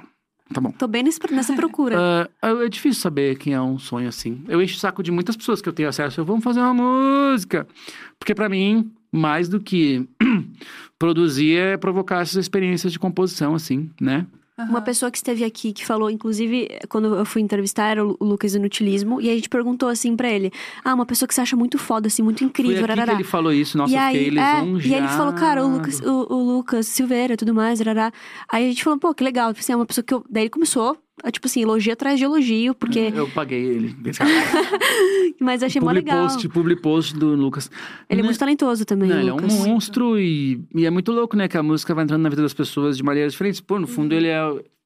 [0.53, 0.71] Tá bom.
[0.71, 1.97] Tô bem nessa procura.
[2.41, 4.43] Ah, é difícil saber quem é um sonho assim.
[4.47, 6.21] Eu encho o saco de muitas pessoas que eu tenho acesso.
[6.21, 7.67] Eu, vamos fazer uma música.
[8.19, 10.07] Porque pra mim, mais do que
[10.97, 14.25] produzir é provocar essas experiências de composição, assim, né?
[14.57, 18.55] Uma pessoa que esteve aqui, que falou, inclusive, quando eu fui entrevistar, era o Lucas
[18.55, 20.51] Inutilismo, e a gente perguntou assim pra ele:
[20.83, 23.11] Ah, uma pessoa que você acha muito foda, assim, muito Foi incrível, aqui rarará.
[23.11, 23.77] que ele falou isso.
[23.77, 24.87] Nossa, e aí, fiquei é, lisonjeado.
[24.87, 28.11] e aí ele falou, cara, o Lucas, o, o Lucas Silveira tudo mais, rarará.
[28.49, 29.51] Aí a gente falou, pô, que legal.
[29.51, 30.23] Assim, é uma pessoa que eu.
[30.29, 30.97] Daí ele começou
[31.31, 33.11] tipo assim, elogio atrás de elogio, porque.
[33.13, 33.95] Eu paguei ele.
[35.39, 36.27] Mas achei mó publi legal.
[36.27, 37.69] post, publi post do Lucas.
[38.09, 38.27] Ele é Né?
[38.27, 41.47] muito talentoso também, Não, ele é um monstro e, e é muito louco, né?
[41.47, 43.61] Que a música vai entrando na vida das pessoas de maneiras diferentes.
[43.61, 44.41] Pô, no fundo ele é,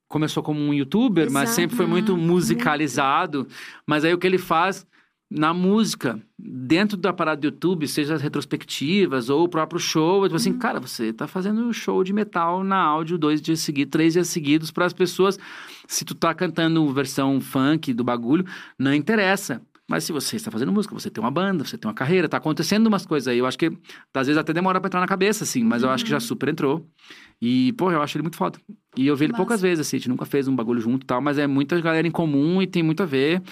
[0.08, 1.56] começou como um youtuber, mas Exato.
[1.56, 2.18] sempre foi muito Uhum.
[2.18, 3.46] musicalizado.
[3.86, 4.86] Mas aí o que ele faz
[5.34, 10.28] na música, dentro da parada do YouTube, seja as retrospectivas ou o próprio show, é
[10.28, 14.12] tipo assim, cara, você tá fazendo show de metal na áudio dois dias seguidos, três
[14.12, 15.38] dias seguidos para as pessoas.
[15.92, 18.46] Se tu tá cantando versão funk do bagulho,
[18.78, 19.60] não interessa.
[19.86, 22.38] Mas se você está fazendo música, você tem uma banda, você tem uma carreira, tá
[22.38, 23.36] acontecendo umas coisas aí.
[23.36, 23.66] Eu acho que
[24.14, 26.48] às vezes até demora pra entrar na cabeça, assim, mas eu acho que já super
[26.48, 26.86] entrou.
[27.42, 28.58] E, pô, eu acho ele muito foda.
[28.96, 31.06] E eu vi ele poucas vezes, assim, a gente nunca fez um bagulho junto e
[31.06, 33.42] tal, mas é muita galera em comum e tem muito a ver.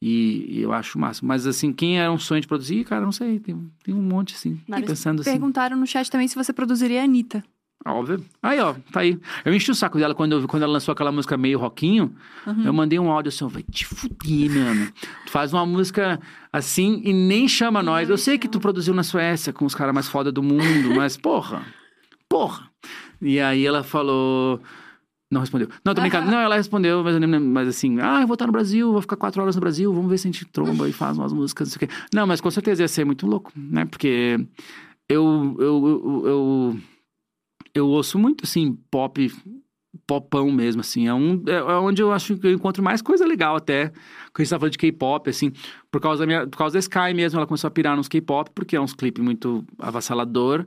[0.00, 1.26] E, e eu acho massa.
[1.26, 4.36] Mas, assim, quem era um sonho de produzir, cara, não sei, tem, tem um monte,
[4.36, 4.88] assim, Vários.
[4.88, 5.32] pensando assim.
[5.32, 7.42] Perguntaram no chat também se você produziria a Anitta.
[7.86, 8.22] Óbvio.
[8.42, 9.18] Aí, ó, tá aí.
[9.44, 12.14] Eu enchi o saco dela quando, eu, quando ela lançou aquela música meio rockinho.
[12.46, 12.64] Uhum.
[12.64, 14.92] Eu mandei um áudio assim, vai te fuder, mano.
[15.24, 16.20] Tu faz uma música
[16.52, 18.10] assim e nem chama nós.
[18.10, 21.16] Eu sei que tu produziu na Suécia com os caras mais foda do mundo, mas
[21.16, 21.62] porra,
[22.28, 22.68] porra.
[23.22, 24.60] E aí ela falou...
[25.30, 25.68] Não respondeu.
[25.84, 26.30] Não, tô brincando.
[26.30, 29.16] Não, ela respondeu, mas, lembro, mas assim, ah, eu vou estar no Brasil, vou ficar
[29.16, 31.78] quatro horas no Brasil, vamos ver se a gente tromba e faz umas músicas, não
[31.78, 31.94] sei o quê.
[32.14, 33.84] Não, mas com certeza ia ser muito louco, né?
[33.84, 34.40] Porque
[35.06, 36.78] eu, eu, eu, eu,
[37.78, 39.30] eu ouço muito, assim, pop,
[40.06, 41.06] popão mesmo, assim.
[41.08, 43.88] É, um, é, é onde eu acho que eu encontro mais coisa legal até.
[43.88, 45.52] Quando a gente tá falando de K-pop, assim,
[45.90, 48.50] por causa, da minha, por causa da Sky mesmo, ela começou a pirar nos K-pop,
[48.54, 50.64] porque é uns clipes muito avassalador.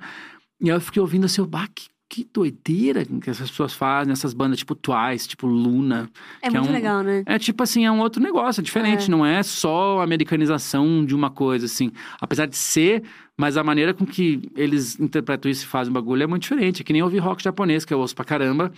[0.60, 4.34] E aí eu fiquei ouvindo assim, bah, que, que doideira que essas pessoas fazem, essas
[4.34, 6.10] bandas tipo Twice, tipo Luna.
[6.42, 7.24] É que é muito um- legal, né?
[7.26, 11.16] É tipo assim, é um outro negócio, é diferente, não é só a americanização de
[11.16, 11.90] uma coisa, assim.
[12.20, 13.02] Apesar de ser,
[13.38, 16.82] mas a maneira com que eles interpretam isso e fazem o bagulho é muito diferente.
[16.82, 18.74] É que nem ouvir rock japonês, que eu ouço pra caramba.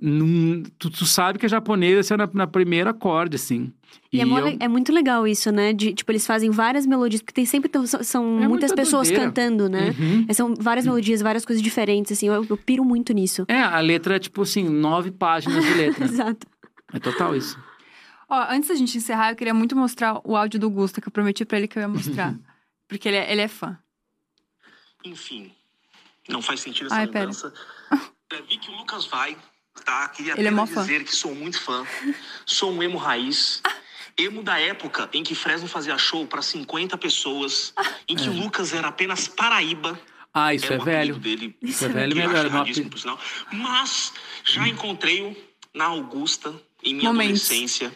[0.00, 3.72] Num- tu, tu sabe que é japonês, assim, na, na primeira acorde, assim.
[4.12, 5.72] E, é, mó eu- le- é muito legal isso, né?
[5.72, 8.74] De, tipo, eles fazem várias melodias, porque tem sempre tão- são, são É muitas muita
[8.76, 9.26] pessoas doideira.
[9.30, 9.94] cantando, né?
[9.98, 10.24] Uhum.
[10.28, 12.28] É, São várias melodias, várias coisas diferentes, assim.
[12.28, 13.44] Eu, eu piro muito nisso.
[13.48, 16.04] É, a letra é tipo assim, nove páginas de letra.
[16.06, 16.46] Exato.
[16.92, 17.58] é total isso.
[18.28, 21.12] Ó, antes da gente encerrar, eu queria muito mostrar o áudio do Gusta, que eu
[21.12, 22.34] prometi pra ele que eu ia mostrar.
[22.86, 23.76] porque ele é, ele é fã.
[25.04, 25.50] Enfim,
[26.28, 27.20] não faz sentido essa Ai, pera.
[27.26, 27.52] lembrança.
[28.30, 29.36] É, vi que o Lucas vai,
[29.82, 30.08] tá?
[30.08, 30.82] Queria Ele é mó apenas fã.
[30.82, 31.84] dizer que sou muito fã.
[32.46, 33.62] Sou um emo raiz.
[34.16, 37.72] Emo da época em que Fresno fazia show pra 50 pessoas,
[38.08, 39.98] em que o Lucas era apenas Paraíba.
[40.34, 41.14] Ah, isso é o velho.
[41.16, 41.56] dele.
[41.62, 43.18] Isso é velho acho era meu por sinal.
[43.52, 44.12] Mas
[44.44, 45.36] já encontrei-o
[45.72, 46.52] na Augusta,
[46.82, 47.44] em minha Momentos.
[47.46, 47.92] adolescência.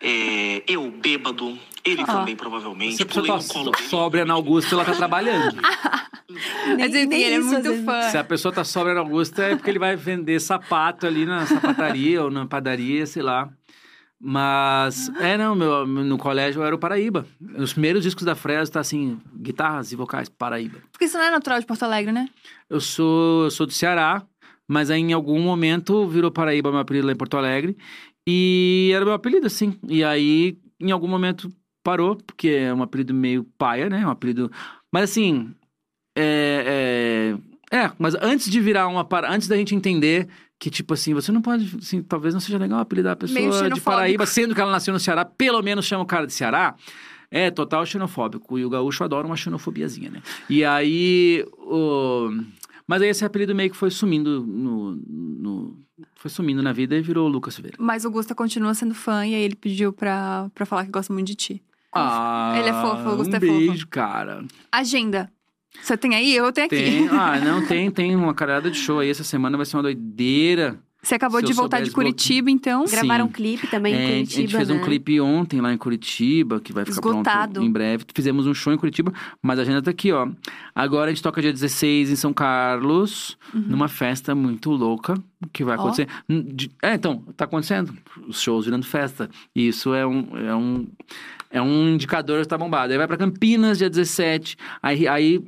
[0.00, 2.06] É, eu, bêbado, ele Ó.
[2.06, 3.02] também, provavelmente.
[3.04, 3.88] Pessoa Pulei tá no colo dele.
[3.88, 5.56] sóbria na Augusta, ela tá trabalhando.
[6.28, 7.84] Mas ele, nem ele é muito vezes.
[7.84, 8.02] fã.
[8.10, 11.46] Se a pessoa tá sóbria na Augusta, é porque ele vai vender sapato ali na
[11.46, 13.50] sapataria ou na padaria, sei lá.
[14.26, 17.26] Mas, é, não, meu, no colégio eu era o Paraíba.
[17.58, 20.78] Os primeiros discos da Fresno tá assim, guitarras e vocais, Paraíba.
[20.90, 22.26] Porque isso não é natural de Porto Alegre, né?
[22.70, 24.22] Eu sou, eu sou do Ceará,
[24.66, 27.76] mas aí em algum momento virou Paraíba meu apelido lá em Porto Alegre.
[28.26, 29.78] E era meu apelido, assim.
[29.86, 31.52] E aí, em algum momento,
[31.82, 34.06] parou, porque é um apelido meio paia, né?
[34.06, 34.50] Um apelido.
[34.90, 35.54] Mas assim.
[36.16, 37.34] É.
[37.72, 39.06] É, é, mas antes de virar uma.
[39.28, 40.28] Antes da gente entender
[40.58, 41.76] que, tipo assim, você não pode.
[41.76, 43.80] Assim, talvez não seja legal apelidar a pessoa de.
[43.80, 46.74] Paraíba, sendo que ela nasceu no Ceará, pelo menos chama o cara de Ceará.
[47.30, 48.58] É total xenofóbico.
[48.58, 50.22] E o gaúcho adora uma xenofobiazinha, né?
[50.48, 51.44] E aí.
[51.58, 52.28] O...
[52.86, 55.78] Mas aí esse apelido meio que foi sumindo no, no-
[56.16, 57.76] Foi sumindo na vida e virou Lucas Silveira.
[57.80, 61.12] Mas o Gusta continua sendo fã e aí ele pediu pra, pra falar que gosta
[61.12, 61.62] muito de ti.
[61.92, 63.52] Ah, Ele é fofo, o Gusto um é fofo.
[63.52, 64.44] beijo, cara.
[64.70, 65.32] Agenda.
[65.82, 66.34] Você tem aí?
[66.34, 66.76] Eu tenho aqui.
[66.76, 69.10] Tem, ah, não, tem, tem uma carada de show aí.
[69.10, 70.78] Essa semana vai ser uma doideira.
[71.02, 72.86] Você acabou Se de voltar de Curitiba, então.
[72.86, 72.96] Sim.
[72.96, 74.84] Gravaram um clipe também É, em a Curitiba, gente fez um né?
[74.84, 77.52] clipe ontem lá em Curitiba, que vai ficar Esgotado.
[77.54, 78.06] pronto em breve.
[78.14, 80.26] Fizemos um show em Curitiba, mas a agenda tá aqui, ó.
[80.74, 85.12] Agora a gente toca dia 16 em São Carlos, numa festa muito louca,
[85.52, 85.82] que vai Uhum.
[85.82, 86.08] Acontecer.
[86.26, 87.92] De- É, então, tá acontecendo.
[88.26, 89.28] Os shows virando festa.
[89.54, 90.26] E isso é um...
[90.38, 90.86] É um
[91.50, 92.92] é um indicador que tá bombado.
[92.92, 94.56] Aí vai pra Campinas, dia 17.
[94.82, 95.40] Aí, aí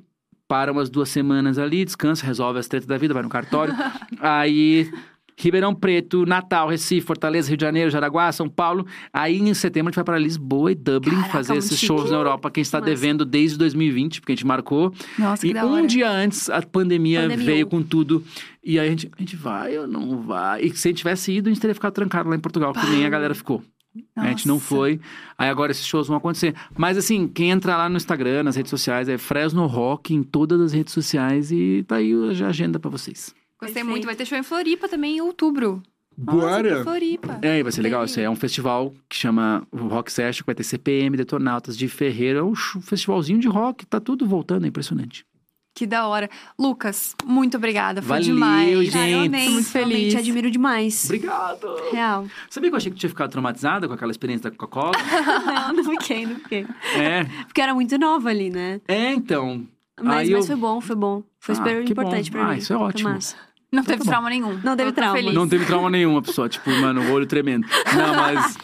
[0.48, 3.74] para umas duas semanas ali, descansa, resolve as tretas da vida, vai no cartório.
[4.20, 4.90] aí
[5.38, 8.86] Ribeirão Preto, Natal, Recife, Fortaleza, Rio de Janeiro, Jaraguá, São Paulo.
[9.12, 12.16] Aí em setembro a gente vai para Lisboa e Dublin Caraca, fazer esses shows na
[12.16, 12.50] Europa.
[12.50, 12.90] Quem está Massa.
[12.90, 14.92] devendo desde 2020, porque a gente marcou.
[15.18, 15.86] Nossa, que e um hora.
[15.86, 17.46] dia antes a pandemia Pandemiou.
[17.46, 18.24] veio com tudo.
[18.64, 20.62] E aí a gente, a gente vai ou não vai?
[20.62, 22.86] E se a gente tivesse ido, a gente teria ficado trancado lá em Portugal, que
[22.86, 23.62] nem a galera ficou.
[24.14, 24.66] A gente não Nossa.
[24.66, 25.00] foi.
[25.38, 26.54] Aí agora esses shows vão acontecer.
[26.76, 30.60] Mas assim, quem entrar lá no Instagram, nas redes sociais, é Fresno Rock em todas
[30.60, 32.12] as redes sociais e tá aí
[32.42, 33.34] a agenda pra vocês.
[33.58, 33.86] Gostei Perfeito.
[33.88, 34.04] muito.
[34.06, 35.82] Vai ter show em Floripa também em outubro.
[36.16, 36.82] Nossa, Bora!
[36.82, 37.38] Floripa.
[37.42, 38.04] É, vai ser legal.
[38.04, 42.38] Isso é um festival que chama Rock Session, que vai ter CPM, Detonautas de Ferreira.
[42.38, 45.26] É um festivalzinho de rock, tá tudo voltando, é impressionante.
[45.76, 46.30] Que da hora.
[46.58, 48.00] Lucas, muito obrigada.
[48.00, 48.90] Foi Valeu, demais.
[48.90, 48.96] gente.
[49.12, 50.14] eu amei, muito realmente, feliz.
[50.16, 51.04] admiro demais.
[51.04, 51.66] Obrigado!
[51.92, 52.26] Real.
[52.48, 54.92] Sabia que eu achei que tu tinha ficado traumatizada com aquela experiência da Coca-Cola?
[55.68, 56.66] não, não fiquei, não fiquei.
[56.96, 58.80] é, Porque era muito nova ali, né?
[58.88, 59.66] é, então.
[60.00, 61.22] Mas, Aí mas eu- foi bom, foi bom.
[61.38, 62.38] Foi Ah, super que importante bom.
[62.38, 62.58] pra Ah, mim.
[62.58, 63.10] isso é Foi ótimo.
[63.10, 63.36] massa.
[63.70, 64.58] Não teve tá trauma nenhum.
[64.64, 65.14] Não teve trauma.
[65.16, 65.34] feliz.
[65.34, 67.66] Não teve trauma nenhum, a pessoa, tipo, mano, o olho tremendo.
[67.94, 68.56] Não, mas.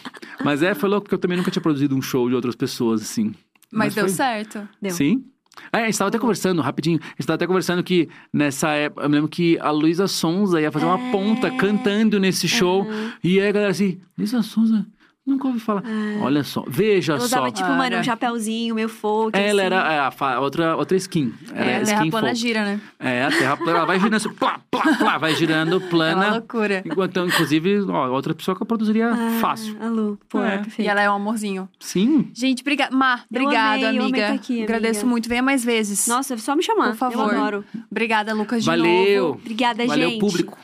[0.43, 3.01] Mas é, foi louco, porque eu também nunca tinha produzido um show de outras pessoas,
[3.03, 3.35] assim.
[3.71, 4.67] Mas, deu foi- certo.
[4.81, 4.91] Deu.
[4.91, 5.25] Sim.
[5.71, 9.03] É, a gente tava até conversando, rapidinho, a gente tava até conversando que nessa época,
[9.05, 11.11] eu me lembro que a Luísa Sonza ia fazer uma É.
[11.11, 12.85] ponta cantando nesse show.
[13.23, 14.85] E aí a galera assim, Luísa Sonza,
[15.25, 15.83] nunca ouvi falar.
[16.21, 17.25] Olha só, veja Eu só.
[17.25, 17.99] usava, tipo, mano, Cara.
[17.99, 19.37] um chapéuzinho, meio folk.
[19.37, 19.73] Ela assim.
[19.73, 21.33] era é, a fa- outra, outra skin.
[21.53, 22.39] Era É, a skin terra plana folk.
[22.39, 22.81] gira, né?
[22.99, 25.89] É, a terra plana, ela vai girando assim, plá, plá, plá, vai girando É uma
[25.89, 26.31] plana.
[26.31, 26.81] loucura.
[26.85, 29.77] Enquanto, inclusive, ó, outra pessoa que eu produziria Ah, fácil.
[29.81, 30.55] A Lu, pô, É.
[30.55, 30.57] é.
[30.57, 30.81] perfeito.
[30.81, 31.69] E ela é um amorzinho.
[31.79, 32.29] Sim.
[32.33, 32.95] Gente, obrigada.
[32.95, 34.27] Mar, Eu obrigada, amei, eu amiga.
[34.27, 34.75] tá aqui, amiga.
[34.75, 35.29] Agradeço muito.
[35.29, 36.07] Venha mais vezes.
[36.07, 36.89] Nossa, é só me chamar.
[36.89, 37.33] Por favor.
[37.33, 37.65] Eu adoro.
[37.89, 39.23] Obrigada, Lucas, de Valeu.
[39.29, 39.39] novo.
[39.41, 40.19] Obrigada, Valeu, gente.
[40.19, 40.57] público.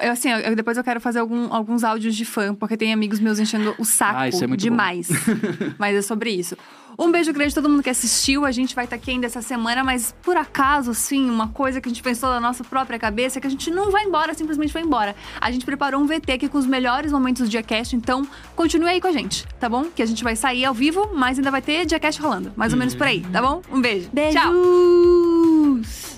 [0.00, 3.18] Eu, assim, eu- depois eu quero fazer algum- alguns áudios de fã, porque tem amigos
[3.18, 5.08] meus enchendo o saco Ah, isso é muito demais.
[5.78, 6.56] mas é sobre isso.
[6.98, 8.44] Um beijo grande a todo mundo que assistiu.
[8.44, 11.88] A gente vai estar aqui ainda essa semana, mas por acaso, sim, uma coisa que
[11.88, 14.72] a gente pensou na nossa própria cabeça é que a gente não vai embora, simplesmente
[14.72, 15.14] vai embora.
[15.40, 18.26] A gente preparou um VT aqui com os melhores momentos do Diacast, então
[18.56, 19.84] continue aí com a gente, tá bom?
[19.94, 22.52] Que a gente vai sair ao vivo, mas ainda vai ter Diacast rolando.
[22.56, 23.62] Mais ou menos por aí, tá bom?
[23.70, 24.10] Um beijo.
[24.12, 24.36] Beijo.
[24.36, 26.17] Tchau!